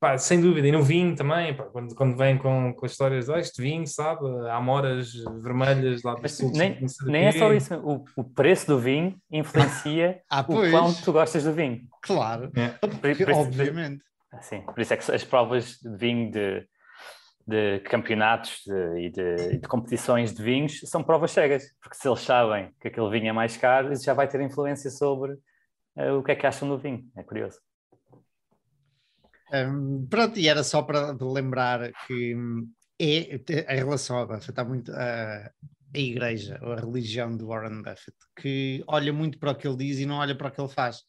[0.00, 3.26] pá, sem dúvida, e no vinho também, pá, quando, quando vem com, com as histórias
[3.26, 5.12] de oh, este vinho, sabe, há moras
[5.42, 6.52] vermelhas lá do sul.
[6.52, 11.12] Nem, nem é só isso, o, o preço do vinho influencia ah, o quanto tu
[11.12, 11.82] gostas do vinho.
[12.02, 12.68] Claro, é.
[12.68, 14.02] por, por, obviamente.
[14.42, 16.66] Sim, por isso é que as provas de vinho de
[17.48, 22.20] de campeonatos de, e, de, de, competições de vinhos são provas cegas, porque se eles
[22.20, 25.32] sabem que aquele vinho é mais caro, isso já vai ter influência sobre
[25.96, 27.02] uh, o que é que acham do vinho.
[27.16, 27.58] É curioso.
[30.10, 32.68] Pronto, e era só para lembrar que hum,
[33.00, 35.50] é, a relação está muito a,
[35.94, 39.98] a igreja, a religião de Warren Buffett, que olha muito para o que ele diz
[39.98, 41.02] e não olha para o que ele faz.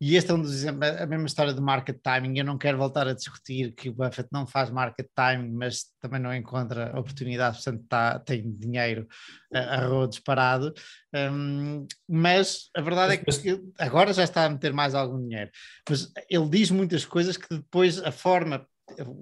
[0.00, 2.38] E este é um dos exemplos, a mesma história de market timing.
[2.38, 6.20] Eu não quero voltar a discutir que o Buffett não faz market timing, mas também
[6.20, 9.06] não encontra oportunidades, portanto tá, tem dinheiro
[9.52, 10.74] a, a rodos parado.
[11.14, 15.50] Um, mas a verdade é que agora já está a meter mais algum dinheiro.
[15.88, 18.66] Mas ele diz muitas coisas que depois a forma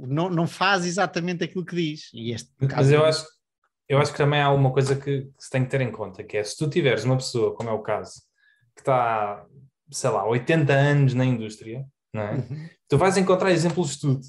[0.07, 2.11] não, não faz exatamente aquilo que diz.
[2.13, 3.25] E este mas eu acho,
[3.89, 6.25] eu acho que também há uma coisa que, que se tem que ter em conta,
[6.25, 8.23] que é se tu tiveres uma pessoa, como é o caso,
[8.75, 9.45] que está
[9.95, 12.33] sei lá, 80 anos na indústria, não é?
[12.33, 12.69] Uhum.
[12.89, 14.21] Tu vais encontrar exemplos de tudo.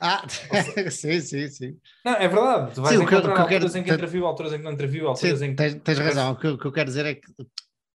[0.00, 0.26] Ah,
[0.90, 1.78] sim, sim, sim.
[2.04, 2.74] Não, é verdade.
[2.74, 3.78] Tu vais sim, encontrar que, alturas quero...
[3.78, 5.56] em que entreviu, alturas em que não entreviu, alturas sim, em que...
[5.56, 6.32] Tens, tens razão.
[6.32, 7.30] O que, o que, eu quero dizer é que,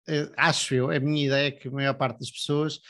[0.09, 2.81] eh, acho eu, a minha ideia é que a maior parte das pessoas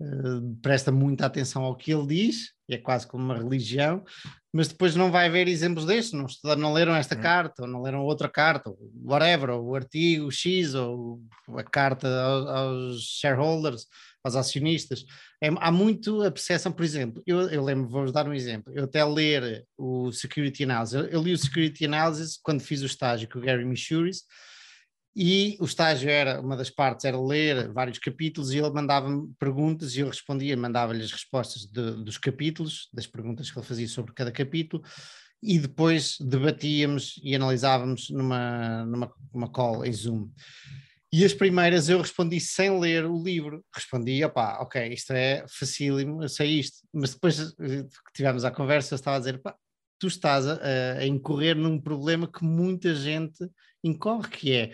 [0.00, 4.04] uh, presta muita atenção ao que ele diz, é quase como uma religião,
[4.52, 7.20] mas depois não vai haver exemplos destes, não, estudaram, não leram esta hum.
[7.20, 11.20] carta, ou não leram outra carta, ou whatever, ou o artigo X, ou
[11.56, 13.86] a carta aos, aos shareholders,
[14.24, 15.04] aos acionistas.
[15.42, 18.84] É, há muito a percepção, por exemplo, eu, eu lembro, vou-vos dar um exemplo, eu
[18.84, 23.28] até ler o Security Analysis, eu, eu, li o Security Analysis quando fiz o estágio
[23.28, 24.22] com o Gary Michuris,
[25.18, 29.96] e o estágio era, uma das partes era ler vários capítulos e ele mandava-me perguntas
[29.96, 34.12] e eu respondia, mandava-lhe as respostas de, dos capítulos, das perguntas que ele fazia sobre
[34.12, 34.82] cada capítulo,
[35.42, 40.30] e depois debatíamos e analisávamos numa, numa uma call em Zoom.
[41.10, 46.22] E as primeiras eu respondi sem ler o livro, respondi, opá, ok, isto é facílimo,
[46.22, 49.56] eu sei isto, mas depois eh, que tivemos a conversa eu estava a dizer, pá,
[49.98, 50.58] tu estás a,
[50.98, 53.48] a, incorrer num problema que muita gente
[53.82, 54.72] incorre, que é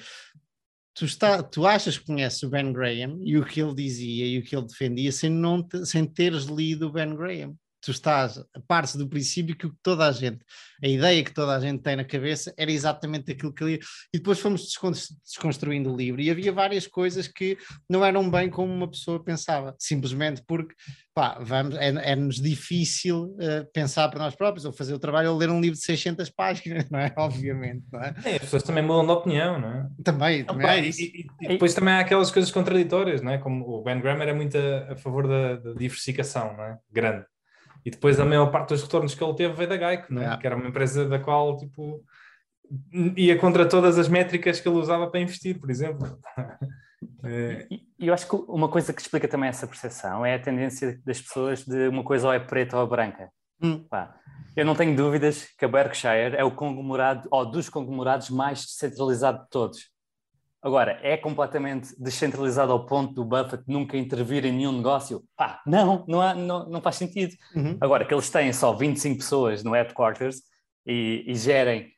[0.94, 4.39] tu, está, tu achas que conheces o Ben Graham e o que ele dizia e
[4.39, 8.38] o que ele defendia sem, não te, sem teres lido o Ben Graham tu estás
[8.38, 10.38] a parte do princípio que toda a gente,
[10.82, 13.80] a ideia que toda a gente tem na cabeça era exatamente aquilo que ele.
[14.14, 14.68] E depois fomos
[15.24, 19.74] desconstruindo o livro e havia várias coisas que não eram bem como uma pessoa pensava,
[19.78, 20.74] simplesmente porque
[21.14, 25.36] pá, vamos, é-nos é difícil uh, pensar para nós próprios ou fazer o trabalho ou
[25.36, 27.12] ler um livro de 600 páginas, não é?
[27.16, 28.14] Obviamente, não é?
[28.24, 29.88] é as pessoas também mudam de opinião, não é?
[30.04, 31.02] Também, também é isso.
[31.02, 31.04] E,
[31.40, 33.38] e, e, depois também há aquelas coisas contraditórias, não é?
[33.38, 36.78] Como o Ben Graham era muito a, a favor da, da diversificação, não é?
[36.90, 37.26] Grande.
[37.84, 40.36] E depois a maior parte dos retornos que ele teve veio da Geico, né?
[40.40, 42.04] que era uma empresa da qual tipo,
[43.16, 46.18] ia contra todas as métricas que ele usava para investir, por exemplo.
[47.24, 47.66] é...
[48.02, 51.20] E eu acho que uma coisa que explica também essa percepção é a tendência das
[51.20, 53.30] pessoas de uma coisa ou é preta ou é branca.
[53.62, 53.86] Hum.
[54.56, 59.44] eu não tenho dúvidas que a Berkshire é o conglomerado, ou dos conglomerados mais descentralizado
[59.44, 59.91] de todos.
[60.62, 65.24] Agora, é completamente descentralizado ao ponto do Buffett nunca intervir em nenhum negócio?
[65.36, 67.34] Pá, não, não, há, não, não faz sentido.
[67.56, 67.76] Uhum.
[67.80, 70.36] Agora, que eles têm só 25 pessoas no headquarters
[70.86, 71.90] e, e gerem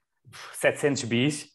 [0.54, 1.46] 700 bis,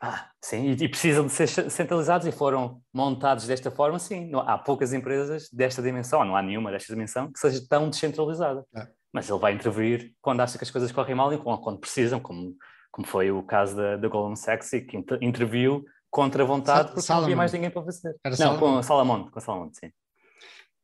[0.00, 4.28] Ah, sim, e, e, precisam de ser centralizados e foram montados desta forma, sim.
[4.28, 8.64] Não, há poucas empresas desta dimensão, não há nenhuma desta dimensão que seja tão descentralizada.
[8.76, 8.88] É.
[9.12, 12.56] Mas ele vai intervir quando acha que as coisas correm mal e quando precisam, como,
[12.90, 15.84] como foi o caso da, da Goldman Sachs, que interviu
[16.16, 17.20] contra a vontade porque Salomon.
[17.20, 18.16] não havia mais ninguém para fazer.
[18.24, 19.90] Era não, com Salamon, com Salamon, sim.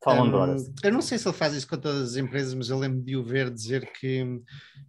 [0.04, 3.00] Um, eu não sei se ele faz isso com todas as empresas, mas eu lembro
[3.00, 4.26] de o ver dizer que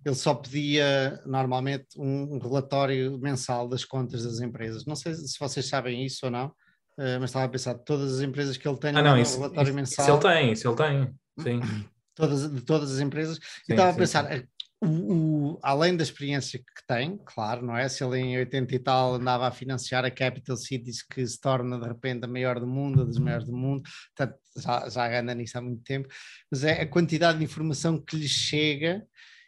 [0.03, 4.85] ele só pedia normalmente um, um relatório mensal das contas das empresas.
[4.85, 8.15] Não sei se vocês sabem isso ou não, uh, mas estava a pensar de todas
[8.15, 10.05] as empresas que ele tem ah, não, um isso, relatório isso, mensal.
[10.05, 11.61] Isso ele tem, isso ele tem, sim.
[12.15, 13.37] Todas, de todas as empresas.
[13.37, 14.47] Sim, e estava sim, a pensar, sim
[14.83, 17.87] o, o, além da experiência que tem, claro, não é?
[17.87, 21.79] Se ele em 80 e tal andava a financiar a Capital Cities, que se torna
[21.79, 23.83] de repente a maior do mundo, a das maiores do mundo,
[24.15, 26.07] portanto, já, já anda nisso há muito tempo,
[26.51, 29.05] mas é a quantidade de informação que lhe chega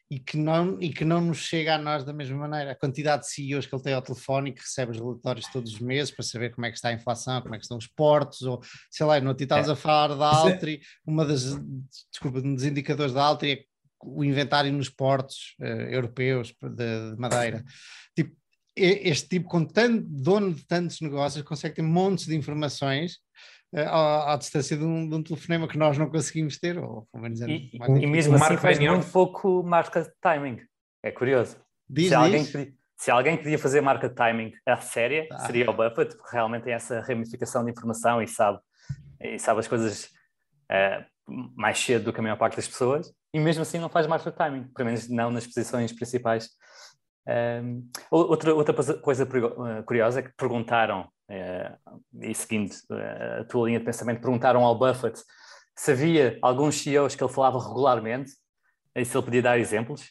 [0.09, 2.71] e que, não, e que não nos chega a nós da mesma maneira.
[2.71, 5.73] A quantidade de CEOs que ele tem ao telefone e que recebe os relatórios todos
[5.73, 7.87] os meses para saber como é que está a inflação, como é que estão os
[7.87, 9.73] portos, ou sei lá, no outro estávamos é.
[9.73, 11.59] a falar da é Altri, uma das,
[12.11, 13.74] desculpa, um dos indicadores da Altri é
[14.05, 17.63] o inventário nos portos uh, europeus de, de, madeira.
[18.15, 18.35] Tipo,
[18.75, 23.15] este tipo, com tanto dono de tantos negócios, consegue ter montes de informações
[23.73, 27.07] uh, à, à, distância de um, de um, telefonema que nós não conseguimos ter, ou
[27.11, 30.61] pelo menos é e, e mesmo assim faz muito pouco marca timing.
[31.03, 31.57] É curioso.
[31.87, 35.45] Diz, se, alguém podia, se alguém podia fazer marca timing a séria, ah.
[35.45, 38.59] seria o Buffett, porque realmente tem essa ramificação de informação e sabe,
[39.21, 40.05] e sabe as coisas
[40.71, 41.05] uh,
[41.55, 44.31] mais cedo do que a maior parte das pessoas e mesmo assim não faz marca
[44.31, 46.51] timing, pelo menos não nas posições principais.
[47.27, 53.67] Um, outra, outra coisa eh, curiosa é que perguntaram, uh, e seguindo uh, a tua
[53.67, 55.19] linha de pensamento, perguntaram ao Buffett
[55.77, 58.31] se havia alguns CEOs que ele falava regularmente
[58.95, 60.03] e se ele podia dar exemplos.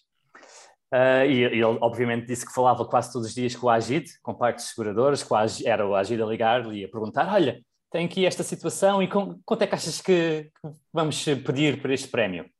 [0.92, 4.34] Uh, e, ele, obviamente, disse que falava quase todos os dias com o Agid, com
[4.34, 7.58] partes seguradoras, com a, era o Agid a ligar-lhe e a perguntar: Olha,
[7.90, 10.50] tem aqui esta situação e com, quanto é que achas que
[10.92, 12.52] vamos pedir por este prémio?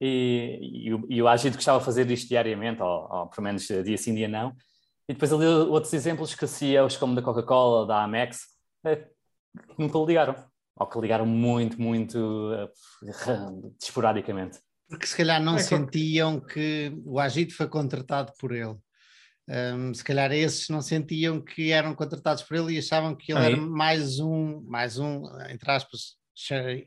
[0.00, 3.66] E, e, o, e o Agito gostava de fazer isto diariamente, ou, ou pelo menos
[3.66, 4.56] dia sim, dia não.
[5.08, 8.46] E depois ali outros exemplos que CEOs como da Coca-Cola, da Amex,
[8.84, 9.06] é,
[9.78, 10.36] nunca ligaram.
[10.76, 12.70] Ou que ligaram muito, muito uh,
[13.82, 14.58] esporadicamente.
[14.88, 18.76] Porque se calhar não é sentiam que o Agito foi contratado por ele.
[19.48, 23.40] Um, se calhar esses não sentiam que eram contratados por ele e achavam que ele
[23.40, 23.52] Aí.
[23.52, 26.16] era mais um, mais um, entre aspas,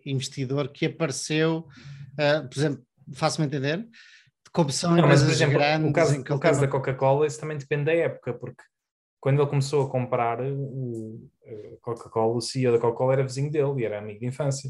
[0.06, 1.68] investidor que apareceu,
[2.14, 3.86] uh, por exemplo, faço-me entender,
[4.52, 5.90] como são não, empresas mas, por exemplo, grandes.
[5.90, 8.64] O caso, o caso da Coca-Cola, isso também depende da época, porque
[9.20, 11.30] quando ele começou a comprar o
[11.82, 14.70] Coca-Cola, o CEO da Coca-Cola era vizinho dele e era amigo de infância.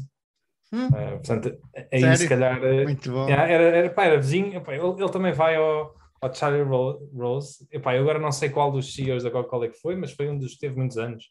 [0.72, 0.86] Hum.
[0.86, 1.58] Uh, portanto,
[1.92, 2.16] aí Sério?
[2.16, 2.60] se calhar.
[2.60, 3.28] Muito bom.
[3.28, 5.94] Era, era, pá, era vizinho, pá, ele, ele também vai ao
[6.24, 7.66] ao Charlie Rose.
[7.70, 10.30] Epá, eu agora não sei qual dos CEOs da Coca-Cola é que foi, mas foi
[10.30, 11.24] um dos que teve muitos anos.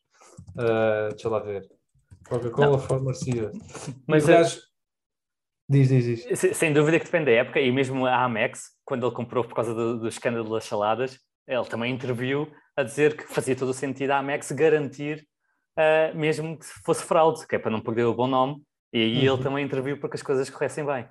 [0.49, 1.67] Uh, deixa lá ver.
[2.27, 3.51] Coca-Cola former CEO.
[4.07, 4.61] Mas aliás,
[5.69, 6.57] diz, diz, diz.
[6.57, 9.73] Sem dúvida que depende da época, e mesmo a Amex, quando ele comprou por causa
[9.73, 14.11] do, do escândalo das saladas, ele também interviu a dizer que fazia todo o sentido
[14.11, 15.25] a Amex garantir,
[15.77, 18.61] uh, mesmo que fosse fraude, que é para não perder o bom nome,
[18.91, 19.35] e aí uhum.
[19.35, 21.07] ele também interviu para que as coisas corressem bem.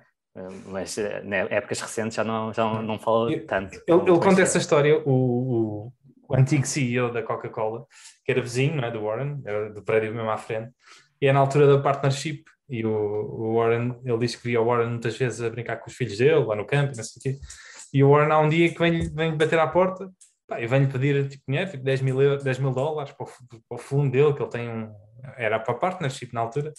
[0.65, 3.79] Mas eh, na épocas recentes já não, já não fala tanto.
[3.87, 5.93] Ele, ele conta essa história, o, o,
[6.27, 7.85] o, antigo CEO da Coca-Cola,
[8.25, 10.71] que era vizinho não é, do Warren, era do prédio mesmo à frente,
[11.21, 12.43] e é na altura da partnership.
[12.73, 15.95] E o, Warren, ele disse que via o Warren muitas vezes a brincar com os
[15.95, 17.39] filhos dele, lá no campo, não sei o quê.
[17.93, 20.09] E o Warren há um dia que vem, vem bater à porta
[20.47, 23.29] pá, e vem-lhe pedir tipo, dinheiro, tipo 10 mil, 10 mil dólares para o,
[23.69, 24.91] para o fundo dele, que ele tem um.
[25.37, 26.73] Era para partnership na altura.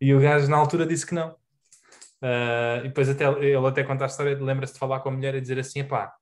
[0.00, 1.34] E o gajo na altura disse que não
[2.22, 5.34] Uh, e depois até, ele até conta a história, lembra-se de falar com a mulher
[5.34, 6.12] e dizer assim, pá,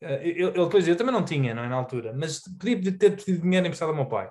[0.00, 3.42] ele, ele depois eu também não tinha, não é, na altura, mas podia ter pedido
[3.42, 4.28] dinheiro emprestado ao meu pai.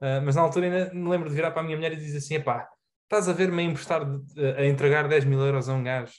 [0.00, 2.18] Uh, mas na altura ainda me lembro de virar para a minha mulher e dizer
[2.18, 2.66] assim, pá,
[3.12, 4.02] estás a ver-me a emprestar,
[4.56, 6.14] a entregar 10 mil euros a um gajo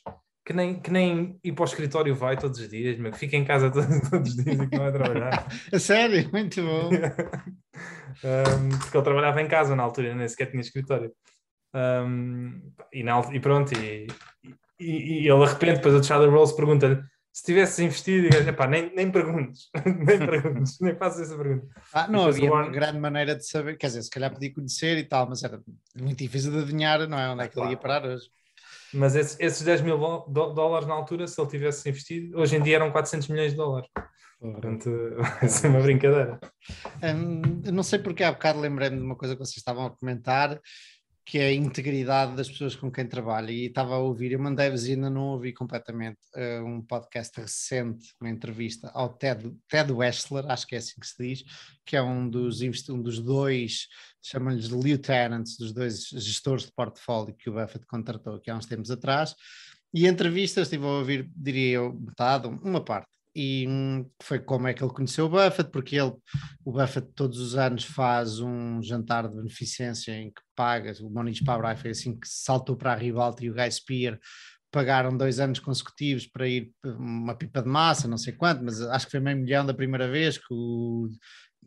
[0.45, 3.35] que nem, que nem ir para o escritório vai todos os dias, mas que fica
[3.35, 5.47] em casa todos, todos os dias e que não vai trabalhar.
[5.73, 6.29] a sério?
[6.31, 6.89] Muito bom.
[8.23, 11.11] um, porque ele trabalhava em casa na altura, nem sequer tinha escritório.
[11.73, 12.61] Um,
[12.91, 14.05] e, na, e, pronto, e,
[14.79, 17.01] e, e ele de repente, depois o Charlie Rose pergunta-lhe
[17.34, 21.68] se tivesse investido, epá, nem, nem perguntes, nem perguntes, nem faças essa pergunta.
[21.91, 25.03] Ah, não havia uma grande maneira de saber, quer dizer, se calhar podia conhecer e
[25.03, 25.60] tal, mas era
[25.99, 27.30] muito difícil de adivinhar, não é?
[27.30, 28.30] Onde é que ele ia parar hoje.
[28.93, 32.76] Mas esses, esses 10 mil dólares na altura, se ele tivesse investido, hoje em dia
[32.76, 33.89] eram 400 milhões de dólares.
[34.39, 34.91] Portanto,
[35.39, 36.39] vai ser uma brincadeira.
[37.01, 37.41] Hum,
[37.72, 40.60] não sei porque há bocado lembrei-me de uma coisa que vocês estavam a comentar
[41.25, 43.51] que é a integridade das pessoas com quem trabalha.
[43.51, 48.29] E estava a ouvir, eu mandei-vos ainda não ouvi completamente uh, um podcast recente, uma
[48.29, 51.43] entrevista ao Ted, Ted Wessler, acho que é assim que se diz,
[51.85, 53.87] que é um dos, um dos dois,
[54.21, 58.91] chamam-lhes lieutenants, dos dois gestores de portfólio que o Buffett contratou aqui há uns tempos
[58.91, 59.35] atrás.
[59.93, 64.73] E entrevistas, estive a ouvir, diria eu, metade, uma parte e hum, foi como é
[64.73, 66.14] que ele conheceu o Buffett, porque ele,
[66.64, 71.43] o Buffett todos os anos faz um jantar de beneficência em que paga, o Moniz
[71.43, 74.19] Pabrai foi assim que saltou para a Rivalta e o Guy Spear
[74.72, 79.05] pagaram dois anos consecutivos para ir uma pipa de massa, não sei quanto, mas acho
[79.05, 81.10] que foi meio milhão da primeira vez que o,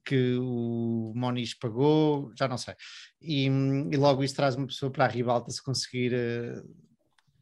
[0.05, 2.74] que o Moniz pagou, já não sei.
[3.20, 6.86] E, hum, e logo isso traz uma pessoa para a Ribalta se conseguir uh,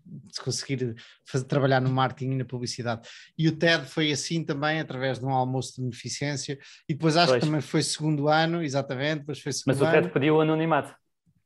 [0.05, 0.95] de conseguir
[1.27, 3.09] fazer, trabalhar no marketing e na publicidade.
[3.37, 6.59] E o TED foi assim também, através de um almoço de beneficência,
[6.89, 7.41] e depois acho pois.
[7.41, 10.95] que também foi segundo ano, exatamente, depois foi segundo Mas o TED pediu o anonimato.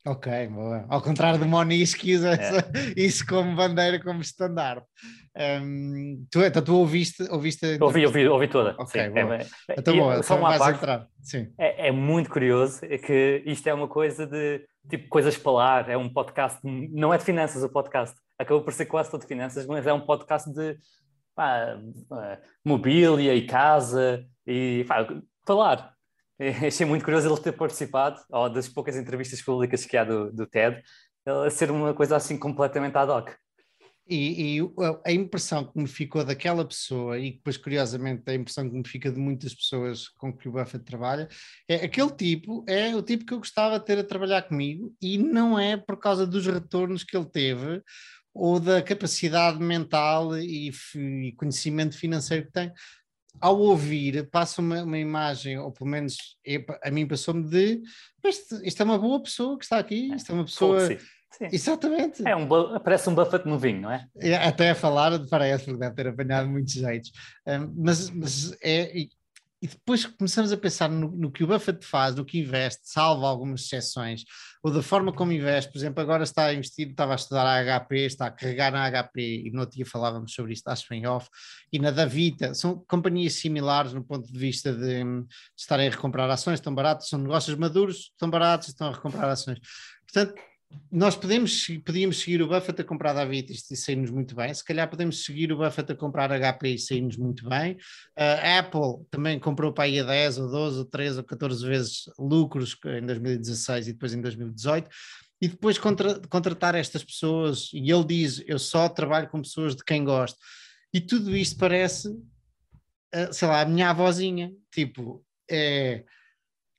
[0.06, 0.86] Ok, boa.
[0.88, 2.38] Ao contrário do Moniz que usa é.
[2.96, 4.86] isso como bandeira, como estandarte.
[5.36, 8.74] Um, tu, então tu ouviste, ouviste ouvi, ouvi, ouvi toda.
[8.78, 9.36] Ok, sim, boa.
[9.36, 11.06] É, então, boa, só então parte, entrar.
[11.20, 11.52] Sim.
[11.58, 15.80] É, é, muito curioso é que isto é uma coisa de tipo coisas para lá,
[15.88, 19.66] é um podcast, não é de finanças o podcast, acabou por ser quase todo finanças,
[19.66, 20.78] mas é um podcast de
[21.34, 21.78] pá,
[22.64, 25.06] mobília e casa e pá,
[25.46, 25.94] falar.
[26.66, 30.46] Achei muito curioso ele ter participado, ou das poucas entrevistas públicas que há do, do
[30.46, 30.82] TED,
[31.26, 33.30] ele ser uma coisa assim completamente ad hoc.
[34.10, 34.60] E, e,
[35.04, 39.12] a impressão que me ficou daquela pessoa, e depois, curiosamente, a impressão que me fica
[39.12, 41.28] de muitas pessoas com que o Buffett trabalha,
[41.68, 45.18] é aquele tipo, é o tipo que eu gostava de ter a trabalhar comigo, e
[45.18, 47.82] não é por causa dos retornos que ele teve,
[48.34, 52.72] ou da capacidade mental e, e conhecimento financeiro que tem.
[53.40, 56.16] Ao ouvir, passa uma, uma imagem, ou pelo menos
[56.82, 57.80] a mim passou-me de
[58.24, 60.86] isto, isto, é uma boa pessoa que está aqui, isto é uma pessoa.
[60.86, 60.98] Sim.
[61.52, 62.26] Exatamente.
[62.26, 62.48] É um,
[62.80, 64.06] parece um Buffett novinho, não é?
[64.16, 67.12] é até a falar parece, porque deve ter apanhado muitos jeitos.
[67.46, 69.06] Um, mas, mas é,
[69.60, 73.26] e depois começamos a pensar no, no, que o Buffett faz, no que investe, salvo
[73.26, 74.24] algumas exceções,
[74.62, 77.80] ou da forma como investe, por exemplo, agora está a investir, estava a estudar a
[77.80, 81.06] HP, está a carregar na HP, e no outro dia falávamos sobre isso, acho em
[81.06, 81.28] off,
[81.72, 85.26] e na Davita, são companhias similares no ponto de vista de, de
[85.56, 89.58] estarem a recomprar ações, estão baratos, são negócios maduros, estão baratos, estão a recomprar ações.
[90.10, 90.40] Portanto,
[90.90, 94.52] nós podemos, podíamos seguir o Buffett a comprar da Avitis e sair-nos muito bem.
[94.52, 97.76] Se calhar podemos seguir o Buffett a comprar HP e sair-nos muito bem.
[98.16, 102.02] A Apple também comprou para aí a 10 ou 12 ou 13 ou 14 vezes
[102.18, 104.88] lucros em 2016 e depois em 2018.
[105.40, 109.84] E depois contra, contratar estas pessoas, e ele diz: Eu só trabalho com pessoas de
[109.84, 110.38] quem gosto.
[110.92, 112.08] E tudo isto parece,
[113.32, 114.52] sei lá, a minha avózinha.
[114.70, 116.04] Tipo, é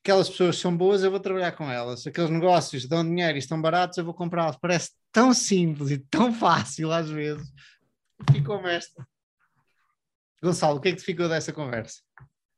[0.10, 2.07] aquelas pessoas são boas, eu vou trabalhar com elas.
[2.07, 4.57] Aqueles negócios dão dinheiro e estão baratos, eu vou comprá-los.
[4.57, 7.48] Parece tão simples e tão fácil às vezes.
[8.31, 9.07] Ficou esta.
[10.41, 12.02] Gonçalo, o que é que te ficou dessa conversa?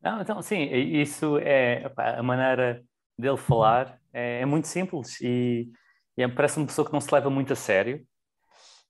[0.02, 2.82] Não, então, sim, isso é opa, a maneira
[3.20, 5.70] dele falar é, é muito simples e,
[6.16, 8.06] e parece uma pessoa que não se leva muito a sério.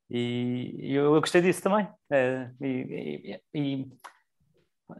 [0.07, 1.87] E, e eu, eu, gostei disso também.
[2.11, 3.87] É, e, e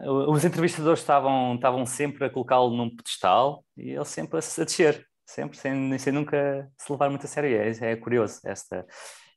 [0.05, 5.57] os entrevistadores estavam, estavam sempre a colocá-lo num pedestal e ele sempre a, descer, sempre,
[5.57, 7.55] sem, sem nunca se levar muito a sério.
[7.57, 8.85] É, é curioso esta.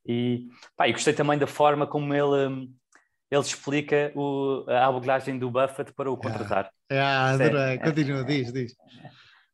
[0.07, 2.69] E, pá, e gostei também da forma como ele,
[3.31, 6.71] ele explica o, a abordagem do Buffett para o contratar.
[6.91, 7.75] É, ah, adorei.
[7.75, 8.75] É, Continua, é, diz, diz.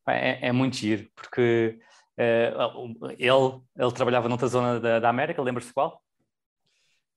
[0.08, 1.78] É, é, muito giro, porque
[2.18, 6.02] uh, ele, ele trabalhava noutra zona da, da América, lembra-se qual?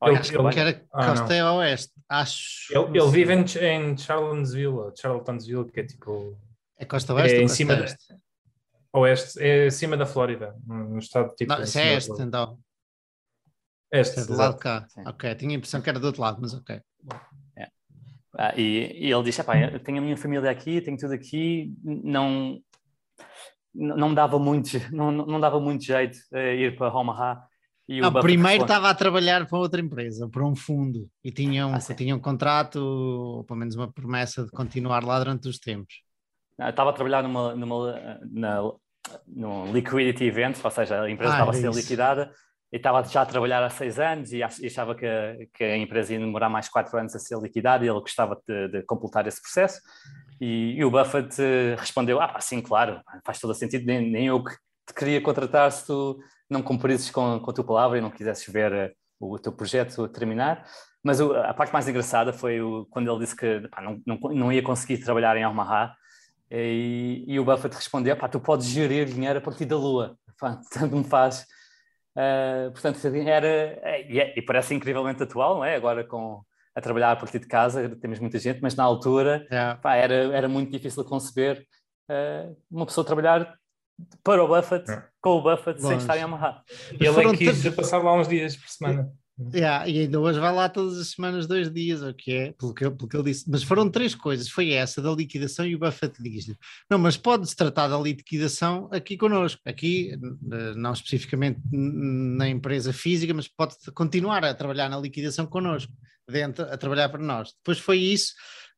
[0.08, 2.78] Eu, acho que era ah, Costa é Oeste, acho.
[2.78, 6.38] Ele, ele vive em, em Charlottesville, Charlottesville, que é tipo.
[6.78, 7.38] É Costa Oeste?
[7.38, 7.74] É em cima.
[7.74, 8.14] Oeste?
[8.94, 11.52] oeste, é acima da Flórida, no estado tipo.
[11.52, 12.60] Não, isso é este, então.
[13.92, 14.88] Este, é do lado de cá.
[14.90, 15.04] Sim.
[15.08, 16.80] Ok, tinha a impressão que era do outro lado, mas ok.
[17.58, 17.68] É.
[18.38, 22.60] Ah, e, e, ele disse: eu tenho a minha família aqui, tenho tudo aqui, não.
[23.76, 27.44] Não dava muito, não, não dava muito jeito ir para Omaha
[27.88, 32.18] não, primeiro estava a trabalhar para outra empresa, para um fundo, e tinham, ah, tinham
[32.18, 36.02] um contrato, ou pelo menos uma promessa de continuar lá durante os tempos.
[36.58, 38.62] Não, estava a trabalhar numa, numa na,
[39.28, 42.32] num liquidity event, ou seja, a empresa ah, estava a ser liquidada
[42.72, 45.06] e estava já a trabalhar há seis anos e achava que,
[45.54, 48.68] que a empresa ia demorar mais quatro anos a ser liquidada e ele gostava de,
[48.70, 49.80] de completar esse processo.
[50.42, 54.44] E, e, o Buffett eh, respondeu: Ah, sim, claro, faz todo sentido, nem, nem eu
[54.44, 54.54] que
[54.88, 56.20] te queria contratar se tu
[56.50, 60.08] não cumprisses com, com a tua palavra e não quisesses ver uh, o teu projeto
[60.08, 60.66] terminar.
[61.04, 64.18] Mas o, a parte mais engraçada foi o, quando ele disse que pá, não, não,
[64.34, 65.94] não, ia conseguir trabalhar em Omaha
[66.50, 70.18] e, e o Buffett respondeu: pá, tu podes gerir dinheiro a partir da Lua.
[70.40, 71.46] pá, tanto me faz.
[72.16, 75.76] Uh, portanto, era, e, é, e, parece incrivelmente atual, não é?
[75.76, 76.44] Agora com
[76.76, 79.80] a trabalhar a partir de casa, temos muita gente, mas na altura yeah.
[79.80, 81.66] pá, era, era muito difícil conceber
[82.10, 83.56] uh, uma pessoa trabalhar
[84.24, 85.08] para o Buffett, yeah.
[85.22, 85.88] com o Buffett, Longe.
[85.88, 86.24] sem estar em.
[87.00, 89.12] E ele é quis passar lá uns dias por semana.
[89.52, 92.72] Yeah, e ainda hoje vai lá todas as semanas, dois dias, o que é, pelo
[92.72, 93.50] que, pelo que ele disse.
[93.50, 96.56] Mas foram três coisas: foi essa da liquidação e o Buffett diz-lhe:
[96.90, 100.16] Não, mas pode-se tratar da liquidação aqui connosco, aqui,
[100.76, 105.92] não especificamente na empresa física, mas pode continuar a trabalhar na liquidação connosco,
[106.30, 107.54] dentro, a trabalhar para nós.
[107.58, 108.34] Depois foi isso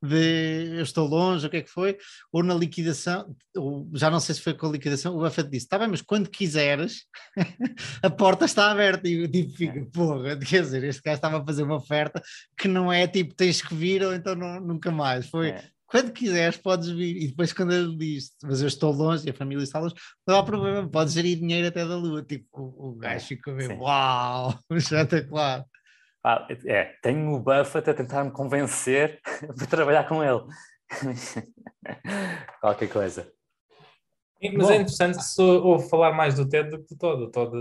[0.06, 1.98] de eu estou longe, o que é que foi,
[2.32, 5.66] ou na liquidação, ou, já não sei se foi com a liquidação, o Buffett disse:
[5.66, 7.06] está bem, mas quando quiseres,
[8.04, 9.08] a porta está aberta.
[9.08, 9.86] E o tipo fica, é.
[9.86, 12.22] porra, quer dizer, este gajo estava a fazer uma oferta
[12.58, 15.28] que não é tipo tens que vir ou então não, nunca mais.
[15.28, 15.50] Foi.
[15.50, 17.16] É quando quiseres podes vir.
[17.24, 19.96] E depois quando ele diz, mas eu estou longe e a família está longe,
[20.28, 22.24] não há problema, podes gerir dinheiro até da lua.
[22.24, 25.66] Tipo, o, o gajo é, ficou meio, uau, espetacular.
[26.28, 29.22] Ah, é, tenho o Buffett a tentar me convencer
[29.56, 30.42] para trabalhar com ele.
[32.60, 33.32] Qualquer coisa.
[34.42, 37.26] Mas Bom, é interessante se ouve falar mais do TED do que do todo.
[37.26, 37.56] O Todd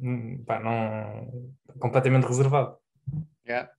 [0.00, 2.76] hum, pá, não, completamente reservado.
[3.46, 3.70] Yeah.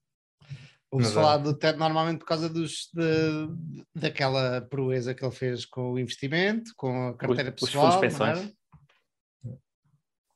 [0.90, 1.16] Ouve-se é.
[1.16, 3.50] falar do TED normalmente por causa dos, de,
[3.94, 7.90] daquela proeza que ele fez com o investimento, com a carteira os, pessoal.
[7.90, 8.56] Os fundos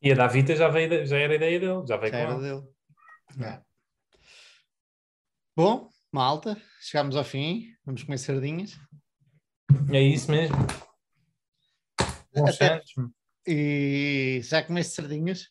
[0.02, 2.40] e a da Vita já, veio, já era ideia dele, já veio já com era
[2.40, 2.68] dele.
[3.44, 3.62] É.
[5.56, 8.80] Bom, malta, chegámos ao fim, vamos comer sardinhas.
[9.92, 10.56] É isso mesmo.
[12.34, 12.82] Bons Até...
[13.46, 15.50] E já comeste sardinhas?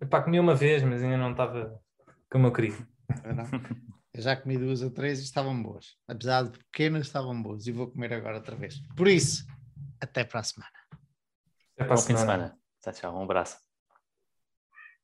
[0.00, 1.82] Epá, comi uma vez, mas ainda não estava
[2.30, 2.88] como eu queria.
[4.14, 5.96] Eu já comi duas ou três e estavam boas.
[6.06, 7.66] Apesar de pequenas, estavam boas.
[7.66, 8.80] E vou comer agora outra vez.
[8.96, 9.46] Por isso,
[10.00, 10.72] até para a semana.
[11.74, 12.20] Até para a semana.
[12.20, 12.58] semana.
[12.80, 13.16] Tchau, tchau.
[13.16, 13.67] Um abraço.